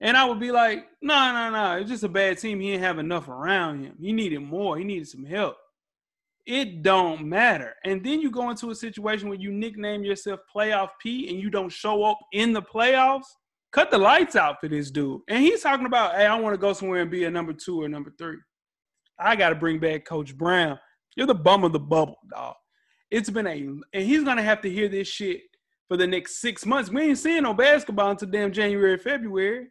And 0.00 0.16
I 0.16 0.24
would 0.24 0.40
be 0.40 0.50
like, 0.50 0.86
no, 1.02 1.32
no, 1.32 1.50
no. 1.50 1.76
It's 1.76 1.90
just 1.90 2.04
a 2.04 2.08
bad 2.08 2.38
team. 2.38 2.60
He 2.60 2.70
didn't 2.70 2.84
have 2.84 2.98
enough 2.98 3.28
around 3.28 3.84
him. 3.84 3.96
He 4.00 4.12
needed 4.12 4.40
more. 4.40 4.78
He 4.78 4.84
needed 4.84 5.08
some 5.08 5.24
help. 5.24 5.56
It 6.46 6.82
don't 6.82 7.26
matter. 7.26 7.74
And 7.84 8.02
then 8.02 8.20
you 8.20 8.30
go 8.30 8.48
into 8.48 8.70
a 8.70 8.74
situation 8.74 9.28
where 9.28 9.38
you 9.38 9.52
nickname 9.52 10.02
yourself 10.02 10.40
Playoff 10.54 10.88
P 11.00 11.28
and 11.28 11.38
you 11.38 11.50
don't 11.50 11.70
show 11.70 12.02
up 12.02 12.18
in 12.32 12.52
the 12.52 12.62
playoffs. 12.62 13.26
Cut 13.72 13.90
the 13.90 13.98
lights 13.98 14.36
out 14.36 14.56
for 14.60 14.68
this 14.68 14.90
dude. 14.90 15.20
And 15.28 15.44
he's 15.44 15.62
talking 15.62 15.86
about, 15.86 16.14
hey, 16.14 16.26
I 16.26 16.40
want 16.40 16.54
to 16.54 16.58
go 16.58 16.72
somewhere 16.72 17.02
and 17.02 17.10
be 17.10 17.24
a 17.24 17.30
number 17.30 17.52
two 17.52 17.82
or 17.82 17.88
number 17.88 18.12
three. 18.18 18.38
I 19.18 19.36
got 19.36 19.50
to 19.50 19.54
bring 19.54 19.78
back 19.78 20.06
Coach 20.06 20.36
Brown. 20.36 20.78
You're 21.14 21.26
the 21.26 21.34
bum 21.34 21.62
of 21.64 21.72
the 21.72 21.78
bubble, 21.78 22.16
dog. 22.30 22.54
It's 23.10 23.28
been 23.28 23.46
a, 23.46 23.52
and 23.52 24.04
he's 24.04 24.22
gonna 24.22 24.42
have 24.42 24.62
to 24.62 24.70
hear 24.70 24.88
this 24.88 25.08
shit 25.08 25.42
for 25.88 25.96
the 25.96 26.06
next 26.06 26.40
six 26.40 26.64
months. 26.64 26.90
We 26.90 27.02
ain't 27.02 27.18
seeing 27.18 27.42
no 27.42 27.52
basketball 27.52 28.12
until 28.12 28.28
damn 28.28 28.52
January, 28.52 28.96
February. 28.96 29.66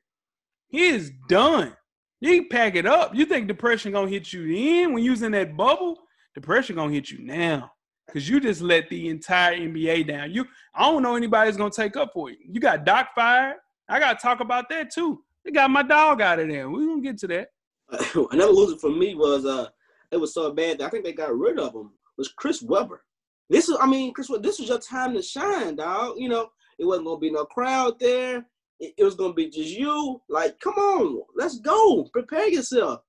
He 0.70 0.88
is 0.88 1.11
done. 1.28 1.76
You 2.22 2.47
pack 2.49 2.76
it 2.76 2.86
up. 2.86 3.15
You 3.15 3.26
think 3.26 3.47
depression 3.47 3.91
gonna 3.91 4.09
hit 4.09 4.32
you 4.34 4.45
in 4.45 4.93
when 4.93 5.03
you 5.03 5.11
was 5.11 5.22
in 5.22 5.32
that 5.34 5.55
bubble? 5.55 5.97
Depression 6.36 6.76
gonna 6.76 6.93
hit 6.93 7.09
you 7.09 7.24
now 7.24 7.72
because 8.05 8.28
you 8.28 8.39
just 8.39 8.61
let 8.61 8.89
the 8.89 9.07
entire 9.09 9.55
NBA 9.55 10.07
down. 10.07 10.32
You, 10.32 10.45
I 10.74 10.84
don't 10.84 11.03
know 11.03 11.15
anybody's 11.15 11.57
gonna 11.57 11.70
take 11.70 11.95
up 11.95 12.11
for 12.13 12.30
you. 12.30 12.38
You 12.47 12.59
got 12.59 12.86
Doc 12.86 13.09
fired. 13.15 13.57
I 13.88 13.99
gotta 13.99 14.20
talk 14.20 14.39
about 14.39 14.70
that 14.70 14.91
too. 14.91 15.24
They 15.43 15.51
got 15.51 15.72
my 15.72 15.84
dog 15.84 16.22
out 16.22 16.39
of 16.39 16.47
there. 16.47 16.70
We 16.70 16.86
gonna 16.86 17.01
get 17.01 17.17
to 17.20 17.28
that. 17.28 17.49
another 18.32 18.51
loser 18.51 18.78
for 18.78 18.91
me 18.91 19.15
was 19.15 19.45
uh 19.45 19.67
it 20.11 20.17
was 20.17 20.34
so 20.34 20.51
bad 20.51 20.78
that 20.78 20.86
I 20.86 20.89
think 20.89 21.03
they 21.03 21.13
got 21.13 21.36
rid 21.36 21.59
of 21.59 21.74
him 21.74 21.91
was 22.17 22.28
Chris 22.28 22.61
Webber. 22.61 23.03
This 23.49 23.70
is 23.70 23.78
I 23.80 23.88
mean 23.88 24.13
Chris 24.13 24.30
this 24.41 24.59
was 24.59 24.70
your 24.70 24.80
time 24.80 25.13
to 25.15 25.22
shine, 25.22 25.76
dog. 25.76 26.15
You 26.17 26.30
know 26.30 26.49
it 26.78 26.86
wasn't 26.86 27.07
gonna 27.07 27.20
be 27.20 27.32
no 27.32 27.45
crowd 27.45 27.99
there. 27.99 28.45
It, 28.80 28.93
it 28.97 29.03
was 29.03 29.15
gonna 29.15 29.34
be 29.34 29.49
just 29.49 29.69
you. 29.69 30.21
Like 30.30 30.59
come 30.59 30.75
on, 30.75 31.21
let's 31.36 31.59
go. 31.59 32.05
Prepare 32.13 32.49
yourself. 32.49 33.01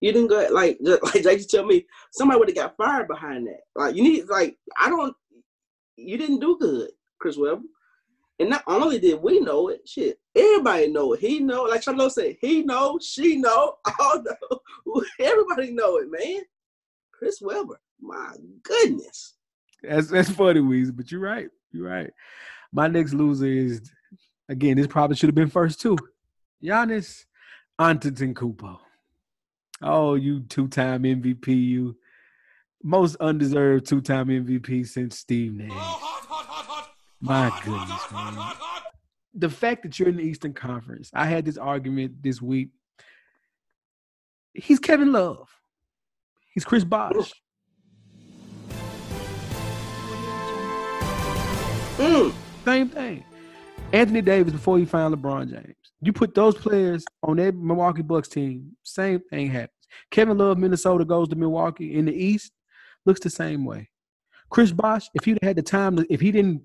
You 0.00 0.12
didn't 0.12 0.28
go 0.28 0.46
like 0.50 0.78
like 0.82 1.22
Jake 1.22 1.46
tell 1.48 1.64
me 1.64 1.86
somebody 2.12 2.38
would 2.38 2.48
have 2.48 2.56
got 2.56 2.76
fired 2.76 3.08
behind 3.08 3.46
that. 3.46 3.60
Like 3.76 3.94
you 3.96 4.02
need 4.02 4.24
like 4.28 4.56
I 4.78 4.88
don't. 4.88 5.14
You 5.96 6.16
didn't 6.16 6.40
do 6.40 6.58
good, 6.58 6.90
Chris 7.20 7.36
Webber. 7.36 7.62
And 8.38 8.50
not 8.50 8.64
only 8.66 8.98
did 8.98 9.22
we 9.22 9.38
know 9.38 9.68
it, 9.68 9.86
shit, 9.86 10.18
everybody 10.34 10.88
know 10.88 11.12
it. 11.12 11.20
He 11.20 11.38
know, 11.38 11.62
like 11.62 11.82
Charlo 11.82 12.10
said, 12.10 12.36
he 12.40 12.64
know, 12.64 12.98
she 13.00 13.36
know, 13.36 13.76
all 14.00 14.22
know. 14.22 15.02
Everybody 15.20 15.70
know 15.70 15.98
it, 15.98 16.08
man. 16.10 16.42
Chris 17.12 17.40
Webber, 17.40 17.80
my 18.00 18.34
goodness. 18.64 19.34
That's 19.82 20.08
that's 20.08 20.30
funny, 20.30 20.60
Weezy, 20.60 20.96
but 20.96 21.12
you're 21.12 21.20
right. 21.20 21.48
You're 21.70 21.88
right. 21.88 22.10
My 22.72 22.88
next 22.88 23.12
loser 23.12 23.46
is 23.46 23.92
again, 24.48 24.76
this 24.76 24.86
probably 24.86 25.16
should 25.16 25.28
have 25.28 25.34
been 25.34 25.50
first 25.50 25.80
too. 25.80 25.96
Giannis 26.62 27.24
Antetokounmpo. 27.80 28.78
Oh, 29.82 30.14
you 30.14 30.40
two-time 30.40 31.02
MVP, 31.02 31.48
you 31.48 31.96
most 32.82 33.16
undeserved 33.16 33.86
two-time 33.86 34.28
MVP 34.28 34.86
since 34.86 35.18
Steve 35.18 35.54
Nash. 35.54 35.70
My 37.20 37.60
goodness, 37.64 38.12
man. 38.12 38.36
The 39.34 39.48
fact 39.48 39.82
that 39.82 39.98
you're 39.98 40.08
in 40.08 40.16
the 40.16 40.24
Eastern 40.24 40.52
Conference, 40.52 41.10
I 41.14 41.26
had 41.26 41.44
this 41.44 41.56
argument 41.56 42.22
this 42.22 42.42
week. 42.42 42.70
He's 44.54 44.78
Kevin 44.78 45.12
Love. 45.12 45.48
He's 46.52 46.64
Chris 46.64 46.84
Bosh. 46.84 47.32
Mm. 51.96 52.32
Same 52.64 52.88
thing. 52.88 53.24
Anthony 53.92 54.22
Davis 54.22 54.52
before 54.52 54.78
he 54.78 54.84
found 54.84 55.14
LeBron 55.14 55.50
James. 55.50 55.76
You 56.00 56.12
put 56.12 56.34
those 56.34 56.54
players 56.54 57.04
on 57.22 57.36
that 57.36 57.54
Milwaukee 57.54 58.02
Bucks 58.02 58.28
team, 58.28 58.76
same 58.82 59.20
thing 59.30 59.50
happens. 59.50 59.70
Kevin 60.10 60.38
Love, 60.38 60.58
Minnesota 60.58 61.04
goes 61.04 61.28
to 61.28 61.36
Milwaukee 61.36 61.94
in 61.94 62.06
the 62.06 62.12
East, 62.14 62.52
looks 63.04 63.20
the 63.20 63.30
same 63.30 63.64
way. 63.64 63.88
Chris 64.50 64.72
Bosh, 64.72 65.08
if 65.14 65.24
he'd 65.24 65.38
had 65.42 65.56
the 65.56 65.62
time, 65.62 66.04
if 66.10 66.20
he 66.20 66.32
didn't 66.32 66.62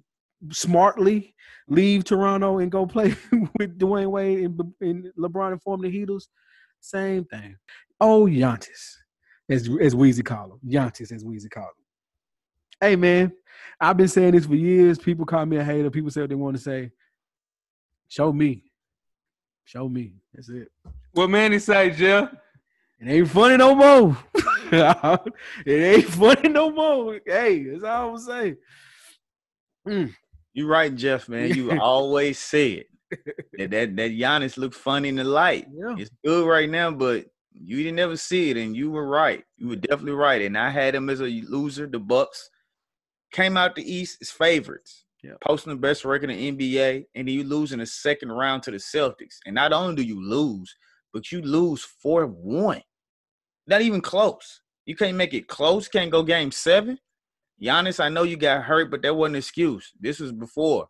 smartly 0.52 1.36
leave 1.68 2.04
Toronto 2.04 2.60
and 2.60 2.72
go 2.72 2.86
play 2.86 3.16
with 3.60 3.78
Dwyane 3.78 4.12
Wade 4.12 4.46
and, 4.46 4.62
and 4.82 5.12
LeBron 5.18 5.54
and 5.54 5.62
form 5.62 5.82
the 5.82 5.92
Heatles, 5.92 6.24
same 6.80 7.26
thing. 7.26 7.58
Oh, 8.00 8.26
Giannis, 8.26 8.96
as 9.50 9.70
as 9.82 9.96
Weezy 9.96 10.24
call 10.24 10.54
him, 10.54 10.60
Giannis 10.66 11.12
as 11.12 11.24
Weezy 11.24 11.50
call 11.50 11.64
him. 11.64 11.86
Hey 12.80 12.96
man, 12.96 13.32
I've 13.80 13.98
been 13.98 14.08
saying 14.08 14.34
this 14.34 14.46
for 14.46 14.56
years. 14.56 15.00
People 15.00 15.26
call 15.26 15.46
me 15.46 15.58
a 15.58 15.64
hater. 15.64 15.90
People 15.90 16.12
say 16.12 16.22
what 16.22 16.30
they 16.30 16.36
want 16.36 16.56
to 16.56 16.62
say. 16.62 16.92
Show 18.08 18.32
me, 18.32 18.64
show 19.66 19.90
me. 19.90 20.14
That's 20.34 20.50
it. 20.50 20.72
What 21.12 21.30
Manny 21.30 21.60
say, 21.60 21.90
Jeff? 21.92 22.32
It 23.00 23.10
ain't 23.10 23.30
funny 23.30 23.58
no 23.58 23.76
more. 23.76 24.18
it 24.36 25.24
ain't 25.68 26.06
funny 26.06 26.50
no 26.50 26.72
more. 26.72 27.20
Hey, 27.26 27.64
that's 27.64 27.84
all 27.84 28.12
I'm 28.12 28.18
saying. 28.18 28.58
Mm. 29.88 30.14
You 30.54 30.68
right, 30.68 30.94
Jeff, 30.96 31.30
man. 31.30 31.54
You 31.54 31.72
always 31.80 32.40
say 32.40 32.72
it. 32.72 32.88
That, 33.58 33.72
that 33.72 33.96
that 33.96 34.12
Giannis 34.12 34.58
look 34.58 34.74
funny 34.74 35.10
in 35.10 35.16
the 35.16 35.24
light. 35.24 35.68
Yeah. 35.72 35.96
It's 35.98 36.12
good 36.26 36.48
right 36.48 36.70
now, 36.70 36.92
but 36.92 37.28
you 37.54 37.78
didn't 37.78 38.00
ever 38.00 38.18
see 38.18 38.50
it, 38.50 38.58
and 38.58 38.76
you 38.76 38.92
were 38.92 39.08
right. 39.08 39.44
You 39.58 39.70
were 39.70 39.76
definitely 39.76 40.14
right. 40.14 40.42
And 40.42 40.58
I 40.58 40.70
had 40.70 40.96
him 40.96 41.10
as 41.10 41.22
a 41.22 41.26
loser. 41.26 41.88
The 41.88 42.00
Bucks 42.00 42.50
came 43.32 43.58
out 43.58 43.76
the 43.76 43.84
East 43.84 44.18
as 44.22 44.30
favorites, 44.30 45.06
yeah. 45.24 45.34
posting 45.42 45.74
the 45.74 45.80
best 45.80 46.06
record 46.06 46.30
in 46.30 46.58
the 46.58 46.72
NBA, 46.74 47.06
and 47.16 47.28
then 47.28 47.34
you 47.34 47.44
lose 47.44 47.72
in 47.72 47.80
the 47.80 47.86
second 47.86 48.32
round 48.32 48.64
to 48.64 48.72
the 48.72 48.78
Celtics. 48.78 49.38
And 49.46 49.56
not 49.56 49.74
only 49.74 49.96
do 49.96 50.04
you 50.04 50.22
lose, 50.22 50.76
but 51.14 51.32
you 51.32 51.42
lose 51.42 51.84
four 51.84 52.26
one. 52.26 52.82
Not 53.66 53.82
even 53.82 54.02
close. 54.02 54.62
You 54.86 54.96
can't 54.96 55.18
make 55.18 55.34
it 55.34 55.48
close. 55.48 55.88
Can't 55.88 56.12
go 56.12 56.24
game 56.24 56.52
seven. 56.52 56.98
Giannis, 57.62 58.00
I 58.00 58.10
know 58.10 58.24
you 58.24 58.38
got 58.38 58.64
hurt, 58.64 58.92
but 58.92 59.02
that 59.02 59.16
wasn't 59.16 59.36
an 59.36 59.40
excuse. 59.40 59.92
This 60.00 60.20
was 60.20 60.32
before. 60.32 60.88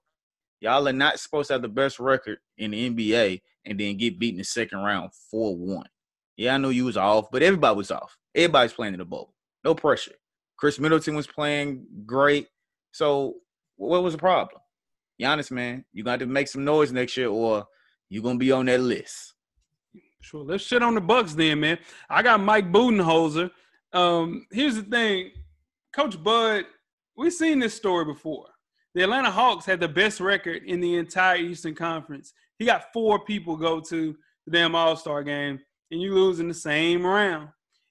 Y'all 0.60 0.88
are 0.88 0.94
not 0.94 1.20
supposed 1.20 1.48
to 1.48 1.54
have 1.54 1.62
the 1.62 1.70
best 1.70 2.00
record 2.00 2.40
in 2.58 2.72
the 2.72 2.90
NBA 2.90 3.42
and 3.66 3.80
then 3.80 3.98
get 3.98 4.20
beaten 4.20 4.36
in 4.36 4.40
the 4.40 4.44
second 4.44 4.80
round 4.80 5.12
4 5.32 5.56
1. 5.56 5.86
Yeah, 6.36 6.56
I 6.56 6.58
know 6.58 6.70
you 6.70 6.86
was 6.86 6.98
off, 6.98 7.32
but 7.32 7.42
everybody 7.42 7.76
was 7.76 7.92
off. 7.92 8.18
Everybody's 8.36 8.74
playing 8.74 8.94
in 8.94 9.00
the 9.00 9.06
bubble. 9.06 9.34
No 9.64 9.74
pressure. 9.74 10.16
Khris 10.58 10.80
Middleton 10.80 11.16
was 11.16 11.28
playing 11.28 11.86
great. 12.06 12.48
So 12.92 13.36
what 13.78 14.04
was 14.04 14.14
the 14.14 14.20
problem? 14.20 14.62
Giannis, 15.22 15.50
man, 15.50 15.86
you 15.94 16.04
got 16.04 16.20
to 16.20 16.26
make 16.26 16.48
some 16.48 16.66
noise 16.66 16.92
next 16.92 17.18
year 17.18 17.30
or 17.30 17.66
you're 18.10 18.24
gonna 18.24 18.38
be 18.38 18.52
on 18.52 18.66
that 18.66 18.82
list. 18.82 19.34
Sure. 20.22 20.44
Let's 20.44 20.64
shit 20.64 20.84
on 20.84 20.96
the 20.96 21.02
Bucks 21.02 21.34
then, 21.34 21.60
man. 21.62 21.80
I 22.10 22.22
got 22.22 22.42
Mike 22.42 22.72
Budenholzer. 22.72 23.50
Um, 23.94 24.46
here's 24.52 24.76
the 24.76 24.84
thing. 24.84 25.32
Coach 25.94 26.22
Bud, 26.22 26.66
we've 27.16 27.34
seen 27.34 27.60
this 27.60 27.74
story 27.74 28.06
before. 28.06 28.46
The 28.94 29.04
Atlanta 29.04 29.32
Hawks 29.32 29.66
had 29.66 29.80
the 29.80 29.88
best 29.88 30.20
record 30.20 30.64
in 30.64 30.80
the 30.80 30.96
entire 30.96 31.38
Eastern 31.38 31.76
Conference. 31.76 32.34
He 32.60 32.66
got 32.66 32.92
four 32.94 33.24
people 33.24 33.56
go 33.56 33.80
to 33.80 34.16
the 34.46 34.52
damn 34.52 34.76
All 34.76 34.96
Star 34.96 35.24
game, 35.24 35.60
and 35.92 36.02
you 36.02 36.14
lose 36.14 36.40
in 36.40 36.48
the 36.48 36.54
same 36.54 37.06
round. 37.06 37.50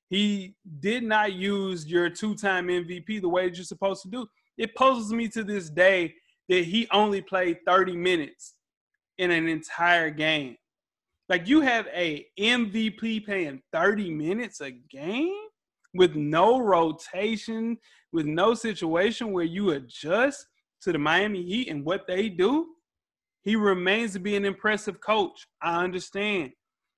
He 0.09 0.57
did 0.80 1.03
not 1.03 1.32
use 1.32 1.87
your 1.87 2.11
two 2.11 2.34
time 2.34 2.68
MVP 2.68 3.20
the 3.20 3.28
way 3.28 3.49
that 3.49 3.57
you're 3.57 3.64
supposed 3.64 4.03
to 4.03 4.09
do. 4.09 4.26
It 4.59 4.74
puzzles 4.74 5.12
me 5.12 5.28
to 5.28 5.44
this 5.44 5.70
day 5.70 6.14
that 6.48 6.64
he 6.64 6.88
only 6.92 7.20
played 7.20 7.59
30 7.66 7.96
minutes 7.96 8.54
in 9.18 9.30
an 9.30 9.48
entire 9.48 10.11
game. 10.11 10.57
Like 11.28 11.48
you 11.48 11.61
have 11.61 11.86
a 11.92 12.26
MVP 12.38 13.24
playing 13.24 13.62
30 13.72 14.11
minutes 14.11 14.61
a 14.61 14.70
game 14.70 15.34
with 15.94 16.14
no 16.14 16.61
rotation, 16.61 17.78
with 18.12 18.26
no 18.26 18.54
situation 18.54 19.32
where 19.32 19.44
you 19.44 19.70
adjust 19.70 20.46
to 20.82 20.92
the 20.92 20.98
Miami 20.98 21.42
Heat 21.42 21.68
and 21.68 21.84
what 21.84 22.07
they 22.07 22.28
do, 22.28 22.66
he 23.42 23.57
remains 23.57 24.12
to 24.12 24.20
be 24.20 24.36
an 24.36 24.44
impressive 24.44 25.00
coach. 25.00 25.46
I 25.62 25.82
understand. 25.82 26.52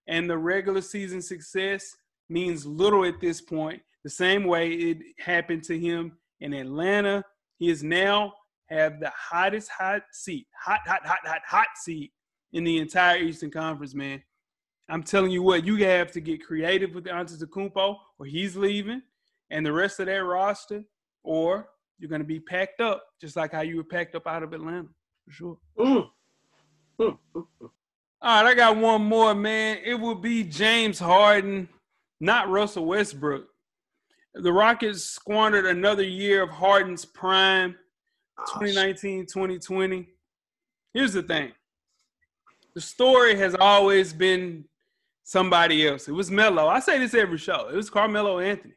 And 0.08 0.28
the 0.28 0.38
regular 0.38 0.80
season 0.80 1.22
success 1.22 1.94
means 2.28 2.66
little 2.66 3.04
at 3.04 3.20
this 3.20 3.40
point. 3.40 3.82
The 4.04 4.10
same 4.10 4.44
way 4.44 4.72
it 4.72 4.98
happened 5.18 5.62
to 5.64 5.78
him 5.78 6.12
in 6.40 6.52
Atlanta. 6.52 7.24
He 7.58 7.70
is 7.70 7.82
now 7.82 8.34
have 8.66 9.00
the 9.00 9.10
hottest 9.10 9.70
hot 9.70 10.02
seat, 10.12 10.46
hot, 10.58 10.80
hot, 10.86 11.04
hot, 11.06 11.20
hot, 11.24 11.40
hot 11.46 11.68
seat 11.76 12.12
in 12.52 12.64
the 12.64 12.78
entire 12.78 13.18
Eastern 13.18 13.50
Conference, 13.50 13.94
man. 13.94 14.22
I'm 14.88 15.02
telling 15.02 15.30
you 15.30 15.42
what, 15.42 15.64
you 15.64 15.76
have 15.84 16.12
to 16.12 16.20
get 16.20 16.44
creative 16.44 16.94
with 16.94 17.04
Antetokounmpo, 17.04 17.96
or 18.18 18.26
he's 18.26 18.56
leaving, 18.56 19.02
and 19.50 19.64
the 19.64 19.72
rest 19.72 20.00
of 20.00 20.06
that 20.06 20.24
roster, 20.24 20.84
or 21.22 21.68
you're 21.98 22.08
going 22.08 22.22
to 22.22 22.26
be 22.26 22.40
packed 22.40 22.80
up, 22.80 23.04
just 23.20 23.36
like 23.36 23.52
how 23.52 23.60
you 23.60 23.76
were 23.76 23.84
packed 23.84 24.14
up 24.14 24.26
out 24.26 24.42
of 24.42 24.52
Atlanta, 24.52 24.88
for 25.24 25.30
sure. 25.30 25.58
Mm. 25.78 26.08
Mm, 27.00 27.18
mm. 27.34 27.46
All 27.60 28.42
right, 28.42 28.50
I 28.50 28.54
got 28.54 28.76
one 28.76 29.02
more, 29.02 29.34
man. 29.34 29.78
It 29.84 29.94
will 29.94 30.14
be 30.14 30.42
James 30.42 30.98
Harden, 30.98 31.68
not 32.20 32.48
Russell 32.48 32.86
Westbrook. 32.86 33.47
The 34.40 34.52
Rockets 34.52 35.02
squandered 35.02 35.66
another 35.66 36.04
year 36.04 36.42
of 36.42 36.50
Harden's 36.50 37.04
prime, 37.04 37.76
Ah, 38.38 38.44
2019 38.60 39.26
2020. 39.26 40.08
Here's 40.94 41.12
the 41.12 41.22
thing 41.22 41.52
the 42.74 42.80
story 42.80 43.36
has 43.36 43.56
always 43.56 44.12
been 44.12 44.64
somebody 45.24 45.88
else. 45.88 46.06
It 46.06 46.12
was 46.12 46.30
Melo. 46.30 46.68
I 46.68 46.78
say 46.78 46.98
this 46.98 47.14
every 47.14 47.38
show. 47.38 47.68
It 47.68 47.74
was 47.74 47.90
Carmelo 47.90 48.38
Anthony. 48.38 48.74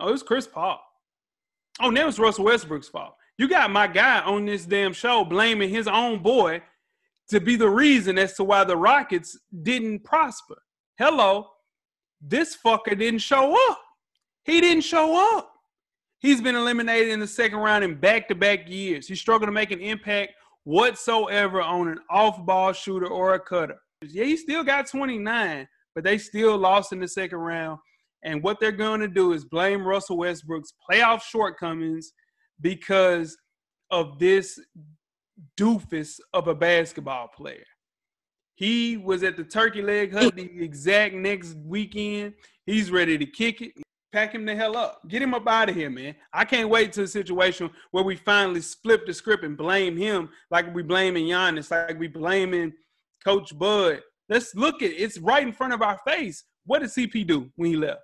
Oh, 0.00 0.08
it 0.08 0.12
was 0.12 0.24
Chris 0.24 0.48
Paul. 0.48 0.80
Oh, 1.80 1.90
now 1.90 2.08
it's 2.08 2.18
Russell 2.18 2.44
Westbrook's 2.46 2.88
fault. 2.88 3.14
You 3.38 3.48
got 3.48 3.70
my 3.70 3.86
guy 3.86 4.20
on 4.20 4.44
this 4.46 4.64
damn 4.64 4.92
show 4.92 5.24
blaming 5.24 5.70
his 5.70 5.86
own 5.86 6.22
boy 6.22 6.62
to 7.28 7.40
be 7.40 7.54
the 7.54 7.70
reason 7.70 8.18
as 8.18 8.34
to 8.34 8.44
why 8.44 8.64
the 8.64 8.76
Rockets 8.76 9.38
didn't 9.62 10.02
prosper. 10.02 10.60
Hello, 10.98 11.46
this 12.20 12.56
fucker 12.64 12.98
didn't 12.98 13.20
show 13.20 13.56
up. 13.70 13.80
He 14.44 14.60
didn't 14.60 14.84
show 14.84 15.36
up. 15.36 15.50
He's 16.18 16.40
been 16.40 16.56
eliminated 16.56 17.08
in 17.08 17.20
the 17.20 17.26
second 17.26 17.58
round 17.58 17.84
in 17.84 17.96
back 17.96 18.28
to 18.28 18.34
back 18.34 18.68
years. 18.68 19.06
He's 19.06 19.20
struggling 19.20 19.48
to 19.48 19.52
make 19.52 19.70
an 19.70 19.80
impact 19.80 20.32
whatsoever 20.64 21.60
on 21.60 21.88
an 21.88 21.98
off 22.10 22.44
ball 22.44 22.72
shooter 22.72 23.06
or 23.06 23.34
a 23.34 23.40
cutter. 23.40 23.76
Yeah, 24.02 24.24
he 24.24 24.36
still 24.36 24.64
got 24.64 24.88
29, 24.88 25.68
but 25.94 26.04
they 26.04 26.18
still 26.18 26.56
lost 26.56 26.92
in 26.92 27.00
the 27.00 27.08
second 27.08 27.38
round. 27.38 27.78
And 28.22 28.42
what 28.42 28.58
they're 28.58 28.72
going 28.72 29.00
to 29.00 29.08
do 29.08 29.32
is 29.32 29.44
blame 29.44 29.86
Russell 29.86 30.18
Westbrook's 30.18 30.72
playoff 30.90 31.22
shortcomings 31.22 32.12
because 32.60 33.36
of 33.90 34.18
this 34.18 34.58
doofus 35.58 36.18
of 36.32 36.48
a 36.48 36.54
basketball 36.54 37.28
player. 37.28 37.64
He 38.54 38.96
was 38.96 39.22
at 39.24 39.36
the 39.36 39.44
turkey 39.44 39.82
leg 39.82 40.12
hut 40.12 40.36
the 40.36 40.50
exact 40.62 41.14
next 41.14 41.56
weekend. 41.56 42.34
He's 42.66 42.90
ready 42.90 43.18
to 43.18 43.26
kick 43.26 43.60
it. 43.60 43.72
Pack 44.14 44.32
him 44.32 44.44
the 44.44 44.54
hell 44.54 44.76
up. 44.76 45.00
Get 45.08 45.22
him 45.22 45.34
up 45.34 45.48
out 45.48 45.70
of 45.70 45.74
here, 45.74 45.90
man. 45.90 46.14
I 46.32 46.44
can't 46.44 46.68
wait 46.68 46.92
to 46.92 47.02
a 47.02 47.06
situation 47.08 47.68
where 47.90 48.04
we 48.04 48.14
finally 48.14 48.60
flip 48.60 49.06
the 49.06 49.12
script 49.12 49.42
and 49.42 49.56
blame 49.56 49.96
him 49.96 50.28
like 50.52 50.72
we 50.72 50.84
blaming 50.84 51.26
Giannis, 51.26 51.72
like 51.72 51.98
we 51.98 52.06
blaming 52.06 52.72
Coach 53.24 53.58
Bud. 53.58 54.02
Let's 54.28 54.54
look 54.54 54.82
at 54.82 54.92
it. 54.92 55.00
It's 55.00 55.18
right 55.18 55.44
in 55.44 55.52
front 55.52 55.72
of 55.72 55.82
our 55.82 55.98
face. 56.06 56.44
What 56.64 56.78
did 56.78 56.90
CP 56.90 57.26
do 57.26 57.50
when 57.56 57.70
he 57.70 57.76
left? 57.76 58.02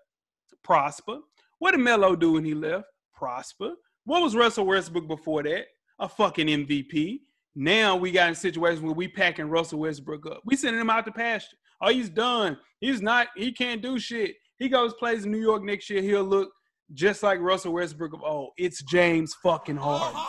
Prosper. 0.64 1.18
What 1.60 1.76
did 1.76 1.80
Melo 1.80 2.16
do 2.16 2.32
when 2.32 2.44
he 2.44 2.54
left? 2.54 2.86
Prosper. 3.14 3.74
What 4.04 4.20
was 4.20 4.34
Russell 4.34 4.66
Westbrook 4.66 5.06
before 5.06 5.44
that? 5.44 5.66
A 6.00 6.08
fucking 6.08 6.48
MVP. 6.48 7.20
Now 7.54 7.94
we 7.94 8.10
got 8.10 8.30
in 8.30 8.34
situation 8.34 8.82
where 8.82 8.94
we 8.94 9.06
packing 9.06 9.48
Russell 9.48 9.78
Westbrook 9.78 10.26
up. 10.26 10.42
We 10.44 10.56
sending 10.56 10.80
him 10.80 10.90
out 10.90 11.04
to 11.04 11.12
pasture. 11.12 11.56
Oh, 11.80 11.92
he's 11.92 12.10
done. 12.10 12.58
He's 12.80 13.00
not. 13.00 13.28
He 13.36 13.52
can't 13.52 13.80
do 13.80 14.00
shit. 14.00 14.34
He 14.60 14.68
goes 14.68 14.92
plays 14.94 15.24
in 15.24 15.32
New 15.32 15.40
York 15.40 15.64
next 15.64 15.88
year. 15.90 16.02
He'll 16.02 16.22
look 16.22 16.52
just 16.92 17.22
like 17.22 17.40
Russell 17.40 17.72
Westbrook 17.72 18.12
of 18.12 18.22
oh, 18.22 18.50
it's 18.58 18.82
James 18.82 19.34
fucking 19.42 19.76
Harden. 19.76 20.20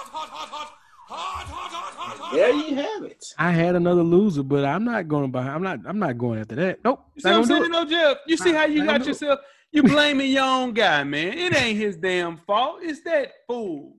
There 2.33 2.53
you 2.53 2.75
have 2.75 3.03
it. 3.03 3.23
I 3.37 3.51
had 3.51 3.75
another 3.75 4.03
loser, 4.03 4.41
but 4.41 4.63
I'm 4.63 4.85
not 4.85 5.09
going 5.09 5.31
by. 5.31 5.41
I'm 5.41 5.61
not. 5.61 5.79
I'm 5.85 5.99
not 5.99 6.17
going 6.17 6.39
after 6.39 6.55
that. 6.55 6.79
Nope. 6.85 7.03
You 7.15 7.21
see 7.21 7.29
what 7.29 7.35
I'm 7.37 7.45
saying, 7.45 7.61
do 7.63 7.67
it. 7.67 7.71
though, 7.73 7.85
Jeff? 7.85 8.17
You 8.25 8.37
see 8.37 8.51
Nah, 8.53 8.59
how 8.59 8.65
you 8.65 8.83
not 8.83 8.87
got 8.87 8.97
do 8.99 9.03
it. 9.03 9.07
yourself? 9.07 9.39
You 9.73 9.83
blaming 9.83 10.31
your 10.31 10.43
own 10.43 10.73
guy, 10.73 11.03
man. 11.03 11.37
It 11.37 11.55
ain't 11.55 11.77
his 11.77 11.97
damn 11.97 12.37
fault. 12.47 12.79
It's 12.81 13.01
that 13.03 13.31
fool. 13.47 13.95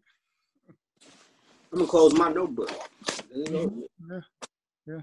I'm 1.73 1.79
gonna 1.79 1.89
close 1.89 2.15
my 2.15 2.31
notebook. 2.33 2.71
You 3.35 3.87
know, 4.87 5.03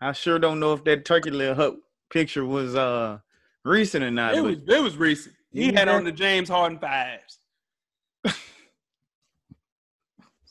I 0.00 0.12
sure 0.12 0.38
don't 0.38 0.60
know 0.60 0.72
if 0.74 0.84
that 0.84 1.04
turkey 1.04 1.30
leg 1.30 1.56
hut 1.56 1.74
picture 2.08 2.44
was 2.44 2.74
uh 2.76 3.18
recent 3.64 4.04
or 4.04 4.10
not. 4.10 4.34
It 4.34 4.40
was 4.42 4.56
it 4.66 4.82
was 4.82 4.96
recent. 4.96 5.34
He 5.52 5.72
had 5.72 5.88
on 5.88 6.04
the 6.04 6.12
James 6.12 6.48
Harden 6.48 6.78
fives. 6.78 7.38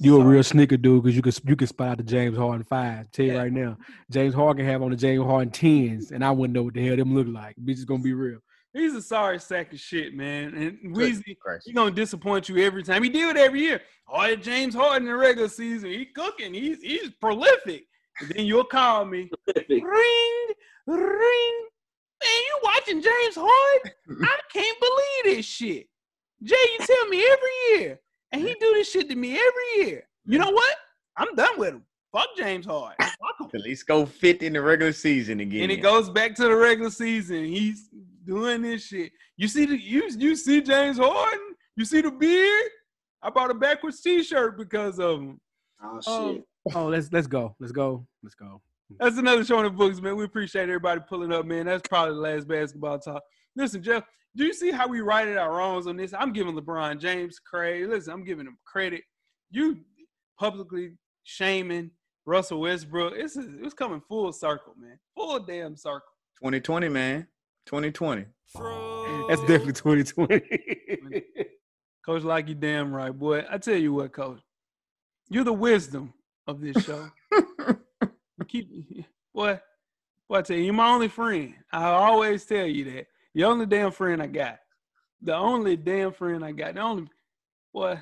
You 0.01 0.22
a 0.22 0.24
real 0.24 0.43
sneaker 0.43 0.78
dude 0.78 1.03
because 1.03 1.16
you 1.18 1.22
can 1.22 1.34
you 1.45 1.57
can 1.57 1.68
spot 1.68 1.89
out 1.89 1.97
the 1.97 2.03
James 2.03 2.38
Harden 2.38 2.64
five. 2.64 3.12
Tell 3.12 3.26
you 3.26 3.34
Yeah. 3.34 3.39
right 3.39 3.51
now, 3.51 3.78
James 4.10 4.34
Harden 4.34 4.66
have 4.66 4.82
on 4.82 4.91
the 4.91 4.95
James 4.95 5.26
Harden 5.26 5.51
tens, 5.51 6.12
and 6.12 6.24
I 6.24 6.32
wouldn't 6.32 6.53
know 6.55 6.64
what 6.64 6.74
the 6.74 6.86
hell 6.88 6.95
them 6.95 7.14
look 7.14 7.28
like. 7.28 7.57
Bitch 7.57 7.74
is 7.80 7.84
gonna 7.86 8.01
be 8.01 8.14
real. 8.14 8.39
He's 8.72 8.95
a 8.95 9.01
sorry 9.01 9.39
sack 9.39 9.74
of 9.74 9.80
shit, 9.80 10.14
man. 10.14 10.53
And 10.55 10.93
Good 10.95 11.16
Weezy, 11.16 11.38
Christ. 11.38 11.64
he 11.68 11.74
gonna 11.74 11.91
disappoint 11.91 12.47
you 12.47 12.60
every 12.60 12.82
time. 12.84 13.03
He 13.03 13.10
do 13.10 13.30
it 13.30 13.36
every 13.36 13.60
year. 13.60 13.82
Oh, 14.07 14.24
yeah, 14.26 14.36
James 14.36 14.74
Harden 14.74 15.05
in 15.05 15.12
the 15.14 15.18
regular 15.18 15.49
season, 15.49 15.89
he 15.89 16.05
cooking. 16.05 16.53
He's 16.53 16.82
he's 16.82 17.10
prolific. 17.20 17.84
And 18.22 18.30
then 18.30 18.45
you'll 18.45 18.64
call 18.64 19.03
me. 19.03 19.30
Ring, 19.70 20.47
ring. 20.88 21.66
Man, 22.22 22.32
you 22.32 22.60
watching 22.64 23.02
James 23.02 23.36
Harden? 23.38 23.92
I 24.24 24.38
can't 24.52 24.80
believe 24.80 25.36
this 25.38 25.46
shit. 25.46 25.88
Jay, 26.44 26.56
you 26.80 26.86
tell 26.86 27.08
me 27.08 27.24
every 27.32 27.80
year. 27.84 28.00
And 28.32 28.42
he 28.42 28.54
do 28.60 28.74
this 28.74 28.92
shit 28.92 29.10
to 29.10 29.16
me 29.16 29.32
every 29.38 29.88
year. 29.88 30.04
You 30.26 30.38
know 30.38 30.52
what? 30.52 30.76
I'm 31.18 31.34
done 31.36 31.58
with 31.60 31.70
him. 31.74 31.84
Fuck 32.12 32.30
James 32.38 32.66
Harden. 32.66 32.96
Fuck 33.00 33.40
him. 33.42 33.50
At 33.54 33.62
least 33.62 33.88
go 33.88 34.06
fit 34.06 34.42
in 34.44 34.54
the 34.54 34.62
regular 34.62 34.94
season 34.94 35.40
again. 35.40 35.64
And 35.64 35.72
it 35.72 35.78
goes 35.78 36.10
back 36.10 36.36
to 36.36 36.44
the 36.44 36.56
regular 36.56 36.92
season. 36.92 37.46
He's 37.46 37.90
doing 38.26 38.62
this 38.62 38.86
shit. 38.86 39.12
You 39.38 39.48
see 39.48 39.66
the 39.66 39.78
you 39.80 40.10
you 40.18 40.36
see 40.36 40.62
James 40.62 40.98
Harden? 40.98 41.56
You 41.76 41.86
see 41.86 42.02
the 42.02 42.12
beard? 42.12 42.72
I 43.22 43.30
bought 43.30 43.52
a 43.52 43.54
backwards 43.54 44.02
t-shirt 44.02 44.58
because 44.58 45.00
of 45.00 45.20
him. 45.22 45.42
oh 45.84 46.00
Um, 46.08 46.36
shit. 46.36 46.46
Oh, 46.76 46.86
let's 46.88 47.12
let's 47.12 47.28
go. 47.28 47.56
Let's 47.60 47.72
go. 47.72 48.06
Let's 48.24 48.36
go. 48.36 48.62
That's 48.98 49.18
another 49.18 49.44
show 49.44 49.60
in 49.60 49.66
the 49.66 49.70
books, 49.70 50.02
man. 50.02 50.16
We 50.16 50.24
appreciate 50.24 50.64
everybody 50.64 51.02
pulling 51.08 51.32
up, 51.32 51.46
man. 51.46 51.66
That's 51.66 51.88
probably 51.88 52.16
the 52.16 52.22
last 52.22 52.48
basketball 52.48 53.00
talk. 53.00 53.22
Listen, 53.56 53.84
Jeff, 53.84 54.04
do 54.36 54.46
you 54.46 54.54
see 54.54 54.72
how 54.72 54.88
we 54.88 55.02
righted 55.02 55.38
our 55.38 55.56
wrongs 55.56 55.86
on 55.86 55.98
this? 55.98 56.14
I'm 56.14 56.34
giving 56.34 56.56
LeBron 56.56 57.00
James 57.00 57.40
credit. 57.40 57.90
Listen, 57.90 58.14
I'm 58.14 58.24
giving 58.24 58.48
him 58.48 58.58
credit. 58.66 59.02
You 59.52 59.80
publicly 60.40 60.94
shaming 61.24 61.92
Russell 62.26 62.62
Westbrook. 62.62 63.14
It's 63.16 63.36
it's 63.36 63.74
coming 63.74 64.02
full 64.08 64.32
circle, 64.32 64.74
man. 64.80 65.00
Full 65.16 65.40
damn 65.40 65.76
circle. 65.76 66.08
2020, 66.40 66.90
man. 66.90 67.28
2020. 67.66 68.26
That's 69.28 69.42
definitely 69.42 69.74
2020. 69.74 71.24
Coach 72.06 72.24
Lock, 72.24 72.48
you 72.48 72.56
damn 72.56 72.94
right, 72.94 73.12
boy. 73.12 73.44
I 73.50 73.58
tell 73.58 73.76
you 73.76 73.94
what, 73.94 74.14
Coach, 74.14 74.40
you're 75.30 75.44
the 75.44 75.54
wisdom 75.54 76.14
of 76.48 76.62
this 76.62 76.84
show. 76.84 77.10
Keep, 78.50 79.06
boy, 79.34 79.60
boy, 80.28 80.38
I 80.38 80.41
tell 80.41 80.58
you, 80.58 80.64
you're 80.66 80.74
my 80.74 80.89
only 80.89 81.08
friend. 81.08 81.54
I 81.72 81.86
always 81.86 82.45
tell 82.45 82.66
you 82.66 82.84
that. 82.86 83.08
You're 83.34 83.47
the 83.47 83.54
only 83.54 83.66
damn 83.68 83.91
friend 83.91 84.22
I 84.22 84.28
got. 84.28 84.60
The 85.22 85.36
only 85.36 85.78
damn 85.78 86.12
friend 86.12 86.43
I 86.43 86.52
got. 86.52 86.74
The 86.74 86.82
only, 86.82 87.08
boy, 87.74 88.02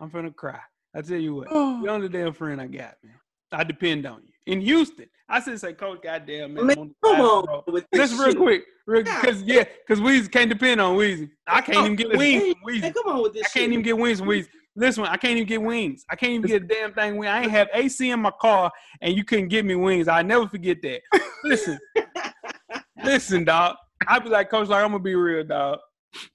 I'm 0.00 0.10
finna 0.10 0.34
cry. 0.34 0.60
I 0.94 1.02
tell 1.02 1.18
you 1.18 1.34
what, 1.36 1.50
you're 1.50 1.82
the 1.82 1.88
only 1.90 2.08
damn 2.08 2.32
friend 2.32 2.60
I 2.60 2.66
got, 2.66 2.96
man. 3.04 3.14
I 3.52 3.64
depend 3.64 4.06
on 4.06 4.22
you. 4.24 4.32
In 4.46 4.60
Houston, 4.62 5.06
I 5.28 5.40
said, 5.40 5.60
say, 5.60 5.72
Coach, 5.74 6.02
goddamn, 6.02 6.54
man. 6.54 6.66
Man, 6.66 6.76
I'm 6.78 6.82
on 6.82 6.88
the 6.88 6.94
come 7.04 7.16
side 7.16 7.20
of 7.20 7.44
the 7.44 7.52
on 7.52 7.62
with 7.68 7.86
this 7.92 8.10
Just 8.10 8.20
real 8.20 8.30
shit. 8.30 8.38
quick, 8.40 8.64
real 8.86 9.02
because 9.04 9.42
yeah, 9.42 9.64
because 9.86 10.00
Weezy 10.02 10.30
can't 10.32 10.48
depend 10.48 10.80
on 10.80 10.96
Weezy. 10.96 11.30
I 11.46 11.60
can't 11.60 11.78
even 11.78 11.96
get 11.96 12.16
wings 12.16 12.42
from 12.54 12.62
Weezy. 12.66 12.80
man, 12.80 12.92
come 12.94 13.06
on 13.08 13.22
with 13.22 13.34
this 13.34 13.42
I 13.42 13.48
can't 13.50 13.52
shit. 13.64 13.72
even 13.72 13.82
get 13.82 13.98
wings 13.98 14.18
from 14.20 14.28
Weezy. 14.28 14.48
Listen, 14.74 15.04
I 15.04 15.16
can't 15.16 15.32
even 15.32 15.46
get 15.46 15.60
wings. 15.60 16.04
I 16.10 16.16
can't 16.16 16.32
even 16.32 16.46
get 16.46 16.62
a 16.62 16.66
damn 16.66 16.94
thing. 16.94 17.16
Wing. 17.16 17.28
I 17.28 17.42
ain't 17.42 17.50
have 17.50 17.68
AC 17.74 18.10
in 18.10 18.20
my 18.20 18.32
car, 18.40 18.70
and 19.02 19.14
you 19.14 19.24
couldn't 19.24 19.48
get 19.48 19.64
me 19.64 19.74
wings. 19.74 20.08
I 20.08 20.22
never 20.22 20.48
forget 20.48 20.78
that. 20.82 21.02
Listen, 21.44 21.78
listen, 23.04 23.44
dog. 23.44 23.76
I 24.06 24.18
be 24.18 24.30
like, 24.30 24.50
Coach, 24.50 24.68
like 24.68 24.82
I'm 24.82 24.92
gonna 24.92 25.02
be 25.02 25.14
real, 25.14 25.44
dog. 25.44 25.78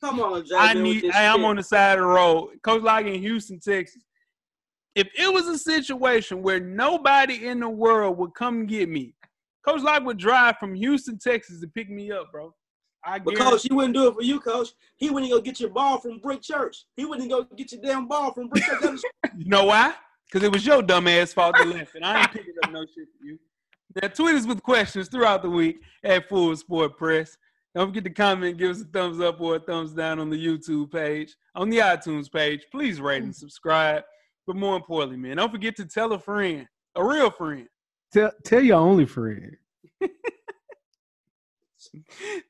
Come 0.02 0.20
on. 0.20 0.44
I 0.56 0.74
need. 0.74 1.04
Hey, 1.12 1.28
I'm 1.28 1.46
on 1.46 1.56
the 1.56 1.64
side 1.64 1.98
of 1.98 2.04
the 2.04 2.08
road. 2.08 2.50
Coach 2.64 2.84
like 2.84 3.08
in 3.08 3.22
Houston, 3.22 3.60
Texas. 3.60 4.04
If 4.96 5.08
it 5.18 5.32
was 5.32 5.48
a 5.48 5.58
situation 5.58 6.42
where 6.42 6.60
nobody 6.60 7.48
in 7.48 7.60
the 7.60 7.70
world 7.70 8.18
would 8.18 8.34
come 8.34 8.66
get 8.66 8.90
me, 8.90 9.14
Coach 9.66 9.82
Lock 9.82 10.04
would 10.06 10.18
drive 10.18 10.58
from 10.60 10.74
Houston, 10.74 11.20
Texas 11.20 11.62
to 11.62 11.68
pick 11.68 11.90
me 11.90 12.12
up, 12.12 12.32
bro. 12.32 12.54
I 13.08 13.20
But 13.20 13.38
coach, 13.38 13.64
he 13.64 13.74
wouldn't 13.74 13.94
do 13.94 14.10
it 14.10 14.16
for 14.16 14.22
you, 14.22 14.40
coach. 14.42 14.70
He 14.98 15.10
wouldn't 15.10 15.32
go 15.32 15.40
get 15.40 15.62
your 15.62 15.70
ball 15.70 15.98
from 15.98 16.20
Brick 16.20 16.42
Church. 16.42 16.86
He 16.98 17.06
wouldn't 17.06 17.30
go 17.30 17.46
get 17.56 17.72
your 17.72 17.82
damn 17.82 18.06
ball 18.06 18.34
from 18.34 18.50
Brick 18.50 18.66
Church. 18.66 19.00
You 19.38 19.46
know 19.46 19.66
why? 19.66 19.94
Because 20.26 20.44
it 20.44 20.52
was 20.52 20.66
your 20.66 20.82
dumb 20.82 21.08
ass 21.08 21.32
fault 21.32 21.56
that 21.58 21.68
left 21.68 21.96
it. 21.96 22.04
I 22.04 22.22
ain't 22.22 22.32
picking 22.32 22.56
up 22.64 22.72
no 22.72 22.82
shit 22.82 23.08
for 23.18 23.26
you. 23.26 23.38
Now, 24.02 24.08
tweet 24.10 24.36
us 24.36 24.48
with 24.48 24.64
questions 24.64 25.08
throughout 25.10 25.44
the 25.44 25.50
week 25.50 25.80
at 26.04 26.28
Full 26.28 26.56
Sport 26.56 26.98
Press. 26.98 27.38
Don't 27.76 27.90
forget 27.90 28.04
to 28.06 28.10
comment, 28.10 28.58
give 28.58 28.72
us 28.72 28.82
a 28.82 28.86
thumbs 28.86 29.22
up 29.22 29.40
or 29.40 29.58
a 29.58 29.60
thumbs 29.60 29.94
down 29.94 30.20
on 30.20 30.32
the 30.32 30.46
YouTube 30.46 30.92
page, 30.92 31.36
on 31.54 31.70
the 31.70 31.78
iTunes 31.78 32.32
page. 32.32 32.66
Please 32.72 33.00
rate 33.00 33.22
and 33.22 33.36
subscribe. 33.36 34.04
But 34.48 34.56
more 34.56 34.76
importantly, 34.76 35.18
man, 35.18 35.38
don't 35.38 35.52
forget 35.52 35.76
to 35.76 35.86
tell 35.86 36.12
a 36.14 36.20
friend, 36.20 36.68
a 36.96 37.06
real 37.06 37.30
friend. 37.30 37.68
tell, 38.12 38.32
tell 38.44 38.64
your 38.64 38.80
only 38.80 39.06
friend. 39.06 39.56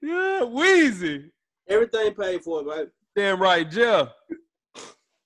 Yeah, 0.01 0.41
Weezy. 0.43 1.29
Everything 1.67 2.13
paid 2.13 2.43
for, 2.43 2.63
right? 2.63 2.87
Damn 3.15 3.41
right, 3.41 3.69
Jeff. 3.69 4.09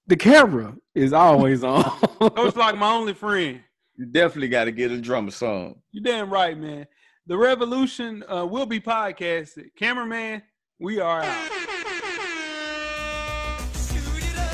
The 0.07 0.15
camera 0.15 0.75
is 0.95 1.13
always 1.13 1.63
on. 1.63 1.83
Coach 2.19 2.55
like 2.55 2.77
my 2.77 2.91
only 2.91 3.13
friend. 3.13 3.61
You 3.95 4.05
definitely 4.05 4.49
got 4.49 4.65
to 4.65 4.71
get 4.71 4.91
a 4.91 4.99
drummer 4.99 5.31
song. 5.31 5.75
You 5.91 6.01
damn 6.01 6.29
right, 6.31 6.57
man. 6.57 6.87
The 7.27 7.37
revolution 7.37 8.23
uh, 8.27 8.45
will 8.45 8.65
be 8.65 8.79
podcasted. 8.79 9.75
Cameraman, 9.77 10.41
we 10.79 10.99
are 10.99 11.21
out. 11.21 11.51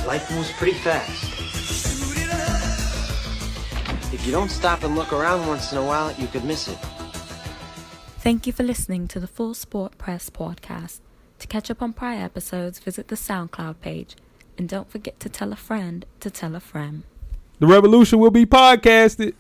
Life 0.05 0.31
moves 0.31 0.51
pretty 0.53 0.77
fast. 0.79 1.23
If 4.13 4.25
you 4.25 4.31
don't 4.31 4.49
stop 4.49 4.83
and 4.83 4.95
look 4.95 5.13
around 5.13 5.47
once 5.47 5.71
in 5.71 5.77
a 5.77 5.85
while, 5.85 6.13
you 6.17 6.27
could 6.27 6.43
miss 6.43 6.67
it. 6.67 6.77
Thank 8.27 8.45
you 8.45 8.51
for 8.51 8.63
listening 8.63 9.07
to 9.07 9.21
the 9.21 9.25
Full 9.25 9.53
Sport 9.53 9.97
Press 9.97 10.29
podcast. 10.29 10.99
To 11.39 11.47
catch 11.47 11.71
up 11.71 11.81
on 11.81 11.93
prior 11.93 12.25
episodes, 12.25 12.77
visit 12.77 13.07
the 13.07 13.15
SoundCloud 13.15 13.79
page. 13.79 14.17
And 14.57 14.67
don't 14.67 14.91
forget 14.91 15.17
to 15.21 15.29
tell 15.29 15.53
a 15.53 15.55
friend 15.55 16.05
to 16.19 16.29
tell 16.29 16.53
a 16.53 16.59
friend. 16.59 17.03
the 17.59 17.67
revolution 17.67 18.19
will 18.19 18.29
be 18.29 18.45
podcasted. 18.45 19.33